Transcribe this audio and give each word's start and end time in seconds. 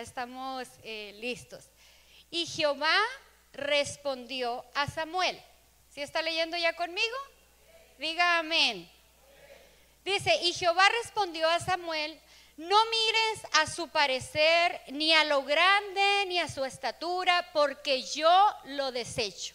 estamos 0.00 0.68
eh, 0.82 1.14
listos. 1.20 1.64
Y 2.30 2.46
Jehová 2.46 2.96
respondió 3.52 4.64
a 4.74 4.86
Samuel. 4.86 5.40
¿Sí 5.90 6.02
está 6.02 6.22
leyendo 6.22 6.56
ya 6.56 6.74
conmigo? 6.74 7.16
Diga 7.98 8.38
amén. 8.38 8.90
Dice, 10.04 10.34
y 10.42 10.52
Jehová 10.52 10.88
respondió 11.02 11.48
a 11.48 11.60
Samuel, 11.60 12.18
no 12.56 12.76
mires 12.86 13.46
a 13.52 13.66
su 13.66 13.88
parecer, 13.88 14.80
ni 14.88 15.12
a 15.12 15.24
lo 15.24 15.42
grande, 15.42 16.24
ni 16.26 16.38
a 16.38 16.48
su 16.48 16.64
estatura, 16.64 17.50
porque 17.52 18.02
yo 18.02 18.54
lo 18.64 18.90
desecho. 18.90 19.54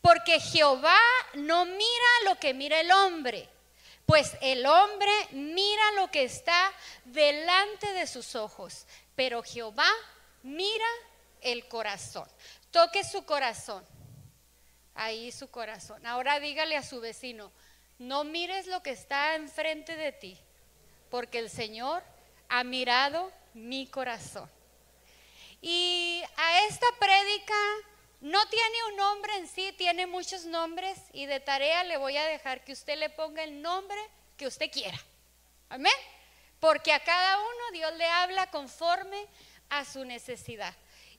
Porque 0.00 0.40
Jehová 0.40 0.98
no 1.34 1.64
mira 1.64 2.06
lo 2.24 2.36
que 2.36 2.54
mira 2.54 2.80
el 2.80 2.90
hombre, 2.90 3.48
pues 4.06 4.32
el 4.40 4.66
hombre 4.66 5.10
mira 5.32 5.92
lo 5.92 6.10
que 6.10 6.24
está 6.24 6.72
delante 7.04 7.92
de 7.92 8.06
sus 8.06 8.34
ojos, 8.34 8.86
pero 9.14 9.42
Jehová 9.42 9.90
mira 10.42 10.86
el 11.40 11.68
corazón. 11.68 12.28
Toque 12.70 13.04
su 13.04 13.24
corazón. 13.24 13.84
Ahí 14.94 15.32
su 15.32 15.50
corazón. 15.50 16.04
Ahora 16.06 16.40
dígale 16.40 16.76
a 16.76 16.82
su 16.82 17.00
vecino, 17.00 17.50
no 17.98 18.24
mires 18.24 18.66
lo 18.66 18.82
que 18.82 18.90
está 18.90 19.36
enfrente 19.36 19.96
de 19.96 20.12
ti, 20.12 20.38
porque 21.10 21.38
el 21.38 21.50
Señor 21.50 22.02
ha 22.48 22.64
mirado 22.64 23.32
mi 23.54 23.86
corazón. 23.86 24.50
Y 25.60 26.22
a 26.36 26.66
esta 26.66 26.86
prédica 26.98 27.54
no 28.20 28.44
tiene 28.48 28.84
un 28.90 28.96
nombre 28.96 29.36
en 29.36 29.48
sí, 29.48 29.72
tiene 29.78 30.06
muchos 30.06 30.44
nombres 30.44 30.98
y 31.12 31.26
de 31.26 31.40
tarea 31.40 31.84
le 31.84 31.96
voy 31.96 32.16
a 32.16 32.24
dejar 32.24 32.64
que 32.64 32.72
usted 32.72 32.98
le 32.98 33.10
ponga 33.10 33.44
el 33.44 33.62
nombre 33.62 33.98
que 34.36 34.46
usted 34.46 34.70
quiera. 34.70 34.98
Amén. 35.68 35.92
Porque 36.62 36.92
a 36.92 37.00
cada 37.02 37.40
uno 37.40 37.72
Dios 37.72 37.92
le 37.94 38.06
habla 38.06 38.48
conforme 38.52 39.26
a 39.68 39.84
su 39.84 40.04
necesidad. 40.04 40.72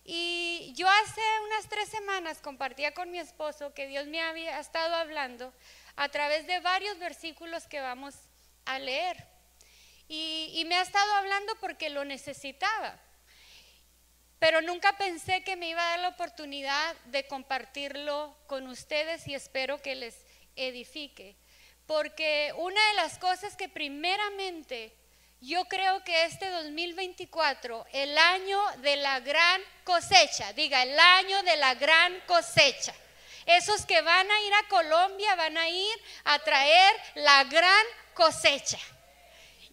Y 0.06 0.72
yo 0.74 0.88
hace 0.88 1.22
unas 1.48 1.68
tres 1.68 1.90
semanas 1.90 2.40
compartía 2.40 2.94
con 2.94 3.12
mi 3.12 3.20
esposo 3.20 3.74
que 3.74 3.88
Dios 3.88 4.08
me 4.08 4.22
había 4.22 4.58
estado 4.62 4.96
hablando 4.96 5.54
a 5.98 6.08
través 6.08 6.48
de 6.48 6.62
varios 6.62 6.98
versículos 6.98 7.68
que 7.68 7.82
vamos 7.82 8.16
a 8.64 8.80
leer. 8.80 9.18
Y, 10.08 10.64
me 10.66 10.76
ha 10.76 10.82
estado 10.82 11.14
hablando 11.16 11.54
porque 11.60 11.90
lo 11.90 12.06
necesitaba. 12.06 12.98
Pero 14.40 14.62
nunca 14.62 14.96
pensé 14.96 15.44
que 15.44 15.58
me 15.58 15.68
iba 15.68 15.86
a 15.86 15.90
dar 15.90 16.00
la 16.00 16.10
oportunidad 16.10 16.96
de 17.08 17.28
compartirlo 17.28 18.34
con 18.48 18.68
ustedes 18.68 19.28
y 19.28 19.36
espero 19.36 19.82
que 19.82 19.96
les 19.96 20.16
edifique. 20.56 21.36
Porque 21.86 22.54
una 22.56 22.88
de 22.88 22.94
las 22.94 23.20
cosas 23.20 23.58
que 23.58 23.68
primeramente 23.68 25.03
yo 25.44 25.66
creo 25.66 26.04
que 26.06 26.26
este 26.26 26.50
2024, 26.50 27.86
el 27.92 28.18
año 28.18 28.60
de 28.78 28.96
la 28.96 29.20
gran 29.20 29.62
cosecha, 29.84 30.54
diga, 30.54 30.82
el 30.84 30.98
año 30.98 31.44
de 31.44 31.58
la 31.58 31.76
gran 31.76 32.18
cosecha. 32.22 32.94
Esos 33.46 33.86
que 33.86 34.02
van 34.02 34.32
a 34.32 34.42
ir 34.42 34.54
a 34.54 34.68
Colombia 34.70 35.36
van 35.36 35.58
a 35.58 35.68
ir 35.68 36.02
a 36.24 36.40
traer 36.40 36.96
la 37.16 37.44
gran 37.44 37.86
cosecha. 38.14 38.80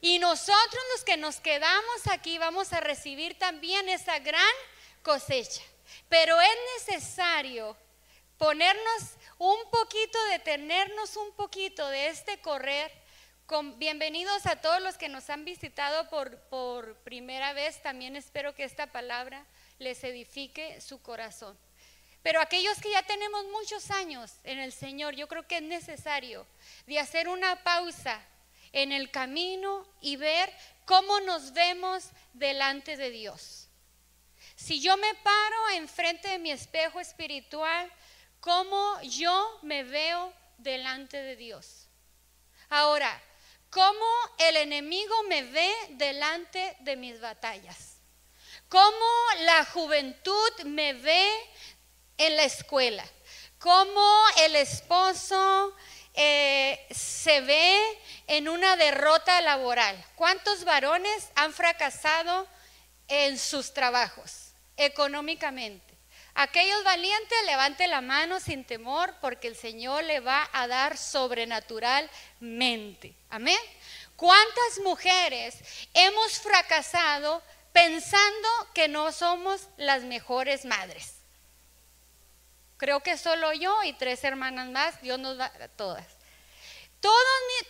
Y 0.01 0.19
nosotros 0.19 0.83
los 0.95 1.05
que 1.05 1.17
nos 1.17 1.39
quedamos 1.39 2.07
aquí 2.11 2.37
vamos 2.39 2.73
a 2.73 2.81
recibir 2.81 3.39
también 3.39 3.89
esa 3.89 4.19
gran 4.19 4.55
cosecha. 5.03 5.63
Pero 6.09 6.41
es 6.41 6.57
necesario 6.79 7.77
ponernos 8.39 9.03
un 9.39 9.71
poquito, 9.71 10.19
detenernos 10.31 11.17
un 11.17 11.31
poquito 11.33 11.87
de 11.89 12.09
este 12.09 12.41
correr. 12.41 12.91
Bienvenidos 13.79 14.47
a 14.47 14.57
todos 14.57 14.81
los 14.81 14.97
que 14.97 15.09
nos 15.09 15.29
han 15.29 15.45
visitado 15.45 16.09
por, 16.09 16.39
por 16.43 16.95
primera 16.99 17.53
vez. 17.53 17.83
También 17.83 18.15
espero 18.15 18.55
que 18.55 18.63
esta 18.63 18.87
palabra 18.87 19.45
les 19.81 20.05
edifique 20.05 20.81
su 20.81 21.03
corazón. 21.03 21.59
Pero 22.23 22.41
aquellos 22.41 22.81
que 22.81 22.93
ya 22.93 23.03
tenemos 23.03 23.45
muchos 23.47 23.91
años 23.91 24.33
en 24.45 24.61
el 24.61 24.73
Señor, 24.73 25.17
yo 25.17 25.27
creo 25.27 25.49
que 25.49 25.57
es 25.57 25.63
necesario 25.63 26.47
de 26.87 27.01
hacer 27.01 27.29
una 27.29 27.65
pausa 27.65 28.25
en 28.71 28.93
el 28.93 29.11
camino 29.11 29.85
y 30.01 30.15
ver 30.15 30.53
cómo 30.85 31.19
nos 31.21 31.53
vemos 31.53 32.11
delante 32.35 32.97
de 32.97 33.11
Dios. 33.11 33.69
Si 34.55 34.81
yo 34.81 34.97
me 34.97 35.15
paro 35.25 35.71
enfrente 35.75 36.29
de 36.29 36.39
mi 36.39 36.53
espejo 36.53 37.01
espiritual, 37.01 37.91
¿cómo 38.39 39.01
yo 39.03 39.59
me 39.63 39.83
veo 39.83 40.33
delante 40.59 41.17
de 41.17 41.35
Dios? 41.35 41.89
Ahora, 42.69 43.21
¿cómo 43.71 44.07
el 44.39 44.57
enemigo 44.57 45.15
me 45.29 45.43
ve 45.45 45.73
delante 45.91 46.77
de 46.81 46.97
mis 46.97 47.21
batallas? 47.21 47.97
¿Cómo 48.69 49.07
la 49.41 49.65
juventud 49.65 50.65
me 50.65 50.93
ve 50.93 51.29
en 52.19 52.37
la 52.37 52.45
escuela, 52.45 53.05
cómo 53.59 54.25
el 54.41 54.57
esposo 54.57 55.75
eh, 56.15 56.87
se 56.91 57.41
ve 57.41 57.81
en 58.27 58.49
una 58.49 58.77
derrota 58.77 59.41
laboral. 59.41 59.97
¿Cuántos 60.17 60.65
varones 60.65 61.31
han 61.35 61.53
fracasado 61.53 62.47
en 63.09 63.39
sus 63.39 63.73
trabajos 63.73 64.53
económicamente? 64.77 65.90
Aquellos 66.35 66.83
valientes, 66.85 67.39
levante 67.47 67.87
la 67.87 68.01
mano 68.01 68.41
sin 68.41 68.65
temor 68.65 69.15
porque 69.21 69.49
el 69.49 69.57
Señor 69.57 70.05
le 70.05 70.21
va 70.21 70.49
a 70.53 70.67
dar 70.67 70.97
sobrenaturalmente. 70.97 73.15
Amén. 73.29 73.61
¿Cuántas 74.17 74.79
mujeres 74.85 75.59
hemos 75.95 76.41
fracasado 76.41 77.43
pensando 77.73 78.49
que 78.75 78.89
no 78.89 79.13
somos 79.13 79.69
las 79.77 80.03
mejores 80.03 80.65
madres? 80.65 81.17
Creo 82.77 83.01
que 83.01 83.19
solo 83.19 83.53
yo 83.53 83.83
y 83.83 83.93
tres 83.93 84.25
hermanas 84.25 84.69
más, 84.69 85.01
Dios 85.03 85.19
nos 85.19 85.39
va 85.39 85.47
a 85.47 85.69
todas. 85.69 86.07
Todos, 87.01 87.17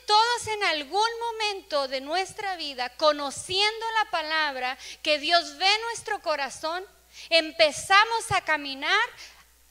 todos 0.06 0.47
en 0.49 0.65
algún 0.65 1.09
momento 1.20 1.88
de 1.88 2.00
nuestra 2.00 2.56
vida, 2.56 2.91
conociendo 2.97 3.87
la 3.99 4.10
palabra, 4.10 4.76
que 5.03 5.19
Dios 5.19 5.56
ve 5.56 5.70
nuestro 5.87 6.20
corazón, 6.20 6.84
empezamos 7.28 8.31
a 8.32 8.43
caminar 8.43 9.00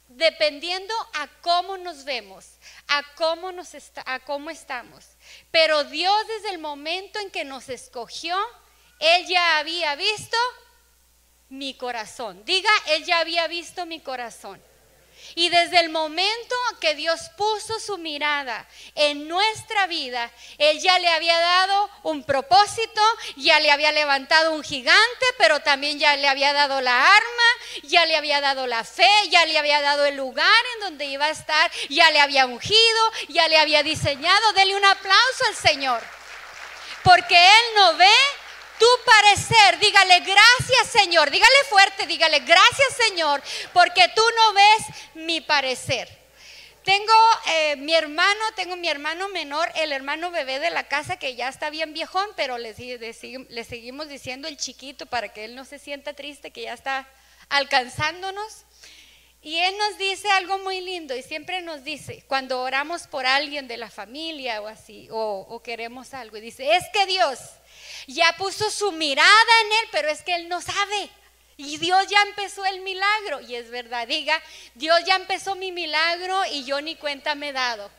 dependiendo 0.09 0.93
a 1.13 1.27
cómo 1.41 1.77
nos 1.77 2.03
vemos, 2.03 2.45
a 2.87 3.03
cómo, 3.15 3.51
nos 3.51 3.69
a 4.05 4.19
cómo 4.21 4.49
estamos. 4.49 5.05
Pero 5.51 5.83
Dios 5.85 6.27
desde 6.27 6.49
el 6.49 6.59
momento 6.59 7.19
en 7.19 7.29
que 7.29 7.45
nos 7.45 7.69
escogió, 7.69 8.35
Él 8.99 9.27
ya 9.27 9.59
había 9.59 9.95
visto 9.95 10.37
mi 11.49 11.75
corazón. 11.75 12.43
Diga, 12.45 12.71
Él 12.87 13.05
ya 13.05 13.19
había 13.19 13.47
visto 13.47 13.85
mi 13.85 13.99
corazón. 13.99 14.61
Y 15.35 15.49
desde 15.49 15.79
el 15.79 15.89
momento 15.89 16.55
que 16.79 16.95
Dios 16.95 17.29
puso 17.37 17.79
su 17.79 17.97
mirada 17.97 18.67
en 18.95 19.27
nuestra 19.27 19.87
vida, 19.87 20.31
Él 20.57 20.79
ya 20.79 20.97
le 20.99 21.07
había 21.09 21.39
dado 21.39 21.89
un 22.03 22.23
propósito, 22.23 23.01
ya 23.37 23.59
le 23.59 23.71
había 23.71 23.91
levantado 23.91 24.51
un 24.53 24.63
gigante, 24.63 25.25
pero 25.37 25.59
también 25.61 25.99
ya 25.99 26.15
le 26.15 26.27
había 26.27 26.53
dado 26.53 26.81
la 26.81 26.99
arma, 26.99 27.49
ya 27.83 28.05
le 28.05 28.15
había 28.15 28.41
dado 28.41 28.67
la 28.67 28.83
fe, 28.83 29.09
ya 29.29 29.45
le 29.45 29.57
había 29.57 29.81
dado 29.81 30.05
el 30.05 30.15
lugar 30.15 30.63
en 30.75 30.81
donde 30.81 31.05
iba 31.05 31.25
a 31.25 31.29
estar, 31.29 31.71
ya 31.89 32.09
le 32.11 32.19
había 32.19 32.45
ungido, 32.45 33.11
ya 33.29 33.47
le 33.47 33.57
había 33.57 33.83
diseñado. 33.83 34.53
Dele 34.53 34.75
un 34.75 34.85
aplauso 34.85 35.45
al 35.47 35.55
Señor. 35.55 36.01
Porque 37.03 37.35
Él 37.35 37.65
no 37.75 37.95
ve 37.95 38.11
tu 38.79 38.85
parecer, 39.05 39.79
dígale 39.79 40.21
gracias 40.21 40.87
Señor, 40.91 41.29
dígale 41.29 41.63
fuerte, 41.69 42.07
dígale 42.07 42.39
gracias 42.39 42.93
Señor, 43.07 43.43
porque 43.73 44.07
tú 44.15 44.23
no 44.37 44.53
ves 44.53 44.85
mi 45.15 45.41
parecer. 45.41 46.17
Tengo 46.83 47.13
eh, 47.47 47.75
mi 47.75 47.93
hermano, 47.93 48.39
tengo 48.55 48.75
mi 48.75 48.87
hermano 48.87 49.27
menor, 49.27 49.69
el 49.75 49.91
hermano 49.91 50.31
bebé 50.31 50.59
de 50.59 50.71
la 50.71 50.87
casa 50.87 51.19
que 51.19 51.35
ya 51.35 51.49
está 51.49 51.69
bien 51.69 51.93
viejón, 51.93 52.27
pero 52.35 52.57
le, 52.57 52.73
le 52.73 53.63
seguimos 53.63 54.07
diciendo 54.07 54.47
el 54.47 54.57
chiquito 54.57 55.05
para 55.05 55.31
que 55.31 55.45
él 55.45 55.55
no 55.55 55.65
se 55.65 55.77
sienta 55.77 56.13
triste, 56.13 56.51
que 56.51 56.63
ya 56.63 56.73
está 56.73 57.07
alcanzándonos. 57.49 58.65
Y 59.41 59.57
él 59.57 59.75
nos 59.77 59.97
dice 59.97 60.29
algo 60.31 60.57
muy 60.59 60.81
lindo 60.81 61.15
y 61.15 61.21
siempre 61.21 61.61
nos 61.61 61.83
dice, 61.83 62.23
cuando 62.27 62.61
oramos 62.61 63.07
por 63.07 63.25
alguien 63.25 63.67
de 63.67 63.77
la 63.77 63.89
familia 63.89 64.61
o 64.61 64.67
así, 64.67 65.07
o, 65.11 65.45
o 65.47 65.61
queremos 65.61 66.13
algo, 66.13 66.37
y 66.37 66.41
dice, 66.41 66.75
es 66.75 66.85
que 66.91 67.05
Dios 67.05 67.39
ya 68.07 68.35
puso 68.37 68.69
su 68.69 68.91
mirada 68.91 69.61
en 69.65 69.71
él, 69.71 69.89
pero 69.91 70.09
es 70.09 70.21
que 70.21 70.35
él 70.35 70.49
no 70.49 70.61
sabe. 70.61 71.09
Y 71.57 71.77
Dios 71.77 72.07
ya 72.07 72.21
empezó 72.21 72.65
el 72.65 72.79
milagro. 72.81 73.41
Y 73.41 73.55
es 73.55 73.69
verdad, 73.69 74.07
diga, 74.07 74.41
Dios 74.75 74.97
ya 75.05 75.15
empezó 75.15 75.55
mi 75.55 75.71
milagro 75.71 76.45
y 76.45 76.63
yo 76.63 76.81
ni 76.81 76.95
cuenta 76.95 77.35
me 77.35 77.49
he 77.49 77.53
dado. 77.53 77.91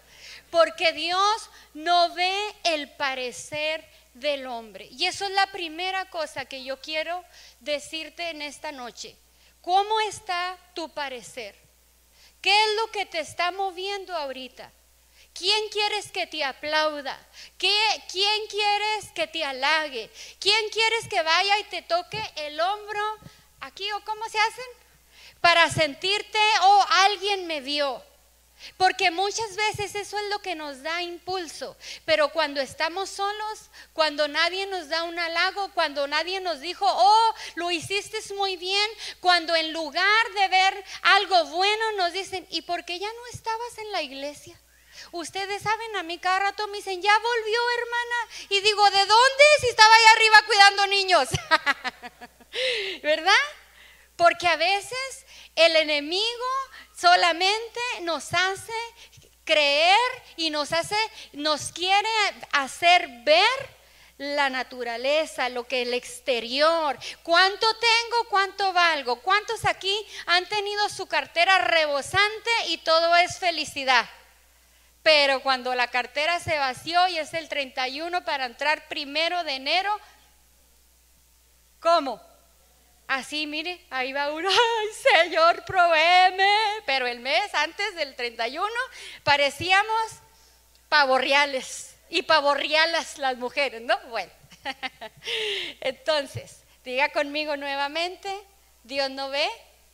Porque 0.51 0.93
Dios 0.93 1.51
no 1.75 2.15
ve 2.15 2.55
el 2.65 2.91
parecer 2.93 3.87
del 4.15 4.47
hombre. 4.47 4.89
Y 4.91 5.07
eso 5.07 5.25
es 5.27 5.31
la 5.33 5.47
primera 5.49 6.09
cosa 6.11 6.47
que 6.47 6.65
yo 6.65 6.81
quiero 6.81 7.23
decirte 7.61 8.31
en 8.31 8.43
esta 8.43 8.73
noche. 8.73 9.17
¿Cómo 9.61 10.01
está 10.01 10.57
tu 10.75 10.89
parecer? 10.89 11.55
¿Qué 12.41 12.51
es 12.51 12.77
lo 12.77 12.91
que 12.91 13.05
te 13.05 13.21
está 13.21 13.53
moviendo 13.53 14.17
ahorita? 14.17 14.73
¿Quién 15.41 15.71
quieres 15.71 16.13
que 16.13 16.27
te 16.27 16.45
aplauda? 16.45 17.19
¿Quién 17.57 18.47
quieres 18.51 19.11
que 19.15 19.27
te 19.27 19.43
halague? 19.43 20.11
¿Quién 20.39 20.69
quieres 20.69 21.09
que 21.09 21.23
vaya 21.23 21.59
y 21.61 21.65
te 21.65 21.81
toque 21.81 22.23
el 22.37 22.61
hombro 22.61 23.01
aquí 23.61 23.91
o 23.93 24.05
cómo 24.05 24.29
se 24.29 24.39
hacen? 24.39 24.67
Para 25.41 25.71
sentirte, 25.71 26.39
oh, 26.61 26.85
alguien 26.91 27.47
me 27.47 27.63
vio. 27.63 28.05
Porque 28.77 29.11
muchas 29.11 29.57
veces 29.57 29.95
eso 29.95 30.19
es 30.19 30.25
lo 30.29 30.43
que 30.43 30.55
nos 30.55 30.83
da 30.83 31.01
impulso, 31.03 31.75
pero 32.05 32.29
cuando 32.29 32.61
estamos 32.61 33.09
solos, 33.09 33.71
cuando 33.95 34.29
nadie 34.29 34.67
nos 34.67 34.91
da 34.91 35.05
un 35.05 35.19
halago, 35.19 35.73
cuando 35.73 36.07
nadie 36.07 36.43
nos 36.43 36.61
dijo, 36.61 36.85
oh, 36.87 37.35
lo 37.55 37.71
hiciste 37.71 38.19
muy 38.35 38.59
bien, 38.59 38.91
cuando 39.21 39.57
en 39.57 39.73
lugar 39.73 40.33
de 40.35 40.49
ver 40.49 40.85
algo 41.01 41.47
bueno 41.47 41.93
nos 41.93 42.13
dicen, 42.13 42.47
¿y 42.51 42.61
por 42.61 42.85
qué 42.85 42.99
ya 42.99 43.11
no 43.11 43.27
estabas 43.33 43.79
en 43.79 43.91
la 43.91 44.03
iglesia? 44.03 44.61
Ustedes 45.13 45.63
saben, 45.63 45.97
a 45.97 46.03
mí 46.03 46.19
cada 46.19 46.39
rato 46.41 46.67
me 46.69 46.79
dicen, 46.79 47.03
ya 47.03 47.13
volvió 47.19 47.61
hermana. 47.79 48.49
Y 48.49 48.61
digo, 48.61 48.91
¿de 48.91 48.99
dónde? 48.99 49.45
Si 49.61 49.69
estaba 49.69 49.95
ahí 49.95 50.05
arriba 50.15 50.43
cuidando 50.47 50.87
niños. 50.87 51.29
¿Verdad? 53.03 53.33
Porque 54.17 54.47
a 54.47 54.57
veces 54.57 55.27
el 55.57 55.77
enemigo 55.77 56.47
solamente 56.97 57.81
nos 58.03 58.33
hace 58.35 58.73
creer 59.45 59.99
y 60.37 60.51
nos 60.51 60.73
hace, 60.73 60.97
nos 61.33 61.73
quiere 61.73 62.09
hacer 62.53 63.09
ver 63.25 63.81
la 64.19 64.51
naturaleza, 64.51 65.49
lo 65.49 65.67
que 65.67 65.83
el 65.83 65.95
exterior, 65.95 66.99
cuánto 67.23 67.67
tengo, 67.75 68.29
cuánto 68.29 68.73
valgo, 68.73 69.21
cuántos 69.23 69.65
aquí 69.65 69.97
han 70.27 70.47
tenido 70.47 70.89
su 70.91 71.07
cartera 71.07 71.59
rebosante 71.59 72.51
y 72.69 72.79
todo 72.79 73.17
es 73.17 73.39
felicidad. 73.39 74.09
Pero 75.03 75.43
cuando 75.43 75.75
la 75.75 75.89
cartera 75.89 76.39
se 76.41 76.59
vació 76.59 77.09
y 77.09 77.19
es 77.19 77.33
el 77.35 77.49
31 77.49 78.25
para 78.25 78.45
entrar 78.45 78.87
primero 78.89 79.43
de 79.45 79.55
enero, 79.55 79.99
¿cómo? 81.81 82.21
Así, 83.09 83.47
mire, 83.47 83.85
ahí 83.91 84.13
va 84.13 84.33
uno, 84.33 84.49
ay 84.81 85.25
Señor, 85.25 85.65
provéeme. 85.65 86.49
Pero 86.87 87.07
el 87.07 87.21
mes 87.21 87.55
antes 87.55 87.95
del 87.97 88.15
31 88.15 88.67
parecíamos 89.25 90.21
pavorreales 90.89 91.97
y 92.09 92.23
pavorrealas 92.23 93.19
las 93.19 93.37
mujeres, 93.37 93.81
¿no? 93.83 93.99
Bueno, 94.11 94.31
entonces, 95.81 96.63
diga 96.85 97.09
conmigo 97.11 97.57
nuevamente, 97.57 98.33
Dios 98.85 99.11
no 99.11 99.31
ve 99.31 99.49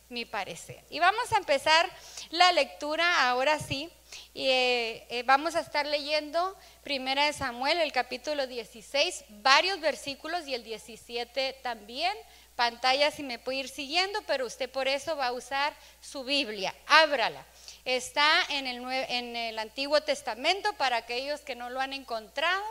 mi 0.09 0.25
parecer. 0.25 0.83
Y 0.89 0.99
vamos 0.99 1.31
a 1.31 1.37
empezar 1.37 1.89
la 2.31 2.51
lectura 2.51 3.29
ahora 3.29 3.59
sí. 3.59 3.91
Y 4.37 4.51
eh, 4.51 5.07
eh, 5.09 5.23
vamos 5.23 5.55
a 5.55 5.61
estar 5.61 5.87
leyendo 5.87 6.55
Primera 6.83 7.25
de 7.25 7.33
Samuel, 7.33 7.79
el 7.79 7.91
capítulo 7.91 8.45
16, 8.45 9.25
varios 9.41 9.79
versículos 9.79 10.47
y 10.47 10.53
el 10.53 10.63
17 10.63 11.53
también 11.63 12.15
pantalla 12.55 13.09
si 13.09 13.23
me 13.23 13.39
puede 13.39 13.57
ir 13.57 13.67
siguiendo, 13.67 14.21
pero 14.27 14.45
usted 14.45 14.69
por 14.69 14.87
eso 14.87 15.15
va 15.15 15.29
a 15.29 15.31
usar 15.31 15.73
su 16.01 16.23
Biblia. 16.23 16.75
Ábrala. 16.85 17.43
Está 17.83 18.29
en 18.49 18.67
el, 18.67 18.85
en 19.09 19.35
el 19.35 19.57
Antiguo 19.57 20.01
Testamento 20.01 20.71
para 20.73 20.97
aquellos 20.97 21.41
que 21.41 21.55
no 21.55 21.71
lo 21.71 21.81
han 21.81 21.93
encontrado. 21.93 22.63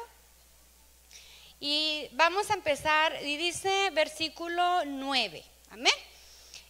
Y 1.58 2.08
vamos 2.12 2.48
a 2.50 2.54
empezar, 2.54 3.20
y 3.24 3.36
dice 3.38 3.90
versículo 3.90 4.84
9. 4.84 5.42
Amén. 5.72 6.15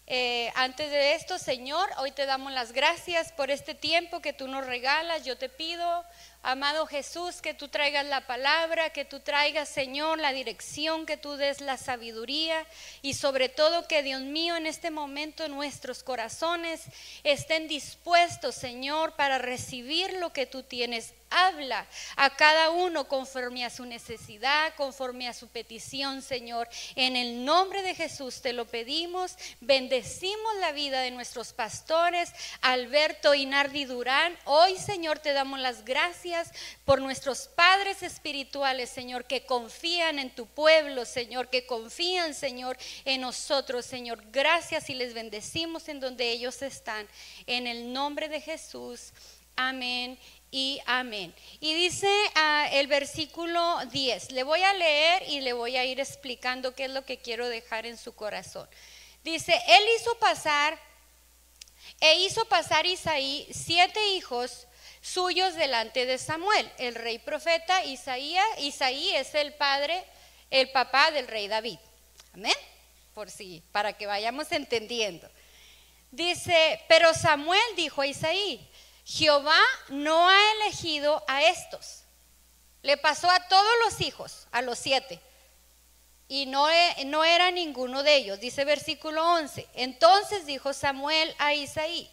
Eh, 0.08 0.52
antes 0.54 0.88
de 0.88 1.14
esto, 1.14 1.36
Señor, 1.36 1.90
hoy 1.98 2.12
te 2.12 2.26
damos 2.26 2.52
las 2.52 2.70
gracias 2.70 3.32
por 3.32 3.50
este 3.50 3.74
tiempo 3.74 4.20
que 4.20 4.32
tú 4.32 4.46
nos 4.46 4.64
regalas. 4.64 5.24
Yo 5.24 5.36
te 5.36 5.48
pido 5.48 6.04
Amado 6.48 6.86
Jesús, 6.86 7.42
que 7.42 7.54
tú 7.54 7.66
traigas 7.66 8.06
la 8.06 8.24
palabra, 8.24 8.90
que 8.90 9.04
tú 9.04 9.18
traigas, 9.18 9.68
Señor, 9.68 10.20
la 10.20 10.32
dirección, 10.32 11.04
que 11.04 11.16
tú 11.16 11.34
des 11.34 11.60
la 11.60 11.76
sabiduría 11.76 12.64
y 13.02 13.14
sobre 13.14 13.48
todo 13.48 13.88
que, 13.88 14.04
Dios 14.04 14.20
mío, 14.20 14.54
en 14.54 14.66
este 14.66 14.92
momento 14.92 15.48
nuestros 15.48 16.04
corazones 16.04 16.82
estén 17.24 17.66
dispuestos, 17.66 18.54
Señor, 18.54 19.16
para 19.16 19.38
recibir 19.38 20.12
lo 20.12 20.32
que 20.32 20.46
tú 20.46 20.62
tienes 20.62 21.14
habla 21.36 21.86
a 22.16 22.30
cada 22.30 22.70
uno 22.70 23.08
conforme 23.08 23.64
a 23.64 23.70
su 23.70 23.84
necesidad, 23.84 24.74
conforme 24.74 25.28
a 25.28 25.34
su 25.34 25.48
petición, 25.48 26.22
Señor. 26.22 26.68
En 26.94 27.16
el 27.16 27.44
nombre 27.44 27.82
de 27.82 27.94
Jesús 27.94 28.40
te 28.40 28.52
lo 28.52 28.66
pedimos. 28.66 29.36
Bendecimos 29.60 30.56
la 30.60 30.72
vida 30.72 31.00
de 31.02 31.10
nuestros 31.10 31.52
pastores, 31.52 32.32
Alberto 32.62 33.34
y 33.34 33.46
Nardi 33.46 33.84
Durán. 33.84 34.36
Hoy, 34.44 34.76
Señor, 34.76 35.18
te 35.18 35.32
damos 35.32 35.60
las 35.60 35.84
gracias 35.84 36.50
por 36.84 37.02
nuestros 37.02 37.48
padres 37.48 38.02
espirituales, 38.02 38.88
Señor, 38.88 39.26
que 39.26 39.44
confían 39.44 40.18
en 40.18 40.34
tu 40.34 40.46
pueblo, 40.46 41.04
Señor, 41.04 41.50
que 41.50 41.66
confían, 41.66 42.34
Señor, 42.34 42.78
en 43.04 43.20
nosotros, 43.20 43.84
Señor. 43.84 44.24
Gracias 44.30 44.88
y 44.88 44.94
les 44.94 45.12
bendecimos 45.12 45.88
en 45.88 46.00
donde 46.00 46.30
ellos 46.30 46.62
están. 46.62 47.06
En 47.46 47.66
el 47.66 47.92
nombre 47.92 48.28
de 48.28 48.40
Jesús. 48.40 49.12
Amén 49.58 50.18
y 50.50 50.80
amén. 50.86 51.34
Y 51.60 51.74
dice 51.74 52.08
ah, 52.34 52.68
el 52.72 52.86
versículo 52.86 53.78
10, 53.90 54.32
le 54.32 54.42
voy 54.42 54.62
a 54.62 54.74
leer 54.74 55.24
y 55.28 55.40
le 55.40 55.52
voy 55.52 55.76
a 55.76 55.84
ir 55.84 56.00
explicando 56.00 56.74
qué 56.74 56.84
es 56.84 56.90
lo 56.90 57.04
que 57.04 57.18
quiero 57.18 57.48
dejar 57.48 57.86
en 57.86 57.96
su 57.96 58.14
corazón. 58.14 58.68
Dice, 59.24 59.60
él 59.66 59.82
hizo 59.98 60.16
pasar, 60.18 60.78
e 62.00 62.20
hizo 62.20 62.44
pasar 62.46 62.86
Isaí 62.86 63.48
siete 63.52 64.00
hijos 64.10 64.66
suyos 65.00 65.54
delante 65.54 66.06
de 66.06 66.18
Samuel, 66.18 66.70
el 66.78 66.94
rey 66.94 67.18
profeta 67.18 67.84
Isaías. 67.84 68.46
Isaí 68.58 69.14
es 69.16 69.34
el 69.34 69.52
padre, 69.54 70.04
el 70.50 70.70
papá 70.70 71.10
del 71.10 71.26
rey 71.28 71.48
David. 71.48 71.78
Amén. 72.34 72.54
Por 73.14 73.30
si, 73.30 73.62
para 73.72 73.94
que 73.94 74.06
vayamos 74.06 74.52
entendiendo. 74.52 75.28
Dice, 76.10 76.80
pero 76.88 77.12
Samuel 77.12 77.60
dijo 77.76 78.02
a 78.02 78.06
Isaí, 78.06 78.70
Jehová 79.06 79.60
no 79.88 80.28
ha 80.28 80.52
elegido 80.54 81.22
a 81.28 81.44
estos. 81.44 82.02
Le 82.82 82.96
pasó 82.96 83.30
a 83.30 83.46
todos 83.48 83.72
los 83.84 84.00
hijos, 84.00 84.48
a 84.50 84.62
los 84.62 84.80
siete. 84.80 85.20
Y 86.26 86.46
no, 86.46 86.68
e, 86.68 86.96
era 87.28 87.52
ninguno 87.52 88.02
de 88.02 88.16
ellos. 88.16 88.40
Dice 88.40 88.64
versículo 88.64 89.24
11. 89.34 89.68
Entonces 89.74 90.44
dijo 90.44 90.72
Samuel 90.72 91.32
a 91.38 91.54
Isaí, 91.54 92.10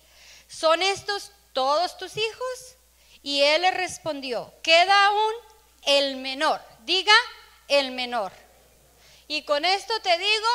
¿son 0.48 0.84
estos 0.84 1.32
todos 1.52 1.98
tus 1.98 2.16
hijos? 2.16 2.76
Y 3.24 3.42
él 3.42 3.64
le 3.64 3.72
respondió, 3.72 4.54
queda 4.62 5.08
aún 5.08 5.34
el 5.88 6.18
menor. 6.18 6.62
Diga 6.86 7.14
el 7.70 7.92
menor. 7.92 8.32
Y 9.28 9.44
con 9.46 9.66
esto 9.66 10.00
te 10.04 10.16
digo, 10.20 10.48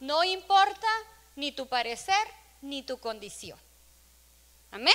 no 0.00 0.22
importa 0.22 0.86
ni 1.34 1.50
tu 1.50 1.66
parecer 1.66 2.14
ni 2.60 2.82
tu 2.82 2.98
condición. 2.98 3.58
Amén. 4.70 4.94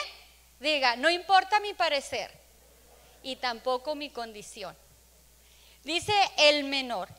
Diga, 0.60 0.96
no 0.96 1.10
importa 1.10 1.60
mi 1.60 1.74
parecer 1.74 2.32
y 3.22 3.36
tampoco 3.38 3.96
mi 3.96 4.10
condición. 4.10 4.76
Dice 5.84 6.14
el 6.38 6.64
menor, 6.64 7.10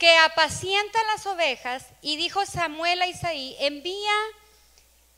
que 0.00 0.16
apacienta 0.18 0.98
las 1.12 1.26
ovejas 1.26 1.86
y 2.00 2.16
dijo 2.16 2.46
Samuel 2.46 3.02
a 3.02 3.06
Isaí, 3.06 3.54
envía 3.60 4.14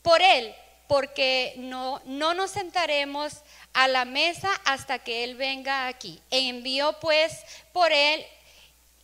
por 0.01 0.21
él, 0.21 0.53
porque 0.89 1.53
no, 1.57 2.01
no 2.05 2.33
nos 2.33 2.51
sentaremos 2.51 3.43
a 3.71 3.87
la 3.87 4.03
mesa 4.03 4.51
hasta 4.65 4.99
que 4.99 5.23
él 5.23 5.35
venga 5.35 5.87
aquí. 5.87 6.21
Envió 6.31 6.99
pues 6.99 7.45
por 7.71 7.93
él 7.93 8.25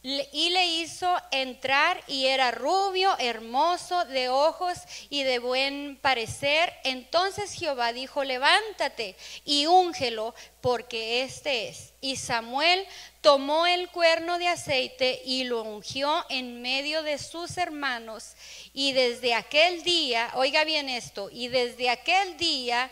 y 0.02 0.50
le 0.52 0.66
hizo 0.66 1.14
entrar 1.32 2.02
y 2.08 2.28
era 2.28 2.52
rubio, 2.52 3.18
hermoso, 3.20 4.06
de 4.06 4.30
ojos 4.30 4.78
y 5.10 5.24
de 5.24 5.40
buen 5.40 6.00
parecer. 6.02 6.74
Entonces 6.86 7.54
Jehová 7.54 7.92
dijo, 7.92 8.24
levántate 8.24 9.18
y 9.44 9.66
úngelo, 9.66 10.34
porque 10.62 11.24
este 11.24 11.68
es. 11.68 11.94
Y 12.00 12.16
Samuel 12.16 12.86
tomó 13.20 13.68
el 13.68 13.90
cuerno 13.90 14.40
de 14.40 14.48
aceite 14.48 15.22
y 15.26 15.44
lo 15.44 15.64
ungió 15.64 16.26
en 16.30 16.62
medio 16.62 17.04
de 17.04 17.18
sus 17.18 17.58
hermanos. 17.58 18.36
Y 18.74 18.94
desde 18.94 19.34
aquel 19.34 19.84
día, 19.84 20.32
oiga 20.36 20.64
bien 20.64 20.88
esto, 20.88 21.30
y 21.30 21.50
desde 21.50 21.90
aquel 21.90 22.38
día 22.38 22.90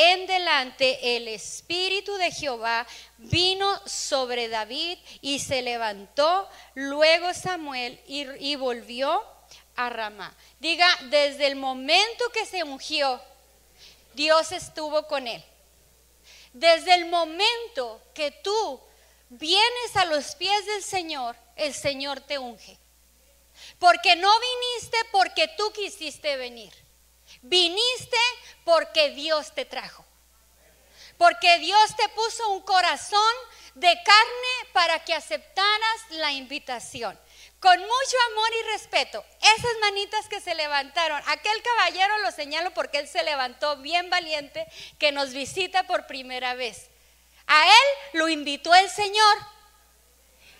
en 0.00 0.28
delante 0.28 1.16
el 1.16 1.26
Espíritu 1.26 2.14
de 2.18 2.30
Jehová 2.30 2.86
vino 3.16 3.82
sobre 3.84 4.48
David 4.48 4.96
y 5.22 5.40
se 5.40 5.60
levantó 5.60 6.48
luego 6.74 7.34
Samuel 7.34 8.00
y, 8.06 8.54
volvió 8.54 9.24
a 9.74 9.90
Ramá. 9.90 10.32
Diga, 10.60 10.86
desde 11.10 11.48
el 11.48 11.56
momento 11.56 12.30
que 12.32 12.46
se 12.46 12.62
ungió, 12.62 13.20
Dios 14.14 14.52
estuvo 14.52 15.04
con 15.08 15.26
él. 15.26 15.44
Desde 16.52 16.94
el 16.94 17.06
momento 17.06 18.00
que 18.14 18.30
tú 18.30 18.80
vienes 19.30 19.96
a 19.96 20.04
los 20.04 20.36
pies 20.36 20.64
del 20.66 20.84
Señor, 20.84 21.34
el 21.56 21.74
Señor 21.74 22.20
te 22.20 22.38
unge. 22.38 22.78
Porque 23.80 24.14
no 24.14 24.30
viniste 24.38 24.96
porque 25.10 25.48
tú 25.56 25.72
quisiste 25.72 26.36
venir. 26.36 26.72
Viniste 27.42 28.16
porque 28.64 29.10
Dios 29.10 29.54
te 29.54 29.64
trajo. 29.64 30.04
Porque 31.16 31.58
Dios 31.58 31.96
te 31.96 32.08
puso 32.10 32.48
un 32.50 32.62
corazón 32.62 33.34
de 33.74 33.88
carne 34.04 34.72
para 34.72 35.04
que 35.04 35.14
aceptaras 35.14 36.10
la 36.10 36.32
invitación. 36.32 37.18
Con 37.60 37.76
mucho 37.76 38.16
amor 38.30 38.50
y 38.60 38.72
respeto, 38.72 39.24
esas 39.40 39.72
manitas 39.80 40.28
que 40.28 40.40
se 40.40 40.54
levantaron, 40.54 41.20
aquel 41.26 41.60
caballero 41.62 42.18
lo 42.18 42.30
señalo 42.30 42.72
porque 42.72 42.98
él 42.98 43.08
se 43.08 43.24
levantó 43.24 43.76
bien 43.78 44.10
valiente, 44.10 44.66
que 44.98 45.10
nos 45.10 45.32
visita 45.32 45.84
por 45.88 46.06
primera 46.06 46.54
vez. 46.54 46.88
A 47.48 47.66
él 47.66 48.18
lo 48.20 48.28
invitó 48.28 48.72
el 48.74 48.88
Señor 48.88 49.38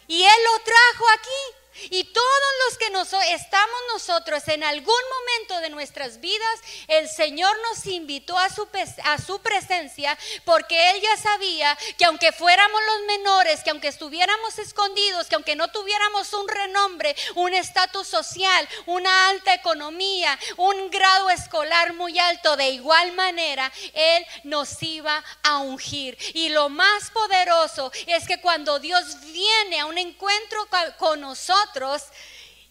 y 0.08 0.24
él 0.24 0.44
lo 0.44 0.64
trajo 0.64 1.04
aquí. 1.14 1.57
Y 1.90 2.04
todos 2.04 2.26
los 2.66 2.78
que 2.78 2.90
nos, 2.90 3.12
estamos 3.12 3.76
nosotros 3.92 4.46
en 4.48 4.62
algún 4.64 4.94
momento 4.94 5.60
de 5.60 5.70
nuestras 5.70 6.20
vidas, 6.20 6.60
el 6.88 7.08
Señor 7.08 7.56
nos 7.70 7.86
invitó 7.86 8.38
a 8.38 8.48
su, 8.50 8.68
a 9.04 9.18
su 9.18 9.40
presencia 9.40 10.18
porque 10.44 10.90
Él 10.90 11.00
ya 11.00 11.16
sabía 11.16 11.76
que 11.96 12.04
aunque 12.04 12.32
fuéramos 12.32 12.80
los 12.86 13.06
menores, 13.06 13.62
que 13.62 13.70
aunque 13.70 13.88
estuviéramos 13.88 14.58
escondidos, 14.58 15.26
que 15.28 15.34
aunque 15.34 15.56
no 15.56 15.68
tuviéramos 15.68 16.32
un 16.32 16.48
renombre, 16.48 17.14
un 17.34 17.54
estatus 17.54 18.06
social, 18.08 18.68
una 18.86 19.28
alta 19.28 19.54
economía, 19.54 20.38
un 20.56 20.90
grado 20.90 21.30
escolar 21.30 21.94
muy 21.94 22.18
alto, 22.18 22.56
de 22.56 22.70
igual 22.70 23.12
manera, 23.12 23.70
Él 23.94 24.26
nos 24.44 24.82
iba 24.82 25.22
a 25.42 25.58
ungir. 25.58 26.16
Y 26.34 26.48
lo 26.50 26.68
más 26.68 27.10
poderoso 27.10 27.90
es 28.06 28.26
que 28.26 28.40
cuando 28.40 28.78
Dios 28.78 29.20
viene 29.22 29.80
a 29.80 29.86
un 29.86 29.98
encuentro 29.98 30.66
con 30.98 31.20
nosotros, 31.20 31.67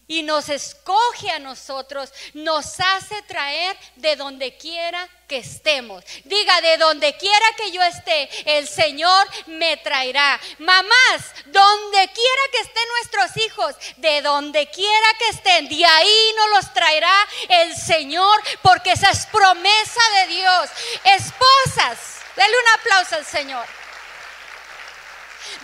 y 0.08 0.22
nos 0.22 0.48
escoge 0.48 1.30
a 1.30 1.38
nosotros, 1.38 2.10
nos 2.32 2.80
hace 2.80 3.20
traer 3.22 3.76
de 3.96 4.16
donde 4.16 4.56
quiera 4.56 5.06
que 5.28 5.36
estemos. 5.36 6.02
Diga, 6.24 6.62
de 6.62 6.78
donde 6.78 7.14
quiera 7.18 7.46
que 7.58 7.70
yo 7.70 7.82
esté, 7.82 8.30
el 8.58 8.66
Señor 8.66 9.28
me 9.46 9.76
traerá. 9.76 10.40
Mamás, 10.58 11.34
donde 11.44 12.08
quiera 12.08 12.42
que 12.50 12.60
estén 12.60 12.88
nuestros 12.88 13.36
hijos, 13.44 13.74
de 13.98 14.22
donde 14.22 14.70
quiera 14.70 15.08
que 15.18 15.28
estén, 15.28 15.68
de 15.68 15.84
ahí 15.84 16.32
nos 16.38 16.50
los 16.50 16.72
traerá 16.72 17.28
el 17.50 17.76
Señor, 17.76 18.42
porque 18.62 18.92
esa 18.92 19.10
es 19.10 19.26
promesa 19.26 20.00
de 20.22 20.26
Dios. 20.28 20.70
Esposas, 21.04 21.98
denle 22.34 22.56
un 22.56 22.80
aplauso 22.80 23.16
al 23.16 23.26
Señor. 23.26 23.66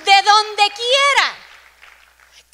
De 0.05 0.23
donde 0.23 0.71
quiera 0.75 1.45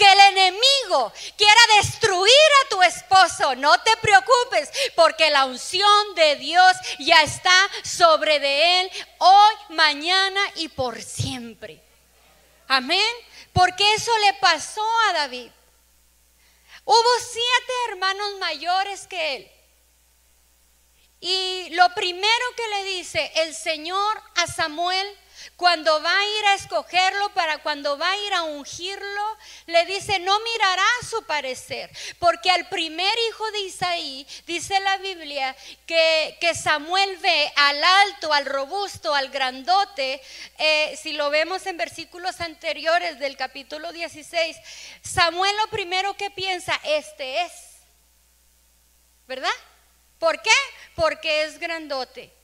que 0.01 0.11
el 0.11 0.21
enemigo 0.39 1.13
quiera 1.37 1.61
destruir 1.77 2.51
a 2.65 2.69
tu 2.71 2.83
esposo, 2.83 3.55
no 3.57 3.79
te 3.83 3.95
preocupes, 3.99 4.71
porque 4.97 5.29
la 5.29 5.45
unción 5.45 6.15
de 6.15 6.37
Dios 6.37 6.73
ya 7.01 7.23
está 7.23 7.55
sobre 7.85 8.41
de 8.41 8.81
él 8.81 8.91
hoy, 9.19 9.55
mañana 9.69 10.41
y 10.55 10.69
por 10.69 11.03
siempre. 11.03 11.83
Amén. 12.67 13.15
Porque 13.53 13.85
eso 13.95 14.11
le 14.25 14.33
pasó 14.35 14.87
a 15.09 15.13
David. 15.13 15.51
Hubo 16.85 17.11
siete 17.21 17.73
hermanos 17.91 18.39
mayores 18.39 19.07
que 19.07 19.37
él. 19.37 19.51
Y 21.21 21.69
lo 21.75 21.87
primero 21.95 22.45
que 22.57 22.69
le 22.69 22.85
dice 22.85 23.31
el 23.35 23.55
Señor 23.55 24.23
a 24.37 24.47
Samuel 24.47 25.07
cuando 25.57 26.03
va 26.03 26.19
a 26.19 26.25
ir 26.25 26.45
a 26.47 26.55
escogerlo, 26.55 27.29
para 27.35 27.59
cuando 27.59 27.99
va 27.99 28.11
a 28.11 28.17
ir 28.17 28.33
a 28.33 28.43
ungirlo, 28.45 29.39
le 29.67 29.85
dice, 29.85 30.19
no 30.19 30.39
mirará 30.41 30.87
su 31.09 31.23
parecer, 31.25 31.91
porque 32.19 32.51
al 32.51 32.69
primer 32.69 33.13
hijo 33.29 33.51
de 33.53 33.61
Isaí, 33.61 34.27
dice 34.47 34.81
la 34.81 34.97
Biblia, 34.99 35.55
que, 35.87 36.37
Samuel 36.55 37.17
ve 37.19 37.53
al 37.57 37.85
alto, 37.85 38.33
al 38.33 38.47
robusto, 38.47 39.15
al 39.15 39.29
grandote, 39.29 40.21
eh, 40.59 40.99
si 41.01 41.13
lo 41.13 41.31
vemos 41.31 41.67
en 41.67 41.77
versículos 41.77 42.41
anteriores 42.41 43.19
del 43.19 43.37
capítulo 43.37 43.93
16, 43.93 44.57
Samuel 45.03 45.55
lo 45.59 45.69
primero 45.69 46.17
que 46.17 46.31
piensa, 46.31 46.81
este 46.85 47.43
es, 47.43 47.53
¿verdad? 49.27 49.49
¿Por 50.19 50.41
qué? 50.43 50.51
Porque 50.97 51.45
es 51.45 51.59
grandote. 51.59 52.40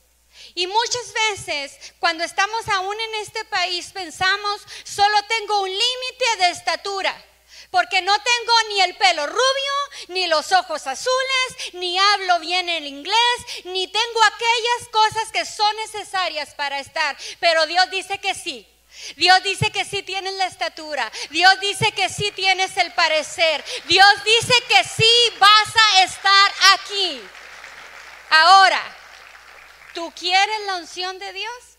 Y 0.55 0.66
muchas 0.66 1.12
veces 1.12 1.93
cuando 1.99 2.25
estamos 2.25 2.69
aún 2.69 2.99
en 2.99 3.14
este 3.16 3.45
país 3.47 3.90
pensamos, 3.93 4.62
solo 4.85 5.23
tengo 5.25 5.62
un 5.62 5.71
límite 5.71 6.37
de 6.38 6.50
estatura. 6.50 7.25
Porque 7.71 8.00
no 8.00 8.14
tengo 8.14 8.52
ni 8.69 8.81
el 8.81 8.97
pelo 8.97 9.26
rubio, 9.26 9.73
ni 10.09 10.26
los 10.28 10.52
ojos 10.52 10.87
azules, 10.87 11.75
ni 11.75 11.99
hablo 11.99 12.38
bien 12.38 12.69
el 12.69 12.87
inglés, 12.87 13.16
ni 13.64 13.87
tengo 13.88 14.25
aquellas 14.25 14.88
cosas 14.90 15.33
que 15.33 15.45
son 15.45 15.76
necesarias 15.76 16.55
para 16.55 16.78
estar. 16.78 17.16
Pero 17.40 17.66
Dios 17.66 17.90
dice 17.90 18.19
que 18.19 18.35
sí. 18.35 18.66
Dios 19.16 19.43
dice 19.43 19.71
que 19.71 19.85
sí 19.85 20.02
tienes 20.02 20.35
la 20.35 20.47
estatura. 20.47 21.11
Dios 21.31 21.61
dice 21.61 21.93
que 21.93 22.09
sí 22.09 22.31
tienes 22.33 22.76
el 22.76 22.93
parecer. 22.93 23.64
Dios 23.87 24.25
dice 24.25 24.55
que 24.69 24.85
sí 24.85 25.33
vas 25.38 25.76
a 25.76 26.02
estar 26.02 26.52
aquí. 26.75 27.21
Ahora, 28.31 28.95
¿Tú 29.96 30.12
quieres 30.14 30.66
la 30.66 30.76
unción 30.76 31.18
de 31.18 31.32
Dios? 31.32 31.78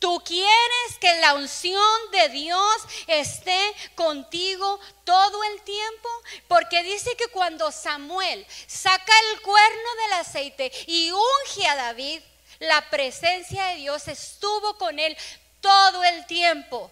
¿Tú 0.00 0.20
quieres 0.24 0.98
que 1.00 1.20
la 1.20 1.34
unción 1.34 2.10
de 2.10 2.30
Dios 2.30 2.76
esté 3.06 3.60
contigo 3.94 4.80
todo 5.04 5.44
el 5.44 5.62
tiempo? 5.62 6.08
Porque 6.48 6.82
dice 6.82 7.16
que 7.16 7.28
cuando 7.28 7.70
Samuel 7.70 8.44
saca 8.66 9.12
el 9.30 9.40
cuerno 9.40 9.94
del 10.02 10.12
aceite 10.14 10.72
y 10.88 11.12
unge 11.12 11.68
a 11.68 11.76
David, 11.76 12.22
la 12.58 12.90
presencia 12.90 13.66
de 13.66 13.76
Dios 13.76 14.08
estuvo 14.08 14.76
con 14.76 14.98
él 14.98 15.16
todo 15.60 16.02
el 16.02 16.26
tiempo. 16.26 16.90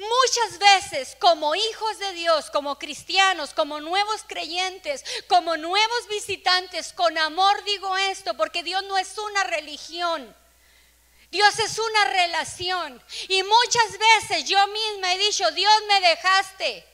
Muchas 0.00 0.58
veces 0.58 1.14
como 1.20 1.54
hijos 1.54 1.98
de 1.98 2.14
Dios, 2.14 2.50
como 2.50 2.78
cristianos, 2.78 3.52
como 3.52 3.80
nuevos 3.80 4.24
creyentes, 4.26 5.04
como 5.28 5.58
nuevos 5.58 6.08
visitantes, 6.08 6.94
con 6.94 7.18
amor 7.18 7.62
digo 7.64 7.94
esto, 7.98 8.32
porque 8.34 8.62
Dios 8.62 8.82
no 8.84 8.96
es 8.96 9.18
una 9.18 9.44
religión. 9.44 10.34
Dios 11.30 11.58
es 11.58 11.78
una 11.78 12.04
relación. 12.06 13.02
Y 13.28 13.42
muchas 13.42 13.98
veces 13.98 14.48
yo 14.48 14.58
misma 14.68 15.12
he 15.12 15.18
dicho, 15.18 15.50
Dios 15.50 15.72
me 15.86 16.00
dejaste. 16.08 16.86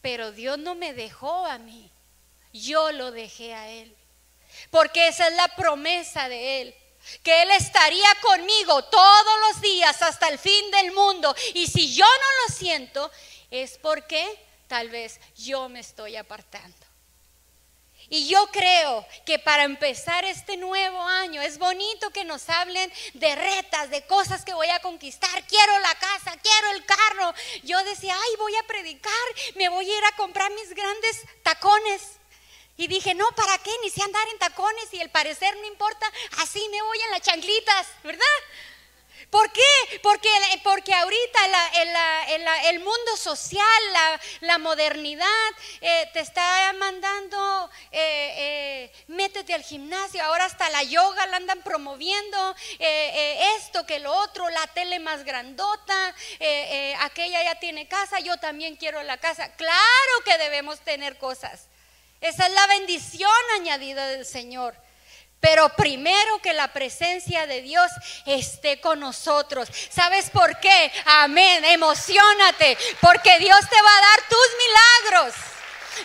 Pero 0.00 0.32
Dios 0.32 0.58
no 0.58 0.74
me 0.74 0.94
dejó 0.94 1.44
a 1.44 1.58
mí. 1.58 1.92
Yo 2.54 2.90
lo 2.92 3.10
dejé 3.10 3.52
a 3.52 3.68
Él. 3.68 3.94
Porque 4.70 5.08
esa 5.08 5.28
es 5.28 5.34
la 5.34 5.48
promesa 5.48 6.30
de 6.30 6.62
Él 6.62 6.81
que 7.22 7.42
Él 7.42 7.50
estaría 7.52 8.08
conmigo 8.20 8.84
todos 8.84 9.40
los 9.48 9.60
días 9.60 10.00
hasta 10.02 10.28
el 10.28 10.38
fin 10.38 10.70
del 10.70 10.92
mundo. 10.92 11.34
Y 11.54 11.66
si 11.66 11.94
yo 11.94 12.06
no 12.06 12.46
lo 12.46 12.54
siento, 12.54 13.10
es 13.50 13.78
porque 13.78 14.38
tal 14.68 14.88
vez 14.88 15.20
yo 15.36 15.68
me 15.68 15.80
estoy 15.80 16.16
apartando. 16.16 16.92
Y 18.08 18.28
yo 18.28 18.46
creo 18.48 19.06
que 19.24 19.38
para 19.38 19.64
empezar 19.64 20.24
este 20.24 20.56
nuevo 20.56 21.00
año 21.02 21.40
es 21.40 21.56
bonito 21.56 22.10
que 22.10 22.24
nos 22.24 22.48
hablen 22.50 22.92
de 23.14 23.34
retas, 23.34 23.90
de 23.90 24.02
cosas 24.06 24.44
que 24.44 24.52
voy 24.52 24.68
a 24.68 24.80
conquistar. 24.80 25.46
Quiero 25.46 25.78
la 25.78 25.94
casa, 25.94 26.36
quiero 26.42 26.72
el 26.72 26.84
carro. 26.84 27.34
Yo 27.62 27.82
decía, 27.84 28.14
ay, 28.14 28.36
voy 28.38 28.54
a 28.56 28.66
predicar, 28.66 29.12
me 29.54 29.68
voy 29.70 29.90
a 29.90 29.96
ir 29.96 30.04
a 30.04 30.16
comprar 30.16 30.50
mis 30.52 30.74
grandes 30.74 31.22
tacones. 31.42 32.02
Y 32.76 32.86
dije, 32.86 33.14
no, 33.14 33.26
¿para 33.36 33.58
qué? 33.58 33.70
Ni 33.82 33.90
sé 33.90 34.02
andar 34.02 34.26
en 34.28 34.38
tacones 34.38 34.92
y 34.92 35.00
el 35.00 35.10
parecer 35.10 35.54
no 35.56 35.66
importa, 35.66 36.10
así 36.38 36.66
me 36.70 36.82
voy 36.82 36.98
en 37.00 37.10
las 37.10 37.20
chanclitas, 37.20 37.86
¿verdad? 38.02 38.26
¿Por 39.32 39.50
qué? 39.50 40.00
Porque, 40.02 40.28
porque 40.62 40.92
ahorita 40.92 41.40
el 42.68 42.80
mundo 42.80 43.16
social, 43.16 43.82
la, 44.40 44.58
modernidad, 44.58 45.48
eh, 45.80 46.10
te 46.12 46.20
está 46.20 46.70
mandando, 46.74 47.70
eh, 47.92 48.34
eh, 48.92 49.04
métete 49.06 49.54
al 49.54 49.62
gimnasio, 49.62 50.22
ahora 50.22 50.44
hasta 50.44 50.68
la 50.68 50.82
yoga 50.82 51.26
la 51.28 51.38
andan 51.38 51.62
promoviendo, 51.62 52.54
esto 53.56 53.86
que 53.86 54.00
lo 54.00 54.14
otro, 54.14 54.50
la 54.50 54.66
tele 54.66 54.98
más 54.98 55.24
grandota, 55.24 56.14
aquella 57.00 57.42
ya 57.42 57.54
tiene 57.58 57.88
casa, 57.88 58.20
yo 58.20 58.36
también 58.36 58.76
quiero 58.76 59.02
la 59.02 59.16
casa. 59.16 59.50
Claro 59.56 60.24
que 60.26 60.36
debemos 60.36 60.78
tener 60.80 61.16
cosas. 61.16 61.68
Esa 62.22 62.46
es 62.46 62.52
la 62.52 62.66
bendición 62.68 63.30
añadida 63.56 64.06
del 64.06 64.24
Señor. 64.24 64.74
Pero 65.40 65.68
primero 65.70 66.38
que 66.40 66.52
la 66.52 66.72
presencia 66.72 67.48
de 67.48 67.62
Dios 67.62 67.90
esté 68.26 68.80
con 68.80 69.00
nosotros. 69.00 69.68
¿Sabes 69.90 70.30
por 70.30 70.60
qué? 70.60 70.92
Amén. 71.04 71.64
Emocionate. 71.64 72.78
Porque 73.00 73.40
Dios 73.40 73.58
te 73.68 73.82
va 73.82 73.98
a 73.98 74.00
dar 74.00 74.28
tus 74.28 75.10
milagros. 75.10 75.34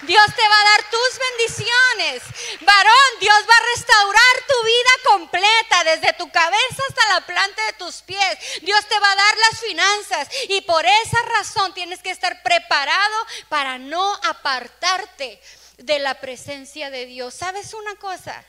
Dios 0.01 0.25
te 0.35 0.41
va 0.47 0.59
a 0.59 0.69
dar 0.71 0.89
tus 0.89 1.19
bendiciones. 1.37 2.23
Varón, 2.61 3.19
Dios 3.19 3.37
va 3.47 3.53
a 3.55 3.75
restaurar 3.75 4.43
tu 4.47 4.65
vida 4.65 4.89
completa, 5.05 5.83
desde 5.83 6.13
tu 6.13 6.29
cabeza 6.31 6.83
hasta 6.89 7.13
la 7.13 7.21
planta 7.21 7.65
de 7.67 7.73
tus 7.73 8.01
pies. 8.01 8.37
Dios 8.63 8.85
te 8.87 8.99
va 8.99 9.11
a 9.11 9.15
dar 9.15 9.37
las 9.37 9.59
finanzas. 9.59 10.29
Y 10.49 10.61
por 10.61 10.83
esa 10.83 11.21
razón 11.37 11.75
tienes 11.75 12.01
que 12.01 12.09
estar 12.09 12.41
preparado 12.41 13.27
para 13.49 13.77
no 13.77 14.15
apartarte 14.23 15.39
de 15.77 15.99
la 15.99 16.19
presencia 16.19 16.89
de 16.89 17.05
Dios. 17.05 17.33
¿Sabes 17.33 17.73
una 17.73 17.95
cosa? 17.95 18.43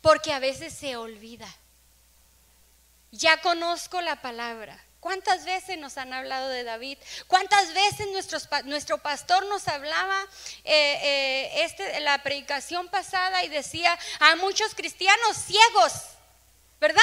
Porque 0.00 0.32
a 0.32 0.38
veces 0.38 0.72
se 0.72 0.96
olvida. 0.96 1.48
ya 3.10 3.40
conozco 3.40 4.00
la 4.00 4.20
palabra. 4.20 4.76
¿Cuántas 5.04 5.44
veces 5.44 5.76
nos 5.76 5.98
han 5.98 6.14
hablado 6.14 6.48
de 6.48 6.64
David? 6.64 6.96
¿Cuántas 7.26 7.74
veces 7.74 8.08
nuestro 8.64 8.98
pastor 8.98 9.44
nos 9.46 9.68
hablaba 9.68 10.18
eh, 10.64 10.98
eh, 11.02 11.64
este, 11.64 12.00
la 12.00 12.22
predicación 12.22 12.88
pasada 12.88 13.44
y 13.44 13.50
decía 13.50 13.98
a 14.18 14.34
muchos 14.36 14.74
cristianos 14.74 15.36
ciegos, 15.36 15.92
¿verdad? 16.80 17.02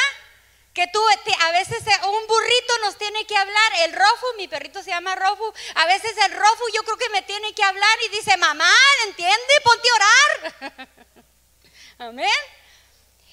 Que 0.73 0.87
tú 0.87 1.01
a 1.39 1.51
veces 1.51 1.83
un 2.03 2.27
burrito 2.27 2.73
nos 2.83 2.97
tiene 2.97 3.25
que 3.25 3.35
hablar, 3.35 3.73
el 3.83 3.93
Rofu, 3.93 4.25
mi 4.37 4.47
perrito 4.47 4.81
se 4.81 4.91
llama 4.91 5.15
Rofu, 5.15 5.53
a 5.75 5.85
veces 5.85 6.15
el 6.25 6.31
Rofu 6.31 6.63
yo 6.73 6.83
creo 6.83 6.97
que 6.97 7.09
me 7.09 7.21
tiene 7.23 7.53
que 7.53 7.63
hablar 7.63 7.97
y 8.05 8.15
dice, 8.15 8.37
mamá, 8.37 8.71
¿entiende? 9.05 9.53
Ponte 9.63 9.89
a 9.89 9.95
orar. 9.95 10.87
Amén. 11.99 12.29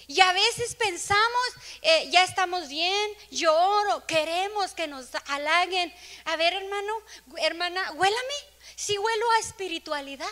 Y 0.09 0.21
a 0.23 0.33
veces 0.33 0.75
pensamos, 0.75 1.49
eh, 1.83 2.09
ya 2.11 2.25
estamos 2.25 2.69
bien, 2.69 3.11
lloro, 3.31 4.07
queremos 4.07 4.73
que 4.73 4.87
nos 4.87 5.09
halaguen. 5.27 5.95
A 6.25 6.37
ver, 6.37 6.55
hermano, 6.55 6.95
hermana, 7.37 7.93
huélame. 7.93 8.35
Si 8.75 8.97
huelo 8.97 9.31
a 9.33 9.39
espiritualidad. 9.41 10.31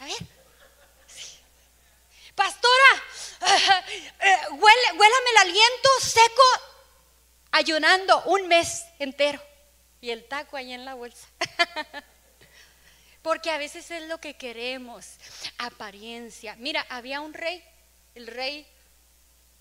A 0.00 0.06
ver. 0.06 0.41
Pastora, 2.34 3.02
eh, 4.20 4.36
huélame 4.50 5.30
el 5.30 5.36
aliento 5.40 5.88
seco, 6.00 6.42
ayunando 7.50 8.22
un 8.24 8.48
mes 8.48 8.84
entero. 8.98 9.42
Y 10.00 10.10
el 10.10 10.26
taco 10.26 10.56
ahí 10.56 10.72
en 10.72 10.84
la 10.84 10.94
bolsa. 10.94 11.28
Porque 13.22 13.50
a 13.50 13.58
veces 13.58 13.88
es 13.90 14.02
lo 14.08 14.18
que 14.18 14.36
queremos, 14.36 15.06
apariencia. 15.58 16.56
Mira, 16.56 16.84
había 16.88 17.20
un 17.20 17.34
rey, 17.34 17.62
el 18.16 18.26
rey 18.26 18.66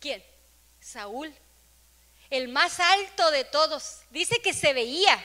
¿Quién? 0.02 0.24
Saúl. 0.80 1.34
El 2.30 2.48
más 2.48 2.80
alto 2.80 3.30
de 3.32 3.46
todos. 3.46 4.02
Dice 4.10 4.42
que 4.42 4.52
se 4.52 4.74
veía 4.74 5.24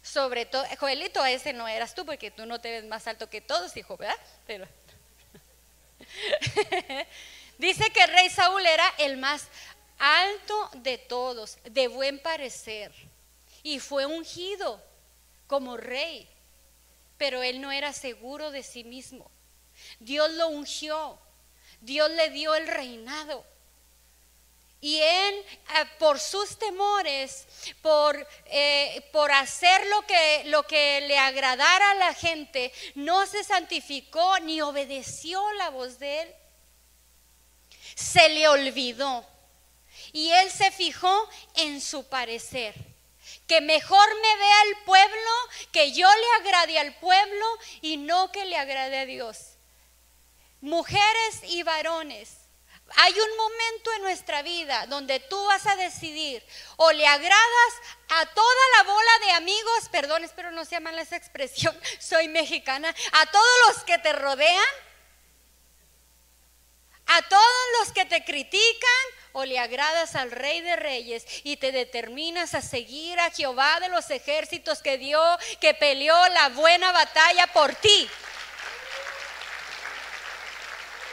sobre 0.00 0.46
todo. 0.46 0.64
Joelito, 0.78 1.24
ese 1.26 1.52
no 1.52 1.66
eras 1.66 1.94
tú 1.94 2.06
porque 2.06 2.30
tú 2.30 2.46
no 2.46 2.60
te 2.60 2.70
ves 2.70 2.84
más 2.84 3.06
alto 3.08 3.28
que 3.28 3.40
todos, 3.40 3.76
hijo, 3.76 3.96
¿verdad? 3.96 4.16
Pero. 4.46 4.66
Dice 7.58 7.90
que 7.90 8.02
el 8.02 8.10
rey 8.10 8.30
Saúl 8.30 8.64
era 8.66 8.86
el 8.98 9.16
más 9.16 9.48
alto 9.98 10.70
de 10.74 10.98
todos, 10.98 11.58
de 11.64 11.88
buen 11.88 12.18
parecer. 12.18 12.92
Y 13.62 13.78
fue 13.78 14.06
ungido 14.06 14.82
como 15.46 15.76
rey. 15.76 16.28
Pero 17.18 17.42
él 17.42 17.60
no 17.60 17.70
era 17.70 17.92
seguro 17.92 18.50
de 18.50 18.62
sí 18.62 18.84
mismo. 18.84 19.30
Dios 20.00 20.30
lo 20.32 20.48
ungió. 20.48 21.18
Dios 21.80 22.10
le 22.10 22.30
dio 22.30 22.54
el 22.54 22.66
reinado. 22.66 23.44
Y 24.82 25.00
él, 25.00 25.34
eh, 25.36 25.84
por 26.00 26.18
sus 26.18 26.58
temores, 26.58 27.46
por, 27.82 28.26
eh, 28.46 29.08
por 29.12 29.30
hacer 29.30 29.86
lo 29.86 30.04
que, 30.04 30.42
lo 30.46 30.64
que 30.64 31.02
le 31.02 31.16
agradara 31.16 31.92
a 31.92 31.94
la 31.94 32.14
gente, 32.14 32.72
no 32.96 33.24
se 33.26 33.44
santificó 33.44 34.40
ni 34.40 34.60
obedeció 34.60 35.40
la 35.52 35.70
voz 35.70 36.00
de 36.00 36.22
él. 36.22 36.34
Se 37.94 38.28
le 38.30 38.48
olvidó. 38.48 39.24
Y 40.12 40.32
él 40.32 40.50
se 40.50 40.72
fijó 40.72 41.28
en 41.54 41.80
su 41.80 42.08
parecer. 42.08 42.74
Que 43.46 43.60
mejor 43.60 44.08
me 44.20 44.36
vea 44.36 44.62
el 44.64 44.84
pueblo, 44.84 45.30
que 45.70 45.92
yo 45.92 46.08
le 46.08 46.44
agrade 46.44 46.80
al 46.80 46.92
pueblo 46.96 47.46
y 47.82 47.98
no 47.98 48.32
que 48.32 48.46
le 48.46 48.56
agrade 48.56 48.98
a 48.98 49.06
Dios. 49.06 49.38
Mujeres 50.60 51.42
y 51.44 51.62
varones, 51.62 52.41
hay 52.96 53.12
un 53.12 53.36
momento 53.36 53.92
en 53.94 54.02
nuestra 54.02 54.42
vida 54.42 54.86
donde 54.86 55.20
tú 55.20 55.42
vas 55.46 55.66
a 55.66 55.76
decidir 55.76 56.44
o 56.76 56.92
le 56.92 57.06
agradas 57.06 57.72
a 58.08 58.26
toda 58.26 58.60
la 58.76 58.82
bola 58.84 59.10
de 59.24 59.30
amigos, 59.32 59.88
perdón, 59.90 60.24
espero 60.24 60.50
no 60.50 60.64
se 60.64 60.72
llaman 60.72 60.98
esa 60.98 61.16
expresión, 61.16 61.78
soy 61.98 62.28
mexicana, 62.28 62.94
a 63.12 63.26
todos 63.26 63.58
los 63.68 63.84
que 63.84 63.98
te 63.98 64.12
rodean, 64.12 64.64
a 67.06 67.22
todos 67.22 67.66
los 67.80 67.92
que 67.92 68.04
te 68.04 68.24
critican, 68.24 68.90
o 69.32 69.44
le 69.44 69.58
agradas 69.58 70.14
al 70.14 70.30
Rey 70.30 70.60
de 70.60 70.76
Reyes 70.76 71.24
y 71.42 71.56
te 71.56 71.72
determinas 71.72 72.54
a 72.54 72.60
seguir 72.60 73.18
a 73.18 73.30
Jehová 73.30 73.80
de 73.80 73.88
los 73.88 74.10
ejércitos 74.10 74.82
que 74.82 74.98
dio, 74.98 75.20
que 75.60 75.74
peleó 75.74 76.28
la 76.28 76.50
buena 76.50 76.92
batalla 76.92 77.46
por 77.48 77.74
ti 77.76 78.08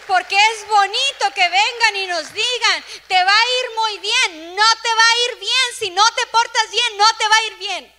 porque 0.09 0.35
es 0.35 0.67
bonito 0.67 1.25
que 1.35 1.47
vengan 1.47 1.95
y 1.95 2.07
nos 2.07 2.33
digan, 2.33 2.83
te 3.07 3.23
va 3.23 3.31
a 3.31 3.49
ir 3.61 3.75
muy 3.75 3.99
bien, 3.99 4.55
no 4.55 4.65
te 4.81 4.93
va 4.95 5.03
a 5.03 5.31
ir 5.31 5.39
bien, 5.39 5.67
si 5.77 5.89
no 5.91 6.03
te 6.15 6.25
portas 6.27 6.71
bien, 6.71 6.97
no 6.97 7.05
te 7.15 7.27
va 7.27 7.35
a 7.35 7.43
ir 7.43 7.55
bien. 7.57 7.95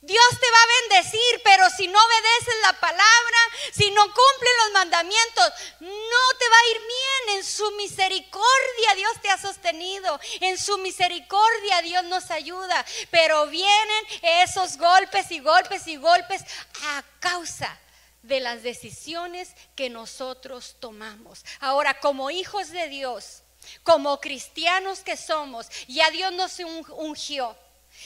Dios 0.00 0.28
te 0.40 0.50
va 0.50 0.62
a 0.62 0.80
bendecir, 0.80 1.42
pero 1.44 1.68
si 1.76 1.86
no 1.86 1.98
obedeces 2.02 2.54
la 2.62 2.72
palabra, 2.80 3.38
si 3.72 3.90
no 3.90 4.02
cumples 4.04 4.52
los 4.64 4.72
mandamientos, 4.72 5.52
no 5.80 6.38
te 6.38 6.48
va 6.48 6.56
a 6.56 6.68
ir 6.70 6.78
bien. 6.78 7.36
En 7.36 7.44
su 7.44 7.70
misericordia 7.72 8.94
Dios 8.96 9.12
te 9.20 9.28
ha 9.28 9.36
sostenido, 9.36 10.18
en 10.40 10.56
su 10.56 10.78
misericordia 10.78 11.82
Dios 11.82 12.04
nos 12.04 12.30
ayuda, 12.30 12.86
pero 13.10 13.48
vienen 13.48 14.06
esos 14.22 14.78
golpes 14.78 15.30
y 15.30 15.40
golpes 15.40 15.86
y 15.86 15.96
golpes 15.96 16.42
a 16.86 17.04
causa 17.20 17.78
de 18.22 18.40
las 18.40 18.62
decisiones 18.62 19.54
que 19.74 19.90
nosotros 19.90 20.76
tomamos. 20.80 21.44
Ahora, 21.60 21.98
como 22.00 22.30
hijos 22.30 22.70
de 22.70 22.88
Dios, 22.88 23.42
como 23.82 24.20
cristianos 24.20 25.00
que 25.00 25.16
somos, 25.16 25.68
ya 25.88 26.10
Dios 26.10 26.32
nos 26.32 26.58
ungió. 26.90 27.56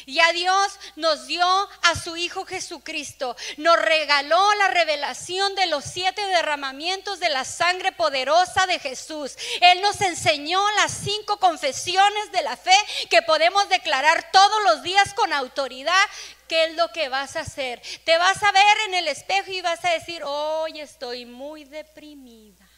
Ya 0.06 0.32
Dios 0.32 0.80
nos 0.96 1.26
dio 1.26 1.46
a 1.82 1.94
su 1.94 2.16
Hijo 2.16 2.44
Jesucristo, 2.44 3.36
nos 3.58 3.80
regaló 3.80 4.54
la 4.54 4.68
revelación 4.68 5.54
de 5.54 5.66
los 5.66 5.84
siete 5.84 6.26
derramamientos 6.26 7.20
de 7.20 7.28
la 7.28 7.44
sangre 7.44 7.92
poderosa 7.92 8.66
de 8.66 8.78
Jesús. 8.78 9.36
Él 9.60 9.80
nos 9.82 10.00
enseñó 10.00 10.60
las 10.76 10.90
cinco 10.90 11.38
confesiones 11.38 12.32
de 12.32 12.42
la 12.42 12.56
fe 12.56 12.76
que 13.08 13.22
podemos 13.22 13.68
declarar 13.68 14.30
todos 14.32 14.62
los 14.64 14.82
días 14.82 15.14
con 15.14 15.32
autoridad 15.32 16.04
¿Qué 16.48 16.64
es 16.64 16.74
lo 16.76 16.88
que 16.92 17.08
vas 17.08 17.36
a 17.36 17.40
hacer? 17.40 17.80
Te 18.04 18.16
vas 18.18 18.42
a 18.42 18.52
ver 18.52 18.76
en 18.88 18.94
el 18.94 19.08
espejo 19.08 19.50
y 19.50 19.60
vas 19.60 19.84
a 19.84 19.90
decir, 19.90 20.22
hoy 20.24 20.80
estoy 20.80 21.24
muy 21.24 21.64
deprimida. 21.64 22.68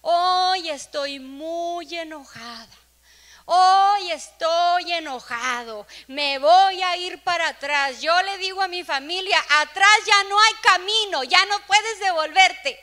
Hoy 0.00 0.68
estoy 0.70 1.18
muy 1.18 1.94
enojada. 1.94 2.76
Hoy 3.46 4.12
estoy 4.12 4.92
enojado. 4.92 5.86
Me 6.06 6.38
voy 6.38 6.82
a 6.82 6.96
ir 6.98 7.22
para 7.22 7.48
atrás. 7.48 8.00
Yo 8.00 8.20
le 8.22 8.36
digo 8.38 8.60
a 8.60 8.68
mi 8.68 8.84
familia, 8.84 9.38
atrás 9.60 9.90
ya 10.06 10.24
no 10.24 10.38
hay 10.38 10.52
camino, 10.62 11.24
ya 11.24 11.44
no 11.46 11.58
puedes 11.66 12.00
devolverte. 12.00 12.78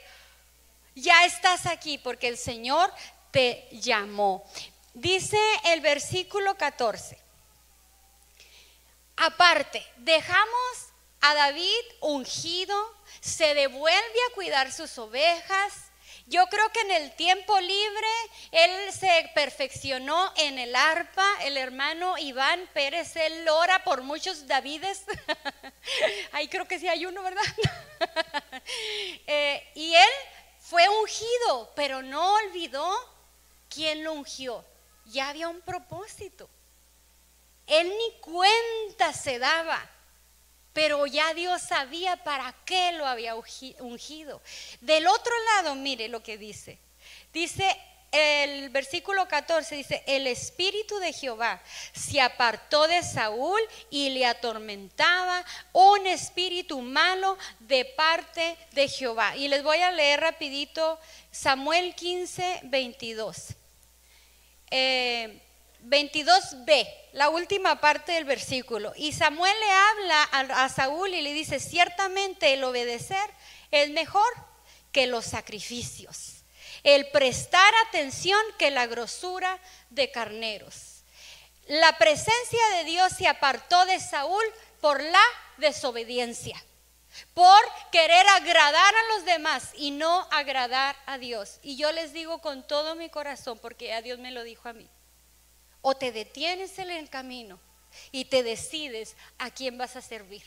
Ya 0.95 1.25
estás 1.25 1.67
aquí 1.67 1.97
porque 1.99 2.27
el 2.27 2.38
Señor 2.38 2.91
te 3.29 3.67
llamó. 3.71 4.43
Dice 4.93 5.38
el 5.65 5.81
versículo 5.81 6.55
14. 6.58 7.24
Aparte, 9.17 9.86
dejamos 9.97 10.89
a 11.21 11.34
David 11.34 11.86
ungido, 12.01 12.75
se 13.21 13.54
devuelve 13.54 14.19
a 14.30 14.34
cuidar 14.36 14.71
sus 14.71 14.97
ovejas. 14.97 15.73
Yo 16.28 16.45
creo 16.47 16.69
que 16.71 16.82
en 16.82 16.91
el 16.91 17.15
tiempo 17.15 17.60
libre 17.60 18.08
él 18.51 18.91
se 18.93 19.32
perfeccionó 19.34 20.34
en 20.38 20.60
el 20.60 20.75
arpa. 20.75 21.25
El 21.43 21.56
hermano 21.58 22.17
Iván 22.17 22.67
Pérez, 22.73 23.15
él 23.15 23.47
ora 23.47 23.84
por 23.84 24.01
muchos 24.01 24.47
Davides. 24.47 25.06
Ahí 26.32 26.47
creo 26.47 26.67
que 26.67 26.80
sí 26.80 26.88
hay 26.88 27.06
uno, 27.06 27.23
¿verdad? 27.23 27.43
Eh, 29.28 29.71
y 29.75 29.93
él 29.93 30.10
fue 30.60 30.88
ungido, 30.89 31.71
pero 31.75 32.01
no 32.01 32.34
olvidó 32.36 32.91
quién 33.69 34.04
lo 34.04 34.13
ungió. 34.13 34.65
Ya 35.06 35.30
había 35.30 35.47
un 35.47 35.62
propósito. 35.62 36.49
Él 37.67 37.89
ni 37.89 38.19
cuenta 38.19 39.13
se 39.13 39.39
daba, 39.39 39.89
pero 40.73 41.06
ya 41.08 41.34
Dios 41.34 41.62
sabía 41.62 42.23
para 42.23 42.54
qué 42.65 42.91
lo 42.93 43.06
había 43.06 43.36
ungido. 43.36 44.41
Del 44.82 45.08
otro 45.08 45.34
lado, 45.56 45.75
mire 45.75 46.08
lo 46.08 46.21
que 46.21 46.38
dice. 46.38 46.80
Dice 47.32 47.75
el 48.15 48.69
versículo 48.69 49.28
14 49.28 49.75
dice, 49.75 50.04
el 50.08 50.28
espíritu 50.28 50.97
de 50.99 51.12
Jehová 51.12 51.62
se 51.93 52.21
apartó 52.21 52.88
de 52.88 53.04
Saúl 53.04 53.60
y 53.89 54.10
le 54.12 54.25
atormentaba 54.25 55.43
un 55.73 56.08
espíritu 56.08 56.82
malo 56.82 57.38
de 57.60 57.84
parte 57.84 58.58
de 58.71 58.88
Jehová. 58.88 59.36
Y 59.36 59.49
les 59.49 59.63
voy 59.63 59.80
a 59.80 59.91
leer 59.91 60.21
rapidito 60.21 60.97
Samuel 61.32 61.93
15, 61.93 62.62
22. 62.63 63.47
Eh, 64.71 65.41
22b, 65.86 66.88
la 67.13 67.30
última 67.30 67.80
parte 67.80 68.13
del 68.13 68.26
versículo. 68.26 68.93
Y 68.95 69.13
Samuel 69.13 69.54
le 69.60 69.71
habla 69.71 70.24
a, 70.63 70.69
Saúl 70.69 71.13
y 71.13 71.21
le 71.21 71.34
dice, 71.34 71.60
ciertamente 71.60 72.54
el 72.54 72.63
obedecer 72.63 73.30
es 73.71 73.89
mejor 73.91 74.26
que 74.91 75.08
los 75.08 75.26
sacrificios, 75.26 76.43
el 76.84 77.10
prestar 77.12 77.74
atención 77.88 78.39
que 78.58 78.71
la 78.71 78.88
grosura 78.88 79.60
de 79.89 80.12
carneros. 80.12 81.04
la 81.67 81.98
presencia 81.98 82.67
de 82.76 82.84
Dios 82.84 83.12
se 83.17 83.28
apartó 83.28 83.86
de 83.86 84.00
Saúl 84.00 84.43
por 84.82 85.02
la 85.02 85.24
desobediencia, 85.58 86.63
por 87.34 87.60
querer 87.91 88.26
agradar 88.28 88.95
a 88.95 89.15
los 89.15 89.26
demás 89.26 89.71
y 89.74 89.89
no 89.91 90.28
agradar 90.32 90.95
a 91.08 91.17
Dios. 91.17 91.60
Y 91.63 91.76
yo 91.76 91.91
les 91.91 92.13
digo 92.13 92.39
con 92.39 92.65
todo 92.67 92.95
mi 92.95 93.10
corazón, 93.10 93.58
porque 93.60 93.93
a 93.93 94.04
Dios 94.04 94.19
me 94.19 94.32
lo 94.32 94.43
dijo 94.43 94.69
a 94.69 94.74
mí, 94.74 94.88
o 95.88 95.93
te 95.95 96.12
detienes 96.12 96.80
en 96.80 96.89
el 96.89 97.12
camino 97.12 97.60
y 98.12 98.26
te 98.26 98.41
decides 98.41 99.15
a 99.38 99.52
quién 99.52 99.78
vas 99.78 99.95
a 99.95 100.02
servir, 100.02 100.41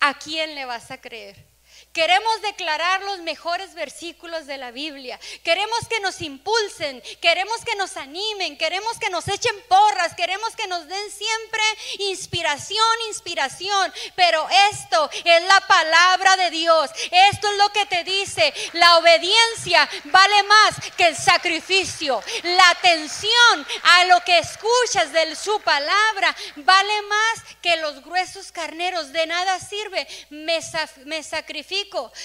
a 0.00 0.18
quién 0.18 0.54
le 0.54 0.66
vas 0.66 0.90
a 0.90 1.00
creer. 1.00 1.49
Queremos 1.92 2.40
declarar 2.42 3.02
los 3.02 3.18
mejores 3.18 3.74
versículos 3.74 4.46
de 4.46 4.58
la 4.58 4.70
Biblia. 4.70 5.18
Queremos 5.42 5.88
que 5.88 5.98
nos 5.98 6.20
impulsen, 6.20 7.02
queremos 7.20 7.64
que 7.64 7.74
nos 7.74 7.96
animen, 7.96 8.56
queremos 8.56 8.96
que 9.00 9.10
nos 9.10 9.26
echen 9.26 9.56
porras, 9.66 10.14
queremos 10.14 10.54
que 10.54 10.68
nos 10.68 10.86
den 10.86 11.10
siempre 11.10 11.62
inspiración, 12.10 12.78
inspiración. 13.08 13.92
Pero 14.14 14.46
esto 14.70 15.10
es 15.24 15.42
la 15.42 15.60
palabra 15.66 16.36
de 16.36 16.50
Dios. 16.50 16.90
Esto 17.10 17.50
es 17.50 17.58
lo 17.58 17.68
que 17.70 17.86
te 17.86 18.04
dice. 18.04 18.54
La 18.74 18.98
obediencia 18.98 19.88
vale 20.04 20.44
más 20.44 20.76
que 20.96 21.08
el 21.08 21.16
sacrificio. 21.16 22.22
La 22.44 22.70
atención 22.70 23.66
a 23.82 24.04
lo 24.04 24.20
que 24.20 24.38
escuchas 24.38 25.12
de 25.12 25.34
su 25.34 25.60
palabra 25.62 26.36
vale 26.54 27.02
más 27.02 27.42
que 27.60 27.76
los 27.78 28.04
gruesos 28.04 28.52
carneros. 28.52 29.10
De 29.10 29.26
nada 29.26 29.58
sirve. 29.58 30.06
Me, 30.30 30.60
me 31.04 31.24
sacrifico 31.24 31.79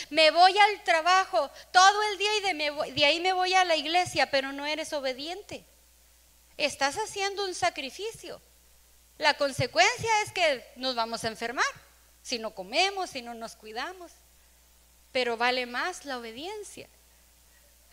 me 0.10 0.32
voy 0.32 0.58
al 0.58 0.84
trabajo 0.84 1.50
todo 1.72 2.04
el 2.12 2.18
día 2.18 2.38
y 2.38 2.42
de, 2.42 2.94
de 2.94 3.06
ahí 3.06 3.20
me 3.20 3.34
voy 3.34 3.54
a 3.54 3.66
la 3.66 3.76
iglesia, 3.76 4.30
pero 4.32 4.52
no 4.52 4.66
eres 4.66 4.94
obediente. 4.94 5.66
Estás 6.58 6.96
haciendo 6.96 7.46
un 7.46 7.54
sacrificio. 7.54 8.42
La 9.18 9.36
consecuencia 9.36 10.22
es 10.24 10.32
que 10.32 10.66
nos 10.76 10.96
vamos 10.96 11.24
a 11.24 11.28
enfermar 11.28 11.66
si 12.22 12.40
no 12.40 12.56
comemos, 12.56 13.12
si 13.12 13.22
no 13.22 13.34
nos 13.34 13.56
cuidamos. 13.56 14.12
Pero 15.12 15.38
vale 15.38 15.66
más 15.66 16.06
la 16.06 16.18
obediencia. 16.18 16.90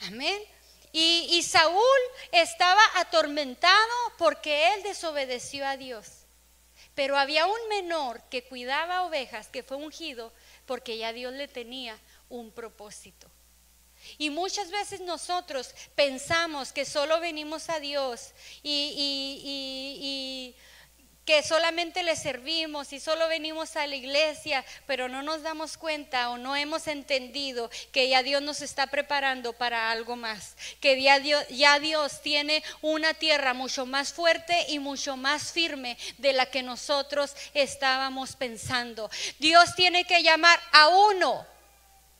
Amén. 0.01 0.43
Y, 0.91 1.43
Saúl 1.43 1.83
estaba 2.33 2.83
atormentado 2.97 3.93
porque 4.19 4.75
él 4.75 4.83
desobedeció 4.83 5.67
a 5.67 5.77
Dios. 5.77 6.07
Pero 6.95 7.17
había 7.17 7.47
un 7.47 7.69
menor 7.69 8.23
que 8.31 8.45
cuidaba 8.45 9.03
ovejas, 9.03 9.49
que 9.49 9.63
fue 9.63 9.77
ungido, 9.77 10.33
porque 10.67 10.99
ya 10.99 11.13
Dios 11.13 11.33
le 11.33 11.49
tenía 11.49 11.99
un 12.29 12.51
propósito. 12.51 13.31
Y 14.19 14.31
muchas 14.31 14.71
veces 14.71 15.01
nosotros 15.01 15.75
pensamos 15.95 16.73
que 16.73 16.85
solo 16.85 17.21
venimos 17.21 17.69
a 17.69 17.79
Dios 17.81 18.33
y, 18.63 20.55
que 21.25 21.43
solamente 21.43 22.03
le 22.03 22.17
servimos 22.17 22.93
y 22.93 22.99
solo 23.01 23.29
venimos 23.29 23.77
a 23.77 23.87
la 23.87 23.95
iglesia, 23.95 24.65
pero 24.87 25.09
no 25.09 25.23
nos 25.23 25.43
damos 25.43 25.77
cuenta 25.77 26.31
o 26.31 26.39
no 26.39 26.57
hemos 26.57 26.89
entendido 26.89 27.71
que 27.93 28.09
ya 28.09 28.23
Dios 28.23 28.43
nos 28.43 28.61
está 28.61 28.89
preparando 28.89 29.53
para 29.53 29.91
algo 29.91 30.17
más, 30.17 30.57
que 30.81 31.01
ya 31.01 31.21
Dios, 31.21 31.47
ya 31.49 31.79
Dios 31.79 32.21
tiene 32.23 32.63
una 32.81 33.15
tierra 33.15 33.55
mucho 33.55 33.87
más 33.87 34.13
fuerte 34.13 34.67
y 34.69 34.79
mucho 34.79 35.17
más 35.17 35.53
firme 35.53 35.97
de 36.19 36.33
la 36.33 36.47
que 36.47 36.63
nosotros 36.63 37.37
estábamos 37.55 38.35
pensando. 38.35 39.11
Dios 39.39 39.75
tiene 39.77 40.05
que 40.05 40.23
llamar 40.23 40.61
a 40.73 40.89
uno, 40.89 41.47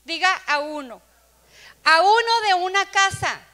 diga 0.05 0.33
a 0.47 0.59
uno, 0.59 1.01
a 1.83 2.01
uno 2.01 2.41
de 2.47 2.53
una 2.53 2.89
casa 2.89 3.47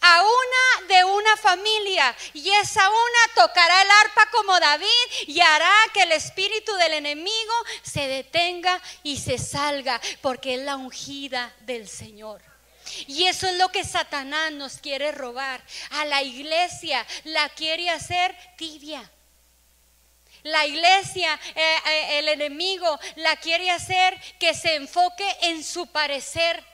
a 0.00 0.22
una 0.22 0.94
de 0.94 1.04
una 1.04 1.36
familia 1.36 2.16
y 2.32 2.48
esa 2.50 2.88
una 2.88 3.34
tocará 3.46 3.82
el 3.82 3.90
arpa 4.04 4.30
como 4.30 4.58
David 4.58 4.86
y 5.26 5.40
hará 5.40 5.74
que 5.92 6.02
el 6.02 6.12
espíritu 6.12 6.72
del 6.74 6.94
enemigo 6.94 7.54
se 7.82 8.06
detenga 8.06 8.80
y 9.02 9.18
se 9.18 9.38
salga 9.38 10.00
porque 10.20 10.54
es 10.54 10.60
la 10.60 10.76
ungida 10.76 11.54
del 11.60 11.88
Señor. 11.88 12.42
Y 13.06 13.24
eso 13.24 13.46
es 13.46 13.56
lo 13.56 13.68
que 13.68 13.84
Satanás 13.84 14.52
nos 14.52 14.78
quiere 14.78 15.12
robar. 15.12 15.62
A 15.90 16.04
la 16.06 16.22
iglesia 16.22 17.06
la 17.24 17.48
quiere 17.50 17.90
hacer 17.90 18.34
tibia. 18.56 19.10
La 20.44 20.66
iglesia, 20.66 21.38
eh, 21.54 21.76
eh, 21.86 22.18
el 22.20 22.28
enemigo 22.28 22.98
la 23.16 23.36
quiere 23.36 23.70
hacer 23.70 24.18
que 24.38 24.54
se 24.54 24.76
enfoque 24.76 25.36
en 25.42 25.64
su 25.64 25.88
parecer 25.88 26.64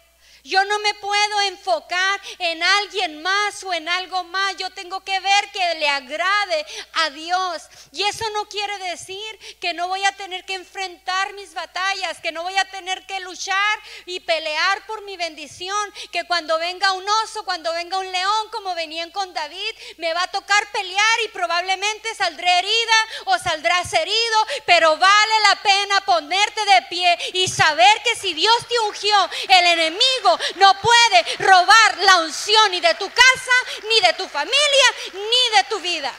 yo 0.44 0.62
no 0.66 0.78
me 0.80 0.92
puedo 0.94 1.40
enfocar 1.48 2.20
en 2.38 2.62
alguien 2.62 3.22
más 3.22 3.64
o 3.64 3.72
en 3.72 3.88
algo 3.88 4.24
más. 4.24 4.56
Yo 4.58 4.68
tengo 4.70 5.00
que 5.02 5.18
ver 5.18 5.50
que 5.52 5.74
le 5.76 5.88
agrade 5.88 6.66
a 6.92 7.10
Dios. 7.10 7.62
Y 7.92 8.02
eso 8.02 8.28
no 8.34 8.46
quiere 8.46 8.76
decir 8.90 9.56
que 9.58 9.72
no 9.72 9.88
voy 9.88 10.04
a 10.04 10.12
tener 10.12 10.44
que 10.44 10.52
enfrentar 10.52 11.32
mis 11.32 11.54
batallas, 11.54 12.20
que 12.20 12.30
no 12.30 12.42
voy 12.42 12.56
a 12.58 12.70
tener 12.70 13.06
que 13.06 13.20
luchar 13.20 13.78
y 14.04 14.20
pelear 14.20 14.84
por 14.86 15.02
mi 15.04 15.16
bendición. 15.16 15.74
Que 16.12 16.24
cuando 16.24 16.58
venga 16.58 16.92
un 16.92 17.08
oso, 17.24 17.42
cuando 17.46 17.72
venga 17.72 17.98
un 17.98 18.12
león, 18.12 18.48
como 18.52 18.74
venían 18.74 19.10
con 19.12 19.32
David, 19.32 19.74
me 19.96 20.12
va 20.12 20.24
a 20.24 20.30
tocar 20.30 20.70
pelear 20.72 21.20
y 21.24 21.28
probablemente 21.28 22.14
saldré 22.14 22.50
herida 22.58 23.08
o 23.24 23.38
saldrás 23.38 23.90
herido. 23.94 24.46
Pero 24.66 24.94
vale 24.98 25.34
la 25.48 25.62
pena 25.62 26.00
ponerte 26.02 26.64
de 26.66 26.82
pie 26.90 27.18
y 27.32 27.48
saber 27.48 28.02
que 28.02 28.14
si 28.16 28.34
Dios 28.34 28.54
te 28.68 28.78
ungió, 28.80 29.30
el 29.48 29.66
enemigo 29.66 30.33
no 30.56 30.80
puede 30.80 31.36
robar 31.38 31.98
la 31.98 32.18
unción 32.18 32.70
ni 32.70 32.80
de 32.80 32.94
tu 32.94 33.08
casa, 33.10 33.52
ni 33.88 34.00
de 34.06 34.12
tu 34.14 34.28
familia, 34.28 34.88
ni 35.12 35.56
de 35.56 35.64
tu 35.68 35.80
vida. 35.80 36.12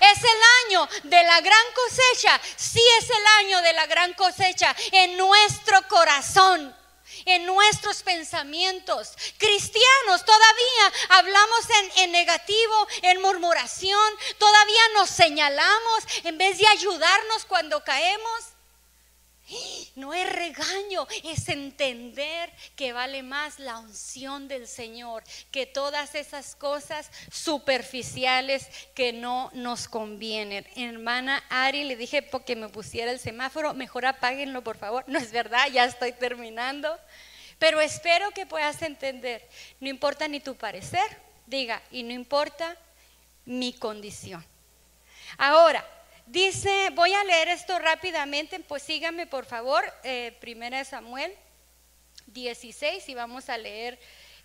Es 0.00 0.18
el 0.18 0.40
año 0.66 0.88
de 1.04 1.22
la 1.24 1.40
gran 1.40 1.66
cosecha. 1.74 2.40
Sí 2.56 2.82
es 2.98 3.10
el 3.10 3.26
año 3.38 3.62
de 3.62 3.72
la 3.74 3.86
gran 3.86 4.12
cosecha 4.14 4.74
en 4.92 5.16
nuestro 5.16 5.86
corazón 5.88 6.74
en 7.26 7.46
nuestros 7.46 8.02
pensamientos. 8.02 9.12
Cristianos, 9.38 10.24
todavía 10.24 10.92
hablamos 11.10 11.60
en, 11.96 12.12
negativo, 12.12 12.88
en 13.02 13.20
murmuración, 13.20 14.12
todavía 14.38 14.82
nos 14.94 15.10
señalamos 15.10 16.04
en 16.24 16.38
vez 16.38 16.58
de 16.58 16.66
ayudarnos 16.66 17.44
cuando 17.46 17.82
caemos. 17.84 18.53
No 19.94 20.14
es 20.14 20.30
regaño, 20.32 21.06
es 21.22 21.48
entender 21.48 22.50
que 22.76 22.92
vale 22.92 23.22
más 23.22 23.58
la 23.58 23.78
unción 23.78 24.48
del 24.48 24.66
Señor 24.66 25.22
que 25.50 25.66
todas 25.66 26.14
esas 26.14 26.56
cosas 26.56 27.10
superficiales 27.30 28.68
que 28.94 29.12
no 29.12 29.50
nos 29.52 29.86
convienen. 29.86 30.66
Hermana 30.76 31.44
Ari, 31.50 31.84
le 31.84 31.96
dije 31.96 32.22
porque 32.22 32.56
me 32.56 32.70
pusiera 32.70 33.12
el 33.12 33.20
semáforo, 33.20 33.74
mejor 33.74 34.06
apáguenlo 34.06 34.64
por 34.64 34.78
favor. 34.78 35.04
No 35.06 35.18
es 35.18 35.30
verdad, 35.30 35.68
ya 35.70 35.84
estoy 35.84 36.12
terminando. 36.12 36.98
Pero 37.58 37.80
espero 37.80 38.30
que 38.30 38.46
puedas 38.46 38.82
entender, 38.82 39.48
no 39.78 39.88
importa 39.88 40.26
ni 40.26 40.40
tu 40.40 40.56
parecer, 40.56 41.22
diga, 41.46 41.82
y 41.90 42.02
no 42.02 42.12
importa 42.12 42.76
mi 43.44 43.72
condición. 43.72 44.44
Ahora, 45.38 45.86
Dice, 46.26 46.90
voy 46.94 47.12
a 47.12 47.22
leer 47.24 47.48
esto 47.48 47.78
rápidamente, 47.78 48.58
pues 48.60 48.82
síganme 48.82 49.26
por 49.26 49.44
favor, 49.44 49.84
eh, 50.04 50.34
Primera 50.40 50.78
de 50.78 50.84
Samuel 50.86 51.34
16 52.28 53.06
y 53.10 53.14
vamos 53.14 53.50
a 53.50 53.58
leer 53.58 53.98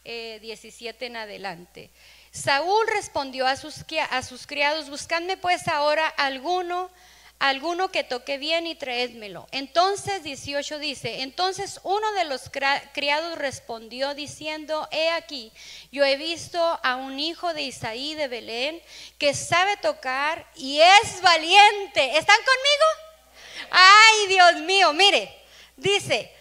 17 0.03 1.05
eh, 1.05 1.07
en 1.07 1.15
adelante. 1.15 1.89
Saúl 2.31 2.85
respondió 2.87 3.47
a 3.47 3.55
sus, 3.55 3.85
a 4.11 4.21
sus 4.23 4.45
criados, 4.45 4.89
buscadme 4.89 5.37
pues 5.37 5.69
ahora 5.69 6.05
alguno 6.07 6.91
alguno 7.39 7.89
que 7.89 8.03
toque 8.03 8.37
bien 8.37 8.67
y 8.67 8.75
traédmelo. 8.75 9.47
Entonces 9.51 10.23
18 10.23 10.77
dice, 10.77 11.21
entonces 11.21 11.79
uno 11.83 12.11
de 12.13 12.25
los 12.25 12.51
criados 12.93 13.37
respondió 13.37 14.13
diciendo, 14.13 14.87
he 14.91 15.09
aquí, 15.11 15.51
yo 15.91 16.03
he 16.03 16.17
visto 16.17 16.61
a 16.83 16.97
un 16.97 17.19
hijo 17.19 17.53
de 17.53 17.63
Isaí 17.63 18.13
de 18.13 18.27
Belén 18.27 18.81
que 19.17 19.33
sabe 19.33 19.77
tocar 19.77 20.45
y 20.55 20.79
es 20.79 21.21
valiente. 21.21 22.17
¿Están 22.17 22.37
conmigo? 22.37 23.69
Ay, 23.71 24.27
Dios 24.27 24.55
mío, 24.65 24.93
mire, 24.93 25.33
dice, 25.77 26.33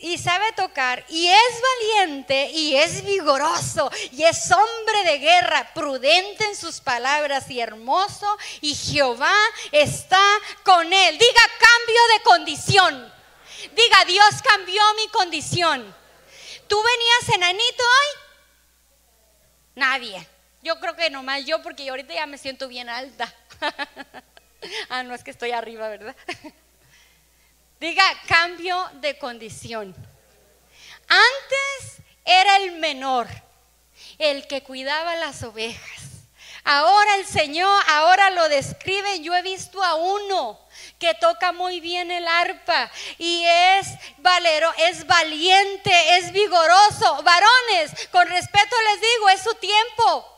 y 0.00 0.18
sabe 0.18 0.52
tocar 0.52 1.04
y 1.08 1.28
es 1.28 1.62
valiente 1.80 2.50
y 2.50 2.76
es 2.76 3.04
vigoroso 3.04 3.90
y 4.12 4.24
es 4.24 4.50
hombre 4.50 5.04
de 5.04 5.18
guerra, 5.18 5.72
prudente 5.74 6.44
en 6.44 6.56
sus 6.56 6.80
palabras 6.80 7.50
y 7.50 7.60
hermoso 7.60 8.26
y 8.60 8.74
Jehová 8.74 9.34
está 9.72 10.22
con 10.62 10.92
él. 10.92 11.18
Diga 11.18 11.42
cambio 11.58 12.00
de 12.14 12.22
condición. 12.22 13.14
Diga 13.74 14.04
Dios 14.06 14.42
cambió 14.42 14.82
mi 14.96 15.08
condición. 15.08 15.94
¿Tú 16.68 16.82
venías 16.82 17.36
enanito 17.36 17.82
hoy? 17.82 18.20
Nadie. 19.76 20.28
Yo 20.62 20.80
creo 20.80 20.96
que 20.96 21.10
nomás 21.10 21.44
yo 21.44 21.62
porque 21.62 21.88
ahorita 21.88 22.14
ya 22.14 22.26
me 22.26 22.38
siento 22.38 22.66
bien 22.66 22.88
alta. 22.88 23.32
ah, 24.88 25.02
no 25.02 25.14
es 25.14 25.22
que 25.22 25.30
estoy 25.30 25.52
arriba, 25.52 25.88
¿verdad? 25.88 26.16
Diga 27.78 28.04
cambio 28.26 28.90
de 28.94 29.18
condición. 29.18 29.94
Antes 31.08 31.98
era 32.24 32.56
el 32.56 32.72
menor, 32.72 33.28
el 34.18 34.46
que 34.46 34.62
cuidaba 34.62 35.14
las 35.16 35.42
ovejas. 35.42 36.06
Ahora 36.64 37.16
el 37.16 37.26
Señor, 37.26 37.82
ahora 37.86 38.30
lo 38.30 38.48
describe, 38.48 39.20
yo 39.20 39.36
he 39.36 39.42
visto 39.42 39.84
a 39.84 39.94
uno 39.94 40.58
que 40.98 41.14
toca 41.14 41.52
muy 41.52 41.78
bien 41.78 42.10
el 42.10 42.26
arpa 42.26 42.90
y 43.18 43.44
es 43.44 43.86
valero, 44.18 44.72
es 44.78 45.06
valiente, 45.06 46.16
es 46.16 46.32
vigoroso. 46.32 47.22
Varones, 47.22 48.08
con 48.10 48.26
respeto 48.26 48.76
les 48.90 49.00
digo, 49.00 49.28
es 49.28 49.42
su 49.42 49.54
tiempo. 49.54 50.35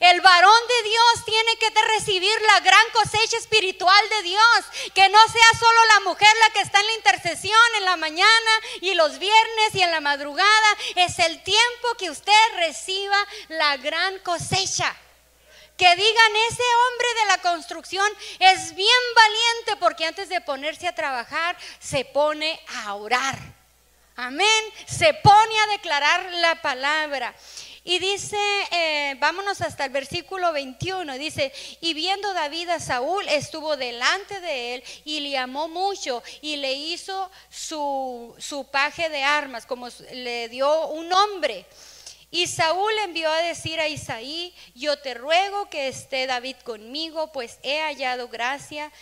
El 0.00 0.20
varón 0.20 0.60
de 0.68 0.88
Dios 0.88 1.24
tiene 1.24 1.56
que 1.56 1.70
recibir 1.96 2.42
la 2.42 2.60
gran 2.60 2.90
cosecha 2.92 3.38
espiritual 3.38 4.08
de 4.10 4.22
Dios. 4.22 4.64
Que 4.94 5.08
no 5.08 5.18
sea 5.28 5.58
solo 5.58 5.80
la 5.94 6.00
mujer 6.00 6.28
la 6.42 6.52
que 6.52 6.60
está 6.60 6.78
en 6.80 6.86
la 6.86 6.94
intercesión 6.94 7.60
en 7.78 7.84
la 7.84 7.96
mañana 7.96 8.50
y 8.82 8.94
los 8.94 9.18
viernes 9.18 9.74
y 9.74 9.82
en 9.82 9.90
la 9.90 10.00
madrugada. 10.00 10.76
Es 10.94 11.18
el 11.18 11.42
tiempo 11.42 11.94
que 11.98 12.10
usted 12.10 12.56
reciba 12.56 13.16
la 13.48 13.78
gran 13.78 14.18
cosecha. 14.18 14.94
Que 15.78 15.96
digan, 15.96 16.36
ese 16.50 16.62
hombre 16.62 17.08
de 17.20 17.26
la 17.26 17.38
construcción 17.38 18.12
es 18.40 18.74
bien 18.74 18.88
valiente 19.14 19.76
porque 19.80 20.04
antes 20.04 20.28
de 20.28 20.40
ponerse 20.42 20.86
a 20.86 20.94
trabajar 20.94 21.56
se 21.80 22.04
pone 22.04 22.60
a 22.84 22.94
orar. 22.94 23.38
Amén. 24.16 24.64
Se 24.86 25.14
pone 25.14 25.60
a 25.60 25.66
declarar 25.68 26.32
la 26.32 26.60
palabra. 26.60 27.32
Y 27.84 27.98
dice, 27.98 28.36
eh, 28.70 29.16
vámonos 29.18 29.60
hasta 29.60 29.84
el 29.84 29.90
versículo 29.90 30.52
21, 30.52 31.14
dice, 31.14 31.52
y 31.80 31.94
viendo 31.94 32.32
David 32.34 32.68
a 32.70 32.80
Saúl, 32.80 33.26
estuvo 33.28 33.76
delante 33.76 34.40
de 34.40 34.74
él 34.74 34.84
y 35.04 35.20
le 35.20 35.38
amó 35.38 35.68
mucho 35.68 36.22
y 36.42 36.56
le 36.56 36.72
hizo 36.72 37.30
su, 37.48 38.34
su 38.38 38.64
paje 38.66 39.08
de 39.08 39.22
armas, 39.22 39.64
como 39.64 39.88
le 40.12 40.48
dio 40.48 40.88
un 40.88 41.08
nombre. 41.08 41.66
Y 42.30 42.46
Saúl 42.46 42.92
envió 43.04 43.30
a 43.30 43.42
decir 43.42 43.80
a 43.80 43.88
Isaí, 43.88 44.54
yo 44.74 44.98
te 44.98 45.14
ruego 45.14 45.70
que 45.70 45.88
esté 45.88 46.26
David 46.26 46.56
conmigo, 46.62 47.32
pues 47.32 47.58
he 47.62 47.80
hallado 47.80 48.28
gracia. 48.28 48.92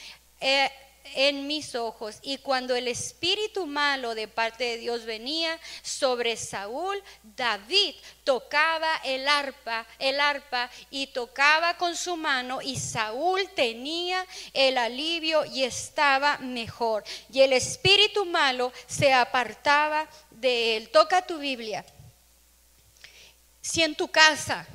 Eh, 0.41 0.71
en 1.15 1.47
mis 1.47 1.75
ojos. 1.75 2.19
Y 2.23 2.39
cuando 2.39 2.75
el 2.75 2.89
espíritu 2.89 3.67
malo 3.67 4.15
de 4.15 4.29
parte 4.29 4.65
de 4.65 4.79
Dios 4.79 5.05
venía 5.05 5.59
sobre 5.83 6.37
Saúl, 6.37 7.03
David 7.23 7.95
tocaba 8.25 8.97
el 9.05 9.29
arpa, 9.29 9.87
el 9.99 10.21
arpa 10.21 10.71
y 10.91 11.09
tocaba 11.09 11.77
con 11.77 11.97
su 11.97 12.17
mano 12.17 12.61
y 12.63 12.77
Saúl 12.79 13.49
tenía 13.55 14.27
el 14.53 14.79
alivio 14.79 15.45
y 15.45 15.65
estaba 15.65 16.39
mejor. 16.39 17.05
Y 17.33 17.41
el 17.41 17.53
espíritu 17.53 18.25
malo 18.25 18.73
se 18.87 19.13
apartaba 19.13 20.09
de 20.31 20.77
él. 20.77 20.91
Toca 20.91 21.27
tu 21.27 21.39
Biblia. 21.39 21.85
Si 23.61 23.83
en 23.83 23.95
tu 23.95 24.09
casa, 24.09 24.67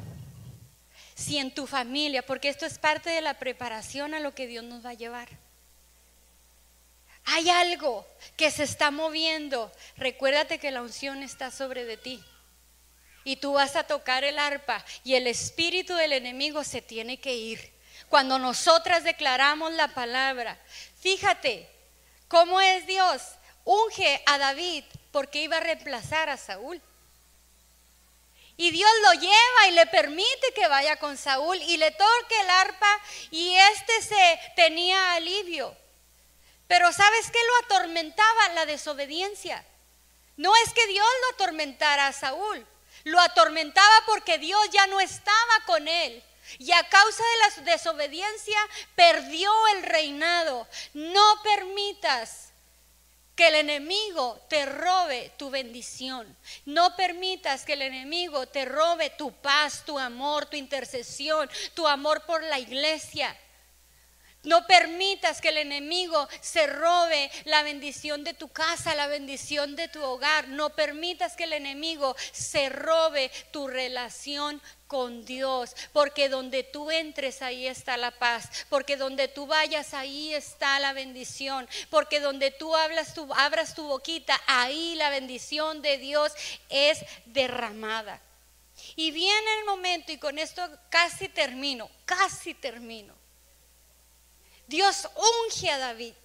si 1.15 1.37
en 1.37 1.53
tu 1.53 1.65
familia, 1.67 2.25
porque 2.25 2.49
esto 2.49 2.65
es 2.65 2.77
parte 2.77 3.09
de 3.09 3.21
la 3.21 3.35
preparación 3.35 4.13
a 4.13 4.19
lo 4.19 4.33
que 4.33 4.47
Dios 4.47 4.63
nos 4.63 4.85
va 4.85 4.89
a 4.89 4.95
llevar 4.95 5.40
hay 7.31 7.49
algo 7.49 8.05
que 8.35 8.51
se 8.51 8.63
está 8.63 8.91
moviendo. 8.91 9.71
Recuérdate 9.95 10.59
que 10.59 10.71
la 10.71 10.81
unción 10.81 11.23
está 11.23 11.49
sobre 11.49 11.85
de 11.85 11.95
ti. 11.95 12.23
Y 13.23 13.37
tú 13.37 13.53
vas 13.53 13.75
a 13.75 13.83
tocar 13.83 14.23
el 14.23 14.37
arpa 14.37 14.83
y 15.03 15.15
el 15.15 15.27
espíritu 15.27 15.95
del 15.95 16.11
enemigo 16.11 16.63
se 16.63 16.81
tiene 16.81 17.19
que 17.19 17.33
ir. 17.33 17.71
Cuando 18.09 18.37
nosotras 18.37 19.03
declaramos 19.03 19.71
la 19.73 19.87
palabra, 19.89 20.59
fíjate 20.99 21.69
cómo 22.27 22.59
es 22.59 22.85
Dios. 22.85 23.21
Unge 23.63 24.21
a 24.25 24.37
David 24.37 24.83
porque 25.11 25.43
iba 25.43 25.57
a 25.57 25.61
reemplazar 25.61 26.29
a 26.29 26.37
Saúl. 26.37 26.81
Y 28.57 28.71
Dios 28.71 28.91
lo 29.03 29.13
lleva 29.21 29.67
y 29.69 29.71
le 29.71 29.85
permite 29.85 30.53
que 30.53 30.67
vaya 30.67 30.97
con 30.97 31.17
Saúl 31.17 31.57
y 31.61 31.77
le 31.77 31.91
toque 31.91 32.41
el 32.41 32.49
arpa 32.49 32.99
y 33.29 33.55
este 33.55 34.01
se 34.01 34.39
tenía 34.55 35.13
alivio. 35.13 35.80
Pero 36.71 36.93
¿sabes 36.93 37.29
qué 37.29 37.39
lo 37.47 37.75
atormentaba? 37.75 38.47
La 38.55 38.65
desobediencia. 38.65 39.61
No 40.37 40.53
es 40.63 40.73
que 40.73 40.87
Dios 40.87 41.05
lo 41.23 41.33
atormentara 41.33 42.07
a 42.07 42.13
Saúl, 42.13 42.65
lo 43.03 43.19
atormentaba 43.19 44.03
porque 44.05 44.37
Dios 44.37 44.69
ya 44.71 44.87
no 44.87 45.01
estaba 45.01 45.65
con 45.65 45.85
él. 45.89 46.23
Y 46.59 46.71
a 46.71 46.87
causa 46.87 47.23
de 47.23 47.63
la 47.65 47.71
desobediencia 47.73 48.57
perdió 48.95 49.51
el 49.75 49.83
reinado. 49.83 50.65
No 50.93 51.43
permitas 51.43 52.53
que 53.35 53.49
el 53.49 53.55
enemigo 53.55 54.39
te 54.47 54.65
robe 54.65 55.33
tu 55.35 55.49
bendición. 55.49 56.37
No 56.63 56.95
permitas 56.95 57.65
que 57.65 57.73
el 57.73 57.81
enemigo 57.81 58.47
te 58.47 58.63
robe 58.63 59.09
tu 59.09 59.33
paz, 59.33 59.83
tu 59.85 59.99
amor, 59.99 60.45
tu 60.45 60.55
intercesión, 60.55 61.49
tu 61.73 61.85
amor 61.85 62.25
por 62.25 62.41
la 62.43 62.59
iglesia. 62.59 63.37
No 64.43 64.65
permitas 64.65 65.39
que 65.39 65.49
el 65.49 65.57
enemigo 65.57 66.27
se 66.41 66.65
robe 66.65 67.29
la 67.45 67.61
bendición 67.61 68.23
de 68.23 68.33
tu 68.33 68.47
casa, 68.47 68.95
la 68.95 69.05
bendición 69.05 69.75
de 69.75 69.87
tu 69.87 70.01
hogar. 70.01 70.47
No 70.47 70.71
permitas 70.71 71.35
que 71.35 71.43
el 71.43 71.53
enemigo 71.53 72.15
se 72.31 72.69
robe 72.69 73.29
tu 73.51 73.67
relación 73.67 74.59
con 74.87 75.23
Dios, 75.25 75.75
porque 75.93 76.27
donde 76.27 76.63
tú 76.63 76.89
entres 76.89 77.43
ahí 77.43 77.67
está 77.67 77.97
la 77.97 78.11
paz, 78.11 78.49
porque 78.67 78.97
donde 78.97 79.27
tú 79.27 79.45
vayas 79.45 79.93
ahí 79.93 80.33
está 80.33 80.79
la 80.79 80.91
bendición, 80.91 81.69
porque 81.89 82.19
donde 82.19 82.51
tú 82.51 82.75
abras 82.75 83.13
tu 83.75 83.85
boquita, 83.85 84.41
ahí 84.47 84.95
la 84.95 85.09
bendición 85.11 85.81
de 85.81 85.97
Dios 85.97 86.33
es 86.67 86.99
derramada. 87.25 88.19
Y 88.95 89.11
viene 89.11 89.59
el 89.59 89.65
momento, 89.65 90.11
y 90.11 90.17
con 90.17 90.39
esto 90.39 90.67
casi 90.89 91.29
termino, 91.29 91.89
casi 92.05 92.53
termino. 92.55 93.20
Dios 94.67 95.07
unge 95.45 95.69
a 95.69 95.77
David. 95.77 96.15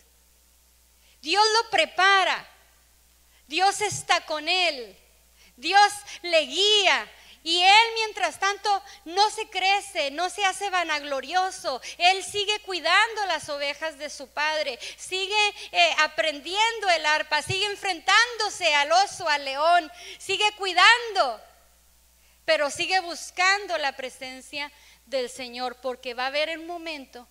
Dios 1.20 1.44
lo 1.54 1.70
prepara. 1.70 2.46
Dios 3.46 3.80
está 3.80 4.24
con 4.26 4.48
él. 4.48 4.96
Dios 5.56 5.92
le 6.22 6.40
guía. 6.42 7.10
Y 7.46 7.62
él, 7.62 7.86
mientras 7.94 8.40
tanto, 8.40 8.82
no 9.04 9.30
se 9.30 9.48
crece, 9.48 10.10
no 10.10 10.28
se 10.30 10.44
hace 10.44 10.68
vanaglorioso. 10.68 11.80
Él 11.96 12.24
sigue 12.24 12.58
cuidando 12.62 13.24
las 13.26 13.48
ovejas 13.48 13.98
de 13.98 14.10
su 14.10 14.26
padre, 14.26 14.80
sigue 14.96 15.54
eh, 15.70 15.94
aprendiendo 15.98 16.90
el 16.90 17.06
arpa, 17.06 17.42
sigue 17.42 17.66
enfrentándose 17.66 18.74
al 18.74 18.90
oso, 18.90 19.28
al 19.28 19.44
león, 19.44 19.92
sigue 20.18 20.50
cuidando, 20.58 21.40
pero 22.44 22.68
sigue 22.68 22.98
buscando 22.98 23.78
la 23.78 23.92
presencia 23.92 24.72
del 25.04 25.30
Señor, 25.30 25.76
porque 25.80 26.14
va 26.14 26.24
a 26.24 26.28
haber 26.34 26.58
un 26.58 26.66
momento 26.66 27.28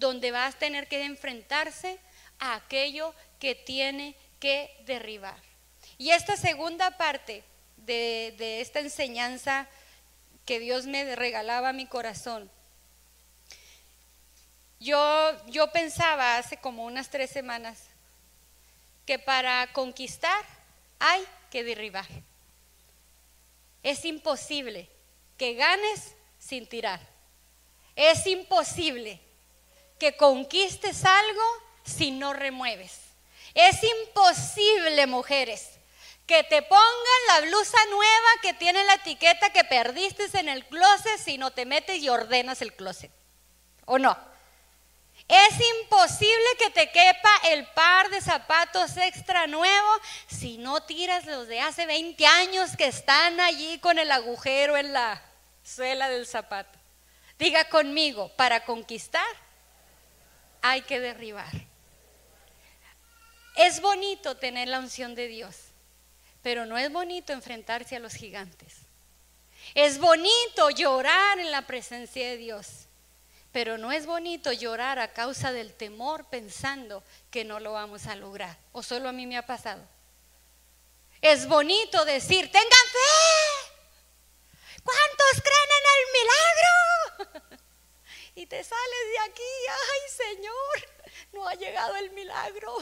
donde 0.00 0.30
vas 0.30 0.54
a 0.54 0.58
tener 0.58 0.88
que 0.88 1.04
enfrentarse 1.04 1.98
a 2.38 2.54
aquello 2.54 3.14
que 3.38 3.54
tiene 3.54 4.16
que 4.40 4.74
derribar. 4.86 5.38
Y 5.98 6.10
esta 6.10 6.36
segunda 6.36 6.96
parte 6.96 7.44
de, 7.76 8.60
esta 8.60 8.80
enseñanza 8.80 9.68
que 10.46 10.58
Dios 10.58 10.86
me 10.86 11.14
regalaba 11.14 11.68
a 11.68 11.74
mi 11.74 11.86
corazón, 11.86 12.50
yo, 14.80 15.46
yo 15.48 15.70
pensaba 15.70 16.38
hace 16.38 16.56
como 16.56 16.86
unas 16.86 17.10
tres 17.10 17.30
semanas 17.30 17.84
que 19.04 19.18
para 19.18 19.70
conquistar 19.74 20.42
hay 20.98 21.22
que 21.50 21.62
derribar. 21.62 22.06
Es 23.82 24.06
imposible 24.06 24.88
que 25.36 25.52
ganes 25.54 26.14
sin 26.38 26.66
tirar. 26.66 27.00
Es 27.94 28.26
imposible 28.26 29.20
que 30.00 30.16
conquistes 30.16 31.04
algo 31.04 31.42
si 31.84 32.10
no 32.10 32.32
remueves. 32.32 32.98
Es 33.54 33.80
imposible, 33.84 35.06
mujeres, 35.06 35.78
que 36.26 36.42
te 36.44 36.62
pongan 36.62 37.26
la 37.28 37.40
blusa 37.42 37.78
nueva 37.90 38.28
que 38.42 38.54
tiene 38.54 38.82
la 38.84 38.94
etiqueta 38.94 39.50
que 39.50 39.62
perdiste 39.64 40.26
en 40.38 40.48
el 40.48 40.66
closet 40.66 41.18
si 41.18 41.38
no 41.38 41.52
te 41.52 41.66
metes 41.66 41.98
y 41.98 42.08
ordenas 42.08 42.62
el 42.62 42.74
closet. 42.74 43.12
¿O 43.84 43.98
no? 43.98 44.16
Es 45.28 45.54
imposible 45.82 46.46
que 46.58 46.70
te 46.70 46.90
quepa 46.90 47.30
el 47.50 47.66
par 47.66 48.10
de 48.10 48.20
zapatos 48.20 48.96
extra 48.96 49.46
nuevo 49.46 49.88
si 50.26 50.58
no 50.58 50.82
tiras 50.82 51.26
los 51.26 51.46
de 51.46 51.60
hace 51.60 51.86
20 51.86 52.26
años 52.26 52.76
que 52.76 52.86
están 52.86 53.38
allí 53.38 53.78
con 53.78 53.98
el 53.98 54.10
agujero 54.10 54.76
en 54.76 54.92
la 54.92 55.22
suela 55.62 56.08
del 56.08 56.26
zapato. 56.26 56.78
Diga 57.38 57.68
conmigo, 57.68 58.28
para 58.36 58.64
conquistar 58.64 59.24
hay 60.62 60.82
que 60.82 61.00
derribar. 61.00 61.50
Es 63.56 63.80
bonito 63.80 64.36
tener 64.36 64.68
la 64.68 64.78
unción 64.78 65.14
de 65.14 65.28
Dios, 65.28 65.56
pero 66.42 66.66
no 66.66 66.78
es 66.78 66.92
bonito 66.92 67.32
enfrentarse 67.32 67.96
a 67.96 68.00
los 68.00 68.14
gigantes. 68.14 68.76
Es 69.74 69.98
bonito 69.98 70.70
llorar 70.70 71.38
en 71.38 71.50
la 71.50 71.66
presencia 71.66 72.26
de 72.26 72.36
Dios, 72.36 72.86
pero 73.52 73.78
no 73.78 73.92
es 73.92 74.06
bonito 74.06 74.52
llorar 74.52 74.98
a 74.98 75.12
causa 75.12 75.52
del 75.52 75.74
temor 75.74 76.26
pensando 76.26 77.02
que 77.30 77.44
no 77.44 77.60
lo 77.60 77.72
vamos 77.72 78.06
a 78.06 78.16
lograr. 78.16 78.56
O 78.72 78.82
solo 78.82 79.08
a 79.08 79.12
mí 79.12 79.26
me 79.26 79.36
ha 79.36 79.46
pasado. 79.46 79.82
Es 81.20 81.46
bonito 81.46 82.04
decir, 82.04 82.50
tengan 82.50 82.70
fe. 82.70 83.70
¿Cuántos 84.82 85.42
creen 85.42 85.70
en 85.78 85.86
el 85.96 86.04
milagro? 86.18 87.60
Te 88.46 88.64
sales 88.64 89.04
de 89.12 89.30
aquí, 89.30 89.42
ay 89.68 90.34
Señor, 90.34 91.14
no 91.32 91.48
ha 91.48 91.54
llegado 91.54 91.96
el 91.96 92.10
milagro. 92.10 92.76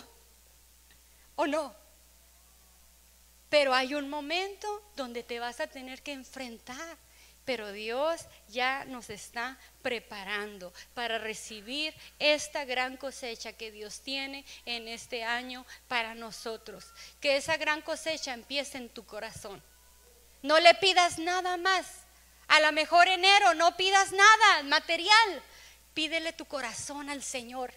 ¿O 1.37 1.47
no? 1.47 1.75
Pero 3.49 3.75
hay 3.75 3.95
un 3.95 4.09
momento 4.09 4.83
donde 4.97 5.23
te 5.23 5.41
vas 5.41 5.61
a 5.61 5.67
tener 5.67 6.03
que 6.03 6.13
enfrentar. 6.13 6.97
Pero 7.45 7.73
Dios 7.73 8.27
ya 8.49 8.85
nos 8.85 9.09
está 9.09 9.59
preparando 9.81 10.71
para 10.93 11.17
recibir 11.17 11.95
esta 12.19 12.67
gran 12.67 12.99
cosecha 12.99 13.55
que 13.55 13.71
Dios 13.71 14.03
tiene 14.03 14.45
en 14.67 14.87
este 14.87 15.25
año 15.25 15.65
para 15.89 16.15
nosotros. 16.15 16.93
Que 17.21 17.39
esa 17.39 17.57
gran 17.57 17.81
cosecha 17.81 18.35
empiece 18.35 18.77
en 18.77 18.91
tu 18.91 19.07
corazón. 19.07 19.63
No 20.43 20.61
le 20.61 20.75
pidas 20.75 21.19
nada 21.19 21.57
más. 21.57 21.87
A 22.49 22.61
lo 22.61 22.73
mejor 22.73 23.09
enero 23.09 23.55
no 23.55 23.77
pidas 23.77 24.13
nada 24.13 24.63
material. 24.65 25.43
Pídele 25.95 26.33
tu 26.33 26.45
corazón 26.47 27.11
al 27.11 27.23
Señor. 27.23 27.73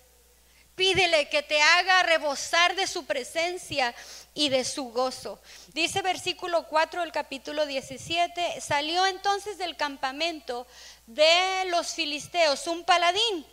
Pídele 0.75 1.27
que 1.29 1.43
te 1.43 1.61
haga 1.61 2.03
rebosar 2.03 2.75
de 2.75 2.87
su 2.87 3.05
presencia 3.05 3.93
y 4.33 4.49
de 4.49 4.63
su 4.63 4.85
gozo. 4.91 5.41
Dice 5.73 6.01
versículo 6.01 6.67
4 6.67 7.01
del 7.01 7.11
capítulo 7.11 7.65
17, 7.65 8.61
salió 8.61 9.05
entonces 9.05 9.57
del 9.57 9.75
campamento 9.75 10.65
de 11.05 11.65
los 11.69 11.93
filisteos 11.93 12.65
un 12.67 12.85
paladín, 12.85 13.45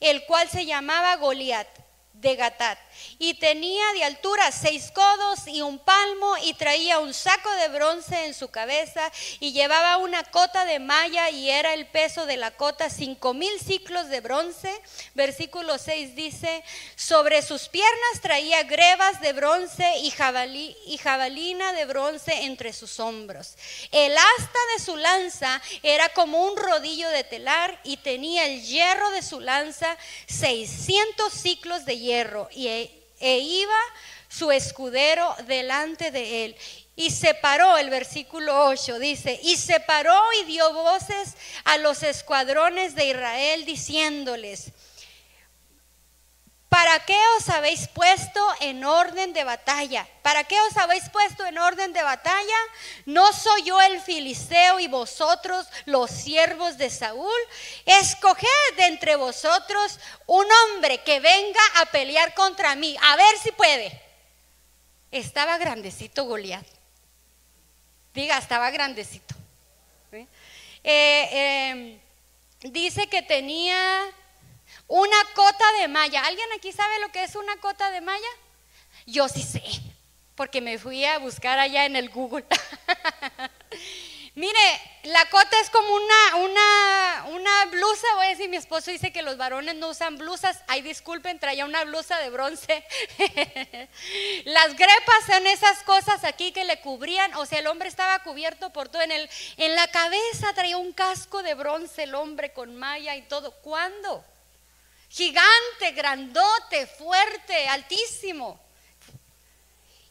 el 0.00 0.26
cual 0.26 0.48
se 0.50 0.66
llamaba 0.66 1.16
Goliat 1.16 1.68
de 2.12 2.36
Gatat. 2.36 2.78
Y 3.18 3.34
tenía 3.34 3.84
de 3.94 4.04
altura 4.04 4.50
seis 4.52 4.90
codos 4.92 5.46
y 5.46 5.62
un 5.62 5.78
palmo 5.78 6.36
y 6.42 6.54
traía 6.54 6.98
un 6.98 7.14
saco 7.14 7.50
de 7.52 7.68
bronce 7.68 8.26
en 8.26 8.34
su 8.34 8.48
cabeza 8.48 9.10
y 9.40 9.52
llevaba 9.52 9.98
una 9.98 10.24
cota 10.24 10.64
de 10.64 10.78
malla 10.78 11.30
y 11.30 11.50
era 11.50 11.74
el 11.74 11.86
peso 11.86 12.26
de 12.26 12.36
la 12.36 12.50
cota 12.52 12.90
cinco 12.90 13.34
mil 13.34 13.60
ciclos 13.60 14.08
de 14.08 14.20
bronce. 14.20 14.72
Versículo 15.14 15.78
6 15.78 16.14
dice, 16.14 16.64
sobre 16.96 17.42
sus 17.42 17.68
piernas 17.68 18.20
traía 18.22 18.62
grebas 18.64 19.20
de 19.20 19.32
bronce 19.32 19.98
y, 19.98 20.10
jabalí, 20.10 20.76
y 20.86 20.98
jabalina 20.98 21.72
de 21.72 21.84
bronce 21.84 22.44
entre 22.44 22.72
sus 22.72 23.00
hombros. 23.00 23.56
El 23.90 24.16
asta 24.16 24.58
de 24.76 24.84
su 24.84 24.96
lanza 24.96 25.60
era 25.82 26.08
como 26.10 26.44
un 26.44 26.56
rodillo 26.56 27.08
de 27.10 27.24
telar 27.24 27.80
y 27.84 27.96
tenía 27.98 28.46
el 28.46 28.62
hierro 28.62 29.10
de 29.10 29.22
su 29.22 29.40
lanza 29.40 29.96
600 30.26 31.32
ciclos 31.32 31.84
de 31.84 31.98
hierro 31.98 32.48
y 32.52 32.68
e 33.24 33.38
iba 33.38 33.78
su 34.28 34.52
escudero 34.52 35.34
delante 35.46 36.10
de 36.10 36.44
él. 36.44 36.56
Y 36.94 37.10
separó, 37.10 37.78
el 37.78 37.88
versículo 37.88 38.66
8 38.66 38.98
dice, 38.98 39.40
y 39.42 39.56
separó 39.56 40.20
y 40.42 40.44
dio 40.44 40.72
voces 40.74 41.34
a 41.64 41.78
los 41.78 42.02
escuadrones 42.02 42.94
de 42.94 43.06
Israel 43.06 43.64
diciéndoles, 43.64 44.72
¿Para 46.74 46.98
qué 47.04 47.16
os 47.38 47.48
habéis 47.50 47.86
puesto 47.86 48.44
en 48.58 48.84
orden 48.84 49.32
de 49.32 49.44
batalla? 49.44 50.08
¿Para 50.22 50.42
qué 50.42 50.60
os 50.62 50.76
habéis 50.76 51.08
puesto 51.08 51.46
en 51.46 51.56
orden 51.56 51.92
de 51.92 52.02
batalla? 52.02 52.56
¿No 53.06 53.32
soy 53.32 53.62
yo 53.62 53.80
el 53.80 54.00
filisteo 54.00 54.80
y 54.80 54.88
vosotros 54.88 55.68
los 55.84 56.10
siervos 56.10 56.76
de 56.76 56.90
Saúl? 56.90 57.30
Escoged 57.86 58.76
de 58.76 58.86
entre 58.86 59.14
vosotros 59.14 60.00
un 60.26 60.46
hombre 60.50 61.00
que 61.04 61.20
venga 61.20 61.60
a 61.76 61.86
pelear 61.86 62.34
contra 62.34 62.74
mí, 62.74 62.96
a 63.02 63.14
ver 63.14 63.38
si 63.40 63.52
puede. 63.52 64.02
Estaba 65.12 65.58
grandecito 65.58 66.24
Goliat. 66.24 66.66
Diga, 68.14 68.36
estaba 68.36 68.72
grandecito. 68.72 69.32
Eh, 70.10 70.26
eh, 70.82 72.00
dice 72.62 73.06
que 73.06 73.22
tenía 73.22 74.12
una 74.86 75.16
cota 75.34 75.72
de 75.80 75.88
malla. 75.88 76.24
¿Alguien 76.24 76.48
aquí 76.56 76.72
sabe 76.72 76.98
lo 77.00 77.10
que 77.10 77.24
es 77.24 77.34
una 77.36 77.56
cota 77.58 77.90
de 77.90 78.00
malla? 78.00 78.28
Yo 79.06 79.28
sí 79.28 79.42
sé, 79.42 79.62
porque 80.34 80.60
me 80.60 80.78
fui 80.78 81.04
a 81.04 81.18
buscar 81.18 81.58
allá 81.58 81.84
en 81.84 81.96
el 81.96 82.08
Google. 82.08 82.46
Mire, 84.36 84.58
la 85.04 85.24
cota 85.30 85.60
es 85.60 85.70
como 85.70 85.94
una, 85.94 86.36
una, 86.44 87.24
una, 87.36 87.64
blusa, 87.66 88.06
voy 88.16 88.26
a 88.26 88.30
decir, 88.30 88.48
mi 88.48 88.56
esposo 88.56 88.90
dice 88.90 89.12
que 89.12 89.22
los 89.22 89.36
varones 89.36 89.76
no 89.76 89.90
usan 89.90 90.18
blusas, 90.18 90.60
ay 90.66 90.82
disculpen, 90.82 91.38
traía 91.38 91.64
una 91.64 91.84
blusa 91.84 92.18
de 92.18 92.30
bronce. 92.30 92.84
Las 94.44 94.74
grepas 94.74 95.26
son 95.28 95.46
esas 95.46 95.84
cosas 95.84 96.24
aquí 96.24 96.50
que 96.50 96.64
le 96.64 96.80
cubrían, 96.80 97.32
o 97.34 97.46
sea, 97.46 97.60
el 97.60 97.68
hombre 97.68 97.88
estaba 97.88 98.18
cubierto 98.24 98.70
por 98.70 98.88
todo, 98.88 99.02
en, 99.02 99.12
el, 99.12 99.30
en 99.56 99.76
la 99.76 99.86
cabeza 99.86 100.52
traía 100.52 100.78
un 100.78 100.92
casco 100.92 101.44
de 101.44 101.54
bronce 101.54 102.02
el 102.02 102.16
hombre 102.16 102.52
con 102.52 102.74
malla 102.74 103.14
y 103.14 103.22
todo. 103.22 103.52
¿Cuándo? 103.62 104.24
Gigante, 105.14 105.92
grandote, 105.92 106.88
fuerte, 106.88 107.68
altísimo. 107.68 108.60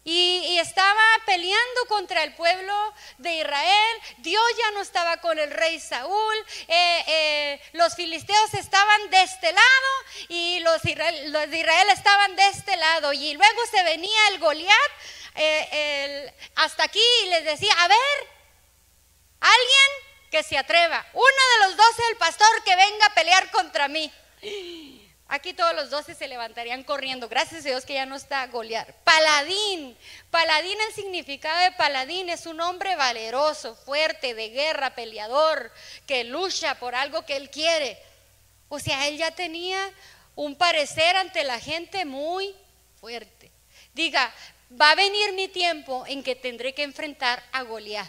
Y, 0.05 0.57
estaba 0.59 1.01
peleando 1.25 1.85
contra 1.87 2.23
el 2.23 2.33
pueblo 2.35 2.73
de 3.17 3.37
Israel. 3.37 4.01
Dios 4.19 4.43
ya 4.57 4.71
no 4.71 4.81
estaba 4.81 5.17
con 5.17 5.37
el 5.39 5.51
rey 5.51 5.79
Saúl. 5.79 6.35
Eh, 6.67 7.03
eh, 7.07 7.61
los 7.73 7.95
filisteos 7.95 8.53
estaban 8.53 9.09
de 9.09 9.23
este 9.23 9.51
lado 9.51 9.91
y 10.29 10.59
los, 10.59 10.81
de 10.81 11.57
Israel 11.57 11.89
estaban 11.89 12.35
de 12.35 12.47
este 12.47 12.77
lado. 12.77 13.11
Y 13.13 13.33
luego 13.33 13.61
se 13.71 13.83
venía 13.83 14.27
el 14.29 14.39
Goliat 14.39 14.91
eh, 15.35 16.33
hasta 16.55 16.83
aquí 16.83 17.03
y 17.23 17.29
les 17.29 17.43
decía, 17.45 17.73
a 17.79 17.87
ver, 17.87 18.27
alguien 19.41 20.29
que 20.31 20.43
se 20.43 20.57
atreva, 20.57 21.05
uno 21.13 21.25
de 21.25 21.67
los 21.67 21.77
doce 21.77 22.03
del 22.07 22.17
pastor 22.17 22.63
que 22.63 22.75
venga 22.75 23.05
a 23.05 23.13
pelear 23.13 23.51
contra 23.51 23.87
mí. 23.87 24.11
Aquí 25.33 25.51
todos 25.51 25.73
los 25.73 25.89
doce 25.89 26.13
se 26.13 26.27
levantarían 26.27 26.83
corriendo. 26.83 27.27
Gracias 27.27 27.65
a 27.65 27.69
Dios 27.69 27.85
que 27.85 27.95
ya 27.95 28.05
no 28.05 28.15
está 28.15 28.45
golear. 28.45 28.93
Paladín. 29.03 29.97
Paladín, 30.29 30.77
el 30.87 30.93
significado 30.93 31.59
de 31.63 31.71
paladín 31.71 32.29
es 32.29 32.45
un 32.45 32.61
hombre 32.61 32.95
valeroso, 32.95 33.73
fuerte, 33.73 34.35
de 34.35 34.49
guerra, 34.49 34.93
peleador, 34.93 35.71
que 36.05 36.23
lucha 36.23 36.75
por 36.75 36.93
algo 36.93 37.25
que 37.25 37.35
él 37.35 37.49
quiere. 37.49 37.97
O 38.69 38.77
sea, 38.77 39.07
él 39.07 39.17
ya 39.17 39.31
tenía 39.31 39.91
un 40.35 40.55
parecer 40.55 41.15
ante 41.15 41.43
la 41.43 41.59
gente 41.59 42.05
muy 42.05 42.55
fuerte. 43.01 43.49
Diga, 43.95 44.31
va 44.79 44.91
a 44.91 44.95
venir 44.95 45.33
mi 45.33 45.47
tiempo 45.47 46.03
en 46.05 46.21
que 46.21 46.35
tendré 46.35 46.75
que 46.75 46.83
enfrentar 46.83 47.43
a 47.53 47.63
Goliat. 47.63 48.07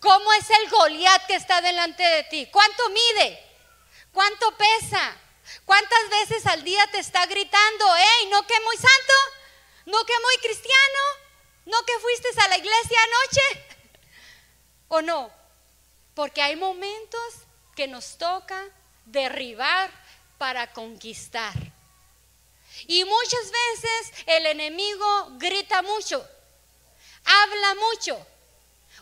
¿Cómo 0.00 0.32
es 0.32 0.50
el 0.50 0.68
Goliat 0.68 1.26
que 1.26 1.36
está 1.36 1.60
delante 1.60 2.02
de 2.02 2.24
ti? 2.24 2.48
¿Cuánto 2.50 2.88
mide? 2.88 3.40
¿Cuánto 4.12 4.52
pesa? 4.56 5.16
¿Cuántas 5.64 6.08
veces 6.10 6.46
al 6.46 6.64
día 6.64 6.86
te 6.90 6.98
está 6.98 7.26
gritando, 7.26 7.84
hey, 7.96 8.28
no 8.30 8.46
que 8.46 8.60
muy 8.60 8.76
santo, 8.76 9.14
no 9.86 10.04
que 10.04 10.14
muy 10.20 10.36
cristiano, 10.38 11.00
no 11.66 11.84
que 11.84 11.98
fuiste 11.98 12.28
a 12.40 12.48
la 12.48 12.58
iglesia 12.58 12.98
anoche? 13.02 13.66
¿O 14.88 15.02
no? 15.02 15.30
Porque 16.14 16.42
hay 16.42 16.56
momentos 16.56 17.34
que 17.76 17.86
nos 17.86 18.18
toca 18.18 18.64
derribar 19.06 19.90
para 20.38 20.72
conquistar. 20.72 21.54
Y 22.86 23.04
muchas 23.04 23.50
veces 23.50 24.24
el 24.26 24.46
enemigo 24.46 25.28
grita 25.32 25.82
mucho, 25.82 26.26
habla 27.24 27.74
mucho, 27.74 28.26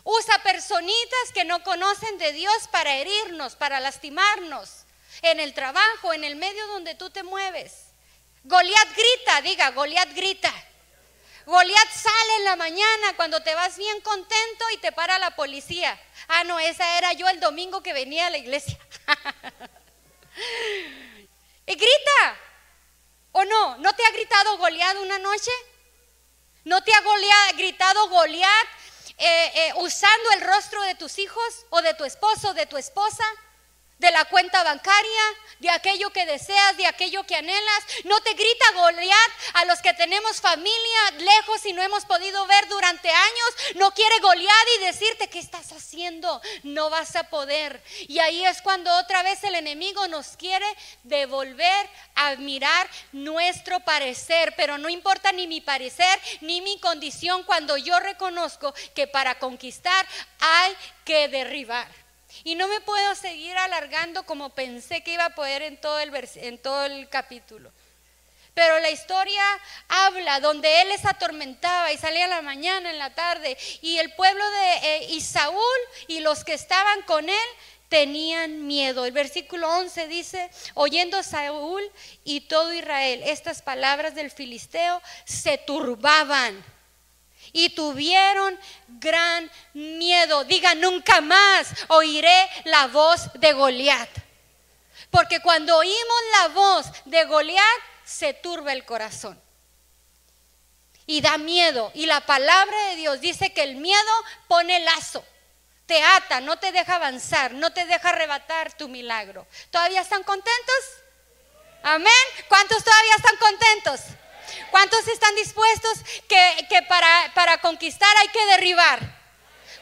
usa 0.03 0.43
personitas 0.43 1.31
que 1.33 1.45
no 1.45 1.63
conocen 1.63 2.17
de 2.17 2.33
Dios 2.33 2.67
para 2.71 2.95
herirnos, 2.95 3.55
para 3.55 3.79
lastimarnos 3.79 4.85
en 5.21 5.39
el 5.39 5.53
trabajo, 5.53 6.13
en 6.13 6.23
el 6.23 6.35
medio 6.35 6.65
donde 6.67 6.95
tú 6.95 7.09
te 7.09 7.23
mueves. 7.23 7.87
Goliat 8.43 8.95
grita, 8.95 9.41
diga, 9.41 9.71
Goliat 9.71 10.13
grita. 10.13 10.53
Goliat 11.45 11.89
sale 11.91 12.35
en 12.37 12.43
la 12.45 12.55
mañana 12.55 13.15
cuando 13.15 13.41
te 13.41 13.53
vas 13.55 13.77
bien 13.77 13.99
contento 14.01 14.69
y 14.73 14.77
te 14.77 14.91
para 14.91 15.17
la 15.19 15.35
policía. 15.35 15.99
Ah, 16.27 16.43
no, 16.43 16.59
esa 16.59 16.97
era 16.97 17.13
yo 17.13 17.27
el 17.27 17.39
domingo 17.39 17.81
que 17.81 17.93
venía 17.93 18.27
a 18.27 18.29
la 18.29 18.37
iglesia. 18.37 18.77
y 21.65 21.75
grita. 21.75 22.39
¿O 23.31 23.45
no? 23.45 23.77
¿No 23.77 23.93
te 23.93 24.03
ha 24.05 24.11
gritado 24.11 24.57
Goliat 24.57 24.97
una 24.97 25.19
noche? 25.19 25.51
¿No 26.65 26.83
te 26.83 26.91
ha 26.93 27.51
gritado 27.53 28.09
Goliat 28.09 28.67
eh, 29.17 29.51
eh, 29.55 29.73
usando 29.77 30.31
el 30.33 30.41
rostro 30.41 30.81
de 30.83 30.95
tus 30.95 31.17
hijos 31.19 31.65
o 31.69 31.81
de 31.81 31.93
tu 31.93 32.05
esposo 32.05 32.53
de 32.53 32.65
tu 32.65 32.77
esposa? 32.77 33.23
De 33.99 34.11
la 34.11 34.25
cuenta 34.25 34.63
bancaria, 34.63 35.21
de 35.59 35.69
aquello 35.69 36.09
que 36.11 36.25
deseas, 36.25 36.77
de 36.77 36.87
aquello 36.87 37.23
que 37.25 37.35
anhelas. 37.35 37.83
No 38.05 38.19
te 38.21 38.33
grita 38.33 38.71
Goliat 38.75 39.31
a 39.55 39.65
los 39.65 39.81
que 39.81 39.93
tenemos 39.93 40.39
familia 40.41 41.11
lejos 41.17 41.65
y 41.65 41.73
no 41.73 41.81
hemos 41.81 42.05
podido 42.05 42.45
ver 42.47 42.67
durante 42.69 43.09
años. 43.09 43.75
No 43.75 43.93
quiere 43.93 44.19
Goliat 44.21 44.67
y 44.77 44.85
decirte 44.85 45.29
qué 45.29 45.39
estás 45.39 45.73
haciendo. 45.73 46.41
No 46.63 46.89
vas 46.89 47.15
a 47.17 47.23
poder. 47.23 47.83
Y 48.07 48.19
ahí 48.19 48.45
es 48.45 48.61
cuando 48.61 48.93
otra 48.97 49.21
vez 49.21 49.43
el 49.43 49.55
enemigo 49.55 50.07
nos 50.07 50.37
quiere 50.37 50.65
devolver 51.03 51.89
a 52.15 52.35
mirar 52.35 52.89
nuestro 53.11 53.81
parecer. 53.81 54.53
Pero 54.55 54.77
no 54.77 54.87
importa 54.87 55.33
ni 55.33 55.45
mi 55.45 55.59
parecer 55.59 56.19
ni 56.41 56.61
mi 56.61 56.79
condición 56.79 57.43
cuando 57.43 57.75
yo 57.75 57.99
reconozco 57.99 58.73
que 58.95 59.07
para 59.07 59.39
conquistar 59.39 60.07
hay 60.39 60.75
que 61.03 61.27
derribar. 61.27 62.08
Y 62.43 62.55
no 62.55 62.67
me 62.67 62.81
puedo 62.81 63.15
seguir 63.15 63.57
alargando 63.57 64.23
como 64.23 64.49
pensé 64.49 65.01
que 65.01 65.13
iba 65.13 65.25
a 65.25 65.35
poder 65.35 65.61
en 65.61 65.79
todo 65.79 65.99
el, 65.99 66.11
en 66.35 66.57
todo 66.57 66.85
el 66.85 67.09
capítulo. 67.09 67.71
Pero 68.53 68.79
la 68.79 68.89
historia 68.89 69.41
habla 69.87 70.39
donde 70.39 70.81
él 70.81 70.89
les 70.89 71.05
atormentaba 71.05 71.93
y 71.93 71.97
salía 71.97 72.25
en 72.25 72.29
la 72.31 72.41
mañana, 72.41 72.89
en 72.89 72.99
la 72.99 73.13
tarde, 73.13 73.57
y 73.81 73.97
el 73.99 74.13
pueblo 74.15 74.43
de 74.51 74.73
eh, 74.73 75.07
Isaúl 75.11 75.61
y 76.07 76.19
los 76.19 76.43
que 76.43 76.53
estaban 76.53 77.01
con 77.03 77.29
él 77.29 77.47
tenían 77.89 78.67
miedo. 78.67 79.05
El 79.05 79.11
versículo 79.11 79.69
11 79.77 80.07
dice, 80.07 80.49
oyendo 80.73 81.23
Saúl 81.23 81.83
y 82.23 82.41
todo 82.41 82.73
Israel 82.73 83.21
estas 83.25 83.61
palabras 83.61 84.15
del 84.15 84.31
filisteo, 84.31 85.01
se 85.25 85.57
turbaban 85.57 86.63
y 87.53 87.69
tuvieron 87.69 88.59
gran 88.87 89.49
miedo. 89.73 90.43
Diga, 90.43 90.75
nunca 90.75 91.21
más 91.21 91.67
oiré 91.87 92.49
la 92.65 92.87
voz 92.87 93.31
de 93.33 93.53
Goliat. 93.53 94.09
Porque 95.09 95.39
cuando 95.41 95.77
oímos 95.77 96.21
la 96.39 96.47
voz 96.49 96.85
de 97.05 97.25
Goliat, 97.25 97.79
se 98.03 98.33
turba 98.33 98.73
el 98.73 98.85
corazón. 98.85 99.41
Y 101.05 101.21
da 101.21 101.37
miedo. 101.37 101.91
Y 101.95 102.05
la 102.05 102.21
palabra 102.21 102.77
de 102.89 102.95
Dios 102.97 103.21
dice 103.21 103.51
que 103.51 103.63
el 103.63 103.75
miedo 103.75 104.11
pone 104.47 104.79
lazo. 104.81 105.25
Te 105.87 106.03
ata, 106.03 106.39
no 106.39 106.59
te 106.59 106.71
deja 106.71 106.95
avanzar, 106.95 107.53
no 107.53 107.73
te 107.73 107.85
deja 107.87 108.09
arrebatar 108.09 108.73
tu 108.73 108.87
milagro. 108.87 109.47
¿Todavía 109.71 110.01
están 110.01 110.21
contentos? 110.21 110.75
Amén. 111.81 112.11
¿Cuántos 112.47 112.83
todavía 112.83 113.15
están 113.15 113.37
contentos? 113.37 114.01
¿Cuántos 114.71 115.07
están 115.07 115.35
dispuestos 115.35 115.99
que, 116.27 116.67
que 116.69 116.81
para, 116.83 117.31
para 117.33 117.59
conquistar 117.59 118.09
hay 118.17 118.27
que 118.29 118.45
derribar? 118.47 119.19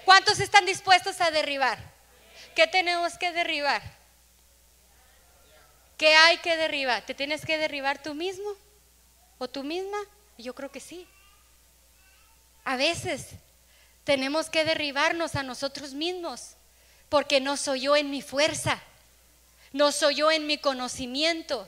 ¿Cuántos 0.05 0.39
están 0.39 0.65
dispuestos 0.65 1.19
a 1.21 1.31
derribar? 1.31 1.77
¿Qué 2.55 2.67
tenemos 2.67 3.17
que 3.17 3.31
derribar? 3.31 3.81
¿Qué 5.97 6.15
hay 6.15 6.37
que 6.37 6.55
derribar? 6.55 7.05
¿Te 7.05 7.13
tienes 7.13 7.45
que 7.45 7.57
derribar 7.57 8.01
tú 8.01 8.13
mismo? 8.13 8.55
¿O 9.39 9.47
tú 9.47 9.63
misma? 9.63 9.97
Yo 10.37 10.53
creo 10.53 10.71
que 10.71 10.79
sí. 10.79 11.07
A 12.63 12.75
veces 12.75 13.29
tenemos 14.03 14.49
que 14.49 14.63
derribarnos 14.63 15.35
a 15.35 15.43
nosotros 15.43 15.93
mismos, 15.93 16.55
porque 17.09 17.41
no 17.41 17.57
soy 17.57 17.81
yo 17.81 17.95
en 17.95 18.09
mi 18.09 18.21
fuerza, 18.21 18.81
no 19.73 19.91
soy 19.91 20.15
yo 20.15 20.31
en 20.31 20.47
mi 20.47 20.57
conocimiento, 20.57 21.67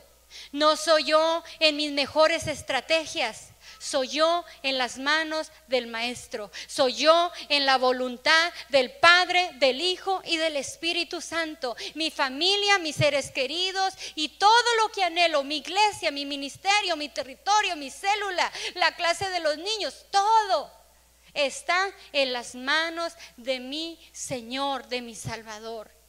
no 0.52 0.76
soy 0.76 1.04
yo 1.04 1.42
en 1.58 1.76
mis 1.76 1.92
mejores 1.92 2.46
estrategias. 2.46 3.48
Soy 3.78 4.08
yo 4.08 4.44
en 4.62 4.76
las 4.76 4.98
manos 4.98 5.50
del 5.66 5.86
Maestro. 5.86 6.50
Soy 6.66 6.94
yo 6.94 7.32
en 7.48 7.64
la 7.64 7.78
voluntad 7.78 8.52
del 8.68 8.92
Padre, 8.92 9.50
del 9.54 9.80
Hijo 9.80 10.20
y 10.24 10.36
del 10.36 10.56
Espíritu 10.56 11.22
Santo. 11.22 11.74
Mi 11.94 12.10
familia, 12.10 12.78
mis 12.78 12.96
seres 12.96 13.30
queridos 13.30 13.94
y 14.16 14.28
todo 14.28 14.76
lo 14.82 14.90
que 14.90 15.02
anhelo, 15.02 15.44
mi 15.44 15.58
iglesia, 15.58 16.10
mi 16.10 16.26
ministerio, 16.26 16.94
mi 16.96 17.08
territorio, 17.08 17.74
mi 17.76 17.90
célula, 17.90 18.52
la 18.74 18.94
clase 18.96 19.30
de 19.30 19.40
los 19.40 19.56
niños, 19.56 20.04
todo 20.10 20.70
está 21.32 21.90
en 22.12 22.32
las 22.32 22.54
manos 22.54 23.14
de 23.36 23.60
mi 23.60 23.98
Señor, 24.12 24.88
de 24.88 25.00
mi 25.00 25.14
Salvador. 25.14 25.99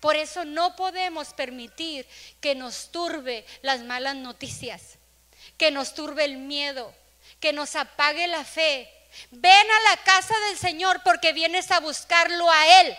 Por 0.00 0.16
eso 0.16 0.44
no 0.44 0.74
podemos 0.76 1.34
permitir 1.34 2.06
que 2.40 2.54
nos 2.54 2.90
turbe 2.90 3.44
las 3.62 3.80
malas 3.80 4.16
noticias 4.16 4.98
que 5.60 5.70
nos 5.70 5.94
turbe 5.94 6.24
el 6.24 6.38
miedo, 6.38 6.94
que 7.38 7.52
nos 7.52 7.76
apague 7.76 8.26
la 8.26 8.44
fe. 8.44 8.90
Ven 9.30 9.70
a 9.70 9.90
la 9.90 9.96
casa 9.98 10.34
del 10.48 10.58
Señor 10.58 11.02
porque 11.04 11.34
vienes 11.34 11.70
a 11.70 11.80
buscarlo 11.80 12.50
a 12.50 12.80
Él. 12.80 12.96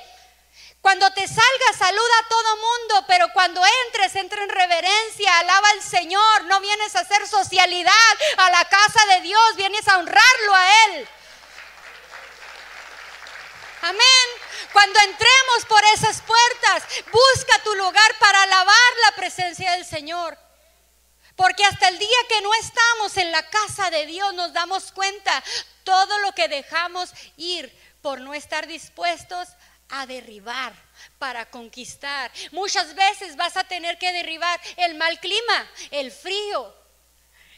Cuando 0.82 1.10
te 1.12 1.28
salgas, 1.28 1.76
saluda 1.78 2.20
a 2.20 2.28
todo 2.28 2.56
mundo, 2.58 3.06
pero 3.08 3.34
cuando 3.34 3.64
entres, 3.88 4.16
entra 4.16 4.44
en 4.44 4.50
reverencia, 4.50 5.40
alaba 5.40 5.70
al 5.72 5.82
Señor. 5.82 6.44
No 6.46 6.60
vienes 6.60 6.96
a 6.96 7.00
hacer 7.00 7.28
socialidad 7.28 7.94
a 8.38 8.50
la 8.52 8.66
casa 8.66 9.06
de 9.16 9.22
Dios, 9.22 9.56
vienes 9.56 9.88
a 9.88 9.98
honrarlo 9.98 10.56
a 10.56 10.86
Él. 10.86 11.08
Amén. 13.82 14.41
Cuando 14.74 15.00
entremos 15.00 15.66
por 15.68 15.84
esas 15.94 16.22
puertas, 16.22 16.84
busca 17.12 17.64
tu 17.64 17.76
lugar 17.76 18.18
para 18.20 18.44
alabar 18.44 18.94
la 19.06 19.16
presencia 19.16 19.72
del 19.72 19.86
Señor. 19.86 20.38
Porque 21.36 21.66
hasta 21.66 21.88
el 21.88 21.98
día 21.98 22.18
que 22.30 22.42
no 22.42 22.54
estamos 22.56 23.18
en 23.18 23.32
la 23.32 23.48
casa 23.50 23.90
de 23.90 24.06
Dios 24.06 24.34
nos 24.34 24.54
damos 24.54 24.92
cuenta 24.92 25.44
todo 25.84 26.20
lo 26.20 26.34
que 26.34 26.48
dejamos 26.48 27.12
ir 27.38 27.76
por 28.02 28.22
no 28.22 28.34
estar 28.34 28.68
dispuestos 28.68 29.48
a 29.90 30.06
derribar 30.06 30.74
para 31.20 31.50
conquistar. 31.50 32.32
Muchas 32.52 32.96
veces 32.96 33.36
vas 33.36 33.58
a 33.58 33.64
tener 33.64 33.98
que 33.98 34.12
derribar 34.12 34.60
el 34.78 34.96
mal 34.96 35.20
clima, 35.20 35.72
el 35.92 36.12
frío, 36.12 36.74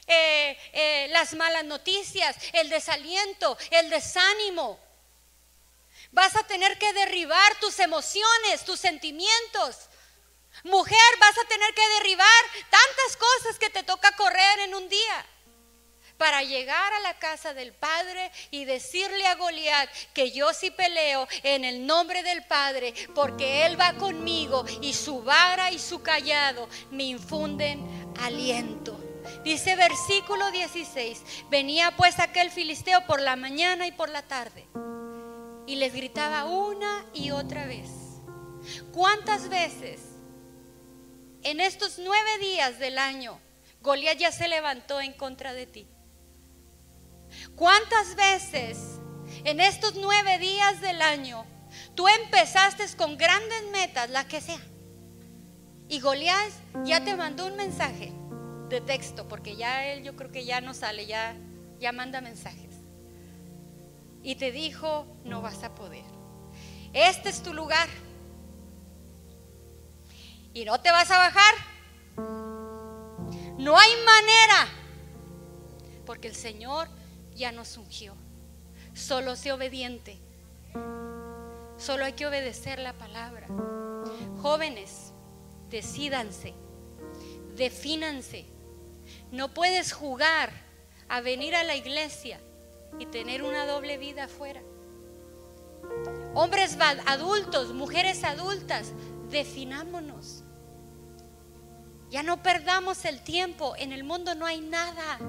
eh, 0.07 0.57
eh, 0.73 1.07
las 1.11 1.33
malas 1.33 1.63
noticias, 1.63 2.35
el 2.53 2.69
desaliento, 2.69 3.57
el 3.71 3.89
desánimo. 3.89 4.79
Vas 6.13 6.35
a 6.35 6.43
tener 6.43 6.77
que 6.77 6.93
derribar 6.93 7.59
tus 7.59 7.79
emociones, 7.79 8.63
tus 8.65 8.79
sentimientos. 8.79 9.89
Mujer, 10.63 10.99
vas 11.19 11.37
a 11.39 11.47
tener 11.47 11.73
que 11.73 11.89
derribar 11.89 12.43
tantas 12.69 13.17
cosas 13.17 13.57
que 13.57 13.71
te 13.71 13.81
toca 13.81 14.15
correr 14.15 14.59
en 14.59 14.75
un 14.75 14.87
día 14.87 15.25
para 16.19 16.43
llegar 16.43 16.93
a 16.93 16.99
la 16.99 17.17
casa 17.17 17.55
del 17.55 17.73
Padre 17.73 18.31
y 18.51 18.65
decirle 18.65 19.25
a 19.25 19.33
Goliat 19.35 19.89
que 20.13 20.31
yo 20.31 20.53
sí 20.53 20.69
peleo 20.69 21.27
en 21.41 21.65
el 21.65 21.87
nombre 21.87 22.21
del 22.21 22.45
Padre, 22.45 22.93
porque 23.15 23.65
Él 23.65 23.81
va 23.81 23.93
conmigo 23.93 24.63
y 24.81 24.93
su 24.93 25.23
vara 25.23 25.71
y 25.71 25.79
su 25.79 26.03
callado 26.03 26.69
me 26.91 27.05
infunden 27.05 28.13
aliento. 28.21 28.99
Dice 29.43 29.75
versículo 29.75 30.51
16, 30.51 31.23
venía 31.49 31.95
pues 31.97 32.19
aquel 32.19 32.51
filisteo 32.51 33.03
por 33.07 33.19
la 33.19 33.35
mañana 33.35 33.87
y 33.87 33.91
por 33.91 34.09
la 34.09 34.21
tarde 34.21 34.67
y 35.67 35.75
les 35.75 35.93
gritaba 35.93 36.45
una 36.45 37.05
y 37.13 37.31
otra 37.31 37.65
vez. 37.65 37.89
¿Cuántas 38.91 39.49
veces 39.49 40.13
en 41.43 41.59
estos 41.59 41.99
nueve 41.99 42.37
días 42.39 42.79
del 42.79 42.97
año, 42.97 43.39
Goliat 43.81 44.17
ya 44.17 44.31
se 44.31 44.47
levantó 44.47 45.01
en 45.01 45.13
contra 45.13 45.53
de 45.53 45.67
ti. 45.67 45.87
¿Cuántas 47.55 48.15
veces 48.15 48.77
en 49.43 49.59
estos 49.59 49.95
nueve 49.95 50.39
días 50.39 50.79
del 50.79 51.01
año 51.01 51.45
tú 51.95 52.07
empezaste 52.07 52.85
con 52.95 53.17
grandes 53.17 53.63
metas, 53.71 54.09
la 54.09 54.25
que 54.27 54.39
sea? 54.39 54.61
Y 55.89 55.99
Goliat 55.99 56.51
ya 56.85 57.03
te 57.03 57.15
mandó 57.15 57.45
un 57.45 57.57
mensaje 57.57 58.13
de 58.69 58.79
texto, 58.79 59.27
porque 59.27 59.57
ya 59.57 59.85
él 59.87 60.03
yo 60.03 60.15
creo 60.15 60.31
que 60.31 60.45
ya 60.45 60.61
no 60.61 60.73
sale, 60.73 61.05
ya, 61.05 61.35
ya 61.79 61.91
manda 61.91 62.21
mensajes. 62.21 62.62
Y 64.23 64.35
te 64.35 64.51
dijo, 64.51 65.05
no 65.25 65.41
vas 65.41 65.63
a 65.63 65.75
poder. 65.75 66.05
Este 66.93 67.29
es 67.29 67.43
tu 67.43 67.53
lugar 67.53 67.87
y 70.53 70.65
no 70.65 70.79
te 70.79 70.91
vas 70.91 71.09
a 71.11 71.17
bajar. 71.17 71.53
No 73.57 73.77
hay 73.77 73.91
manera, 74.05 74.67
porque 76.05 76.27
el 76.27 76.35
Señor 76.35 76.87
ya 77.35 77.51
nos 77.51 77.77
ungió. 77.77 78.15
Solo 78.93 79.35
sé 79.35 79.51
obediente. 79.51 80.19
Solo 81.77 82.05
hay 82.05 82.13
que 82.13 82.27
obedecer 82.27 82.79
la 82.79 82.93
palabra. 82.93 83.47
Jóvenes, 84.41 85.13
decídanse, 85.69 86.53
defínanse. 87.55 88.45
No 89.31 89.53
puedes 89.53 89.91
jugar 89.91 90.51
a 91.09 91.21
venir 91.21 91.55
a 91.55 91.63
la 91.63 91.75
iglesia 91.75 92.39
y 92.99 93.05
tener 93.05 93.43
una 93.43 93.65
doble 93.65 93.97
vida 93.97 94.25
afuera. 94.25 94.61
Hombres 96.33 96.77
adultos, 97.05 97.73
mujeres 97.73 98.23
adultas, 98.23 98.91
definámonos. 99.29 100.43
Ya 102.09 102.23
no 102.23 102.41
perdamos 102.41 103.05
el 103.05 103.23
tiempo. 103.23 103.75
En 103.77 103.91
el 103.91 104.03
mundo 104.03 104.35
no 104.35 104.45
hay 104.45 104.61
nada 104.61 105.19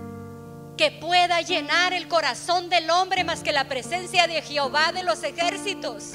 que 0.77 0.91
pueda 0.91 1.41
llenar 1.41 1.93
el 1.93 2.09
corazón 2.09 2.69
del 2.69 2.91
hombre 2.91 3.25
más 3.25 3.43
que 3.43 3.53
la 3.53 3.65
presencia 3.69 4.27
de 4.27 4.43
Jehová 4.43 4.93
de 4.93 5.03
los 5.03 5.23
ejércitos. 5.23 6.13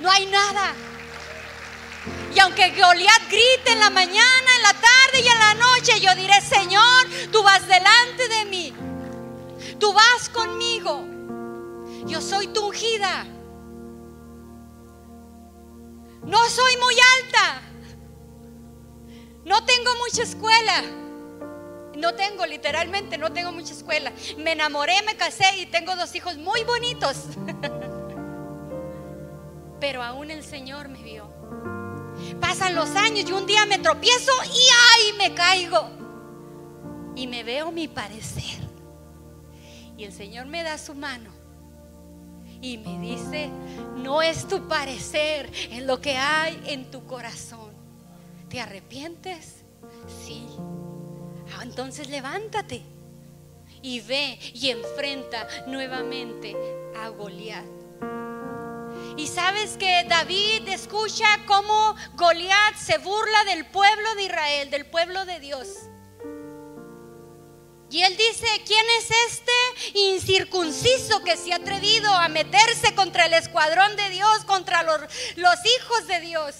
No 0.00 0.10
hay 0.10 0.26
nada. 0.26 0.74
Y 2.34 2.40
aunque 2.40 2.70
Goliat 2.70 3.22
grite 3.28 3.72
en 3.72 3.80
la 3.80 3.90
mañana, 3.90 4.56
en 4.56 4.62
la 4.62 4.72
tarde 4.72 5.20
y 5.22 5.28
en 5.28 5.38
la 5.38 5.54
noche, 5.54 6.00
yo 6.00 6.14
diré, 6.14 6.40
Señor, 6.40 7.06
tú 7.30 7.42
vas 7.42 7.66
delante 7.66 8.28
de 8.28 8.44
mí. 8.46 8.74
Tú 9.82 9.92
vas 9.92 10.28
conmigo. 10.28 11.04
Yo 12.06 12.20
soy 12.20 12.46
tu 12.46 12.68
ungida. 12.68 13.26
No 16.22 16.48
soy 16.48 16.76
muy 16.76 16.94
alta. 17.18 17.62
No 19.44 19.64
tengo 19.64 19.90
mucha 19.96 20.22
escuela. 20.22 20.84
No 21.96 22.14
tengo, 22.14 22.46
literalmente, 22.46 23.18
no 23.18 23.32
tengo 23.32 23.50
mucha 23.50 23.72
escuela. 23.72 24.12
Me 24.38 24.52
enamoré, 24.52 25.02
me 25.02 25.16
casé 25.16 25.46
y 25.58 25.66
tengo 25.66 25.96
dos 25.96 26.14
hijos 26.14 26.36
muy 26.36 26.62
bonitos. 26.62 27.16
pero 29.80 30.00
aún 30.00 30.30
el 30.30 30.44
Señor 30.44 30.90
me 30.90 31.02
vio. 31.02 31.28
Pasan 32.40 32.76
los 32.76 32.90
años 32.90 33.28
y 33.28 33.32
un 33.32 33.46
día 33.46 33.66
me 33.66 33.80
tropiezo 33.80 34.30
y 34.44 34.60
¡ay! 34.94 35.12
me 35.18 35.34
caigo. 35.34 35.90
Y 37.16 37.26
me 37.26 37.42
veo 37.42 37.72
mi 37.72 37.88
parecer. 37.88 38.71
El 40.04 40.12
Señor 40.12 40.46
me 40.46 40.62
da 40.62 40.78
su 40.78 40.94
mano 40.94 41.30
y 42.60 42.78
me 42.78 42.98
dice, 42.98 43.50
no 43.96 44.22
es 44.22 44.46
tu 44.46 44.68
parecer, 44.68 45.50
es 45.70 45.82
lo 45.82 46.00
que 46.00 46.16
hay 46.16 46.60
en 46.66 46.90
tu 46.90 47.04
corazón. 47.06 47.72
¿Te 48.48 48.60
arrepientes? 48.60 49.64
Sí. 50.24 50.46
Ah, 51.56 51.62
entonces 51.62 52.08
levántate 52.08 52.82
y 53.82 54.00
ve 54.00 54.38
y 54.54 54.70
enfrenta 54.70 55.46
nuevamente 55.66 56.56
a 57.00 57.08
Goliat. 57.08 57.64
Y 59.16 59.26
sabes 59.26 59.76
que 59.76 60.04
David 60.08 60.68
escucha 60.68 61.26
cómo 61.46 61.94
Goliat 62.14 62.76
se 62.76 62.98
burla 62.98 63.44
del 63.44 63.66
pueblo 63.66 64.14
de 64.14 64.24
Israel, 64.24 64.70
del 64.70 64.86
pueblo 64.86 65.24
de 65.24 65.40
Dios. 65.40 65.68
Y 67.92 68.02
él 68.02 68.16
dice, 68.16 68.46
¿quién 68.66 68.86
es 68.98 69.10
este 69.28 69.98
incircunciso 69.98 71.22
que 71.22 71.36
se 71.36 71.52
ha 71.52 71.56
atrevido 71.56 72.10
a 72.10 72.26
meterse 72.28 72.94
contra 72.94 73.26
el 73.26 73.34
escuadrón 73.34 73.96
de 73.96 74.08
Dios, 74.08 74.46
contra 74.46 74.82
los, 74.82 75.02
hijos 75.36 76.06
de 76.06 76.20
Dios? 76.20 76.54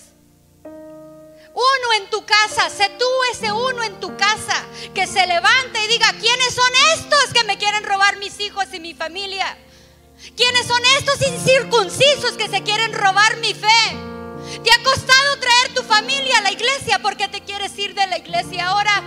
Uno 0.63 1.93
en 1.97 2.11
tu 2.11 2.27
casa, 2.27 2.69
sé 2.69 2.91
tú 2.99 3.07
ese 3.33 3.51
uno 3.51 3.83
en 3.83 3.99
tu 3.99 4.15
casa 4.15 4.63
que 4.95 5.07
se 5.07 5.27
levante 5.27 5.83
y 5.83 5.89
diga, 5.89 6.13
¿quiénes 6.21 6.55
son 6.55 6.71
estos 6.99 7.33
que 7.33 7.45
me 7.45 7.57
quieren 7.57 7.83
robar 7.85 8.19
mis 8.19 8.39
hijos 8.39 8.67
y 8.75 8.81
mi 8.81 8.93
familia? 8.93 9.57
¿Quiénes 10.37 10.67
son 10.67 10.83
estos 10.99 11.23
incircuncisos 11.27 12.33
que 12.33 12.51
se 12.51 12.63
quieren 12.63 12.93
robar 12.93 13.39
mi 13.39 13.55
fe? 13.55 14.61
¿Te 14.63 14.71
ha 14.71 14.83
costado 14.83 15.39
traer 15.39 15.75
tu 15.75 15.83
familia 15.83 16.37
a 16.39 16.43
la 16.43 16.53
iglesia 16.53 16.99
porque 16.99 17.27
te 17.29 17.41
quieres 17.41 17.77
ir 17.79 17.95
de 17.95 18.07
la 18.07 18.19
iglesia 18.19 18.69
ahora? 18.69 19.03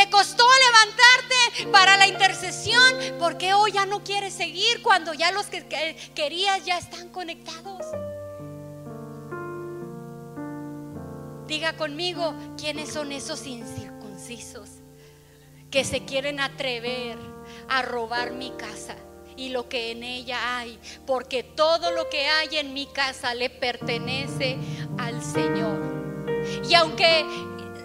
Te 0.00 0.08
costó 0.08 0.46
levantarte 0.66 1.70
para 1.70 1.98
la 1.98 2.06
intercesión 2.06 2.94
porque 3.18 3.52
hoy 3.52 3.72
ya 3.72 3.84
no 3.84 4.02
quieres 4.02 4.32
seguir 4.32 4.80
cuando 4.80 5.12
ya 5.12 5.30
los 5.30 5.44
que 5.44 5.66
querías 6.14 6.64
ya 6.64 6.78
están 6.78 7.10
conectados. 7.10 7.84
Diga 11.46 11.76
conmigo, 11.76 12.34
¿quiénes 12.56 12.94
son 12.94 13.12
esos 13.12 13.46
incircuncisos 13.46 14.70
que 15.70 15.84
se 15.84 16.06
quieren 16.06 16.40
atrever 16.40 17.18
a 17.68 17.82
robar 17.82 18.32
mi 18.32 18.52
casa? 18.52 18.96
y 19.36 19.48
lo 19.48 19.70
que 19.70 19.90
en 19.90 20.02
ella 20.02 20.58
hay, 20.58 20.78
porque 21.06 21.42
todo 21.42 21.92
lo 21.92 22.10
que 22.10 22.26
hay 22.26 22.58
en 22.58 22.74
mi 22.74 22.84
casa 22.84 23.32
le 23.32 23.48
pertenece 23.48 24.58
al 24.98 25.22
Señor. 25.22 25.80
Y 26.68 26.74
aunque 26.74 27.24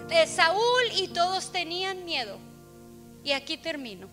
de 0.08 0.26
Saúl 0.26 0.84
y 0.94 1.08
todos 1.08 1.50
tenían 1.50 2.04
miedo. 2.04 2.38
Y 3.24 3.32
aquí 3.32 3.56
termino. 3.56 4.08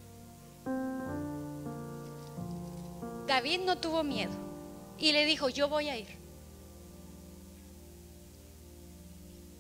David 3.28 3.62
no 3.62 3.78
tuvo 3.78 4.04
miedo 4.04 4.34
y 4.98 5.12
le 5.12 5.26
dijo, 5.26 5.50
yo 5.50 5.70
voy 5.70 5.90
a 5.90 5.98
ir. 5.98 6.08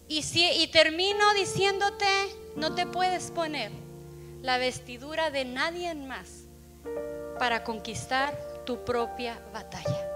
Y, 0.07 0.21
y 0.61 0.67
termino 0.67 1.33
diciéndote, 1.33 2.05
no 2.55 2.75
te 2.75 2.85
puedes 2.85 3.31
poner 3.31 3.71
la 4.41 4.57
vestidura 4.57 5.31
de 5.31 5.45
nadie 5.45 5.95
más 5.95 6.43
para 7.39 7.63
conquistar 7.63 8.37
tu 8.65 8.83
propia 8.83 9.39
batalla. 9.53 10.09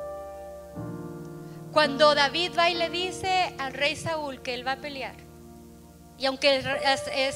Cuando 1.72 2.16
David 2.16 2.52
va 2.58 2.70
y 2.70 2.76
le 2.76 2.90
dice 2.90 3.56
al 3.58 3.74
rey 3.74 3.96
Saúl 3.96 4.42
que 4.42 4.54
él 4.54 4.66
va 4.66 4.74
a 4.74 4.78
pelear, 4.78 5.27
y 6.18 6.26
aunque 6.26 6.64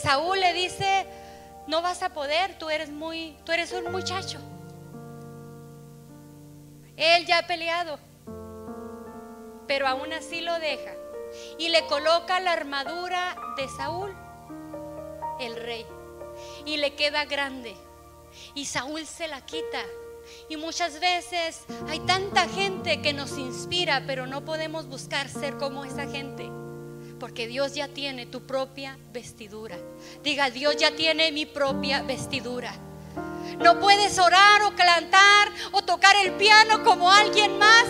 Saúl 0.01 0.39
le 0.39 0.53
dice, 0.53 1.05
no 1.67 1.82
vas 1.82 2.01
a 2.01 2.09
poder, 2.09 2.57
tú 2.57 2.69
eres 2.69 2.89
muy, 2.89 3.38
tú 3.45 3.51
eres 3.51 3.71
un 3.73 3.91
muchacho. 3.91 4.39
Él 6.97 7.25
ya 7.25 7.39
ha 7.39 7.47
peleado, 7.47 7.99
pero 9.67 9.88
aún 9.88 10.11
así 10.13 10.41
lo 10.41 10.57
deja 10.59 10.93
y 11.57 11.69
le 11.69 11.86
coloca 11.86 12.39
la 12.39 12.53
armadura 12.53 13.36
de 13.55 13.67
Saúl, 13.69 14.15
el 15.39 15.55
rey, 15.55 15.86
y 16.65 16.77
le 16.77 16.95
queda 16.95 17.25
grande. 17.25 17.75
Y 18.55 18.65
Saúl 18.65 19.05
se 19.05 19.27
la 19.27 19.41
quita. 19.45 19.84
Y 20.49 20.57
muchas 20.57 20.99
veces 20.99 21.65
hay 21.89 21.99
tanta 22.01 22.47
gente 22.47 23.01
que 23.01 23.13
nos 23.13 23.38
inspira, 23.38 24.03
pero 24.05 24.27
no 24.27 24.45
podemos 24.45 24.88
buscar 24.88 25.29
ser 25.29 25.57
como 25.57 25.84
esa 25.84 26.07
gente 26.07 26.49
porque 27.22 27.45
Dios 27.45 27.76
ya 27.76 27.88
tiene 27.88 28.26
tu 28.26 28.47
propia 28.47 28.97
vestidura. 29.13 29.78
Diga, 30.24 30.49
Dios 30.49 30.76
ya 30.76 30.95
tiene 30.95 31.32
mi 31.32 31.45
propia 31.45 32.01
vestidura. 32.01 32.74
No 33.59 33.80
puedes 33.80 34.17
orar 34.17 34.63
o 34.63 34.76
cantar 34.76 35.51
o 35.72 35.84
tocar 35.84 36.15
el 36.15 36.32
piano 36.32 36.84
como 36.84 37.11
alguien 37.11 37.59
más, 37.59 37.86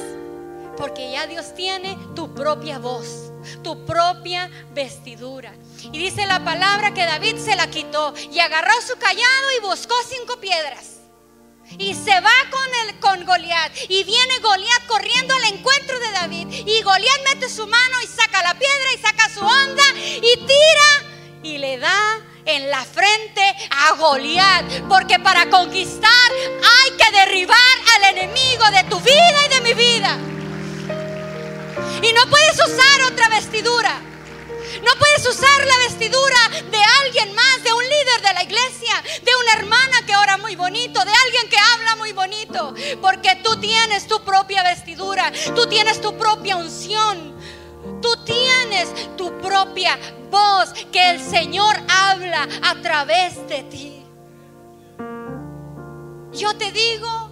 porque 0.75 1.13
ya 1.13 1.27
Dios 1.27 1.55
tiene 1.55 1.97
tu 2.13 2.35
propia 2.35 2.77
voz, 2.77 3.31
tu 3.63 3.85
propia 3.85 4.49
vestidura. 4.73 5.53
Y 5.81 5.97
dice 5.97 6.25
la 6.25 6.43
palabra 6.43 6.93
que 6.93 7.05
David 7.05 7.37
se 7.37 7.55
la 7.55 7.67
quitó 7.67 8.13
y 8.33 8.39
agarró 8.39 8.73
su 8.85 8.97
callado 8.97 9.47
y 9.57 9.61
buscó 9.61 9.95
cinco 10.09 10.41
piedras. 10.41 10.90
Y 11.77 11.93
se 11.95 12.19
va 12.19 12.33
con, 12.49 12.87
el, 12.87 12.99
con 12.99 13.25
Goliat. 13.25 13.71
Y 13.89 14.03
viene 14.03 14.39
Goliat 14.39 14.85
corriendo 14.87 15.33
al 15.33 15.43
encuentro 15.45 15.99
de 15.99 16.11
David. 16.11 16.47
Y 16.65 16.81
Goliat 16.81 17.23
mete 17.29 17.49
su 17.49 17.67
mano 17.67 18.01
y 18.03 18.07
saca 18.07 18.43
la 18.43 18.53
piedra 18.53 18.93
y 18.95 18.97
saca 18.97 19.29
su 19.29 19.41
onda 19.41 19.83
y 19.95 20.37
tira 20.37 21.11
y 21.43 21.57
le 21.57 21.77
da 21.77 22.19
en 22.45 22.69
la 22.69 22.83
frente 22.85 23.41
a 23.69 23.95
Goliat. 23.95 24.87
Porque 24.89 25.19
para 25.19 25.49
conquistar 25.49 26.31
hay 26.45 26.91
que 26.97 27.11
derribar 27.11 27.57
al 27.95 28.17
enemigo 28.17 28.65
de 28.71 28.83
tu 28.89 28.99
vida 28.99 29.45
y 29.45 29.49
de 29.49 29.61
mi 29.61 29.73
vida. 29.73 30.17
Y 32.01 32.13
no 32.13 32.25
puedes 32.29 32.55
usar 32.55 33.11
otra 33.11 33.29
vestidura. 33.29 34.10
No 34.83 34.91
puedes 34.97 35.27
usar 35.27 35.65
la 35.65 35.77
vestidura 35.79 36.37
de 36.69 36.83
alguien 37.03 37.33
más, 37.35 37.63
de 37.63 37.73
un 37.73 37.83
líder 37.83 38.21
de 38.21 38.33
la 38.33 38.43
iglesia, 38.43 39.03
de 39.23 39.31
una 39.35 39.53
hermana 39.53 40.05
que 40.05 40.15
ora 40.15 40.37
muy 40.37 40.55
bonito, 40.55 41.03
de 41.03 41.11
alguien 41.25 41.49
que 41.49 41.57
habla 41.57 41.95
muy 41.97 42.11
bonito, 42.13 42.73
porque 43.01 43.35
tú 43.43 43.59
tienes 43.59 44.07
tu 44.07 44.23
propia 44.23 44.63
vestidura, 44.63 45.31
tú 45.55 45.67
tienes 45.67 45.99
tu 46.01 46.17
propia 46.17 46.57
unción. 46.57 47.31
Tú 48.01 48.09
tienes 48.25 49.15
tu 49.15 49.37
propia 49.39 49.97
voz 50.29 50.73
que 50.91 51.11
el 51.11 51.19
Señor 51.19 51.75
habla 51.89 52.47
a 52.63 52.75
través 52.81 53.47
de 53.47 53.63
ti. 53.63 54.03
Yo 56.31 56.55
te 56.57 56.71
digo, 56.71 57.29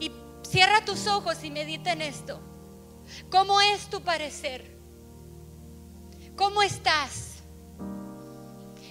y 0.00 0.10
cierra 0.48 0.84
tus 0.84 1.06
ojos 1.06 1.44
y 1.44 1.50
medita 1.50 1.92
en 1.92 2.02
esto. 2.02 2.40
¿Cómo 3.30 3.60
es 3.60 3.88
tu 3.88 4.02
parecer? 4.02 4.75
¿Cómo 6.36 6.62
estás? 6.62 7.42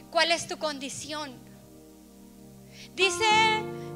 ¿Cuál 0.10 0.32
es 0.32 0.48
tu 0.48 0.58
condición? 0.58 1.32
Dice, 2.96 3.26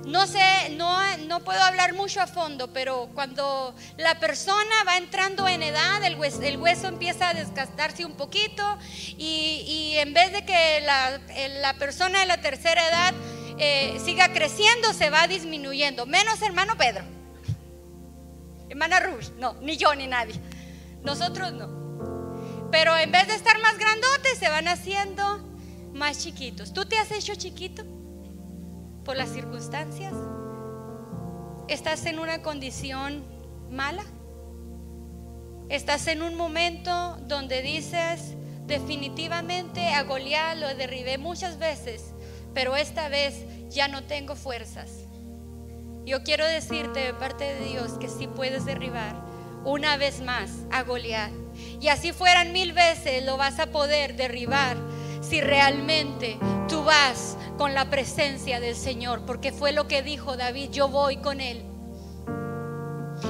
no 0.05 0.27
sé, 0.27 0.69
no, 0.77 0.99
no 1.25 1.39
puedo 1.39 1.59
hablar 1.61 1.93
mucho 1.93 2.21
a 2.21 2.27
fondo, 2.27 2.71
pero 2.71 3.09
cuando 3.15 3.73
la 3.97 4.19
persona 4.19 4.83
va 4.85 4.97
entrando 4.97 5.47
en 5.47 5.63
edad, 5.63 6.03
el 6.03 6.15
hueso, 6.15 6.43
el 6.43 6.57
hueso 6.57 6.87
empieza 6.87 7.29
a 7.29 7.33
desgastarse 7.33 8.05
un 8.05 8.13
poquito 8.13 8.63
y, 9.17 9.93
en 9.97 10.13
vez 10.13 10.31
de 10.31 10.45
que 10.45 10.81
la, 10.81 11.73
persona 11.79 12.19
de 12.19 12.25
la 12.27 12.41
tercera 12.41 12.87
edad 12.87 13.13
eh, 13.57 13.99
siga 14.03 14.31
creciendo, 14.31 14.93
se 14.93 15.09
va 15.09 15.27
disminuyendo. 15.27 16.05
Menos 16.05 16.41
hermano 16.43 16.77
Pedro. 16.77 17.03
Hermana 18.69 18.99
Ruth, 18.99 19.31
no, 19.37 19.55
ni 19.61 19.75
yo 19.75 19.95
ni 19.95 20.05
nadie. 20.05 20.35
Nosotros 21.01 21.51
no. 21.51 21.88
Pero 22.71 22.95
en 22.97 23.11
vez 23.11 23.27
de 23.27 23.35
estar 23.35 23.59
más 23.61 23.77
grandotes, 23.77 24.37
se 24.37 24.49
van 24.49 24.67
haciendo 24.67 25.39
más 25.93 26.19
chiquitos. 26.19 26.73
¿Tú 26.73 26.85
te 26.85 26.97
has 26.97 27.11
hecho 27.11 27.35
chiquito 27.35 27.83
por 29.03 29.17
las 29.17 29.29
circunstancias? 29.29 30.13
¿Estás 31.67 32.05
en 32.05 32.19
una 32.19 32.41
condición 32.41 33.23
mala? 33.71 34.03
¿Estás 35.69 36.07
en 36.07 36.21
un 36.21 36.35
momento 36.35 37.17
donde 37.27 37.61
dices, 37.61 38.35
definitivamente 38.65 39.89
a 39.89 40.03
Goliat 40.03 40.57
lo 40.57 40.73
derribé 40.75 41.17
muchas 41.17 41.59
veces, 41.59 42.13
pero 42.53 42.75
esta 42.75 43.09
vez 43.09 43.45
ya 43.69 43.87
no 43.87 44.03
tengo 44.03 44.35
fuerzas? 44.35 44.89
Yo 46.05 46.23
quiero 46.23 46.45
decirte 46.45 46.99
de 47.01 47.13
parte 47.13 47.43
de 47.43 47.65
Dios 47.65 47.93
que 47.99 48.09
sí 48.09 48.27
puedes 48.27 48.65
derribar 48.65 49.15
una 49.63 49.97
vez 49.97 50.21
más 50.21 50.49
a 50.71 50.81
Goliat 50.83 51.31
y 51.79 51.87
así 51.87 52.11
fueran 52.11 52.51
mil 52.51 52.73
veces, 52.73 53.23
lo 53.23 53.37
vas 53.37 53.59
a 53.59 53.67
poder 53.67 54.15
derribar 54.15 54.77
si 55.21 55.41
realmente 55.41 56.37
tú 56.67 56.83
vas 56.83 57.37
con 57.57 57.73
la 57.73 57.89
presencia 57.89 58.59
del 58.59 58.75
Señor, 58.75 59.25
porque 59.25 59.51
fue 59.51 59.71
lo 59.71 59.87
que 59.87 60.01
dijo 60.01 60.37
David, 60.37 60.69
yo 60.71 60.87
voy 60.87 61.17
con 61.17 61.41
Él. 61.41 61.63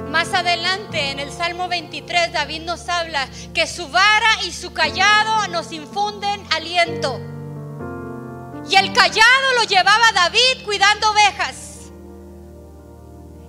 Más 0.09 0.33
adelante 0.33 1.11
en 1.11 1.19
el 1.19 1.31
Salmo 1.31 1.67
23 1.67 2.31
David 2.31 2.61
nos 2.61 2.87
habla 2.89 3.27
que 3.53 3.65
su 3.65 3.87
vara 3.89 4.43
y 4.45 4.51
su 4.51 4.71
callado 4.71 5.47
nos 5.47 5.71
infunden 5.71 6.41
aliento. 6.55 7.19
Y 8.69 8.75
el 8.75 8.93
callado 8.93 9.53
lo 9.57 9.63
llevaba 9.63 10.11
David 10.13 10.63
cuidando 10.63 11.11
ovejas. 11.11 11.91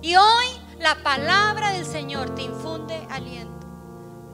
Y 0.01 0.15
hoy 0.15 0.47
la 0.79 0.95
palabra 1.03 1.71
del 1.73 1.85
Señor 1.85 2.33
te 2.33 2.41
infunde 2.41 3.05
aliento. 3.09 3.50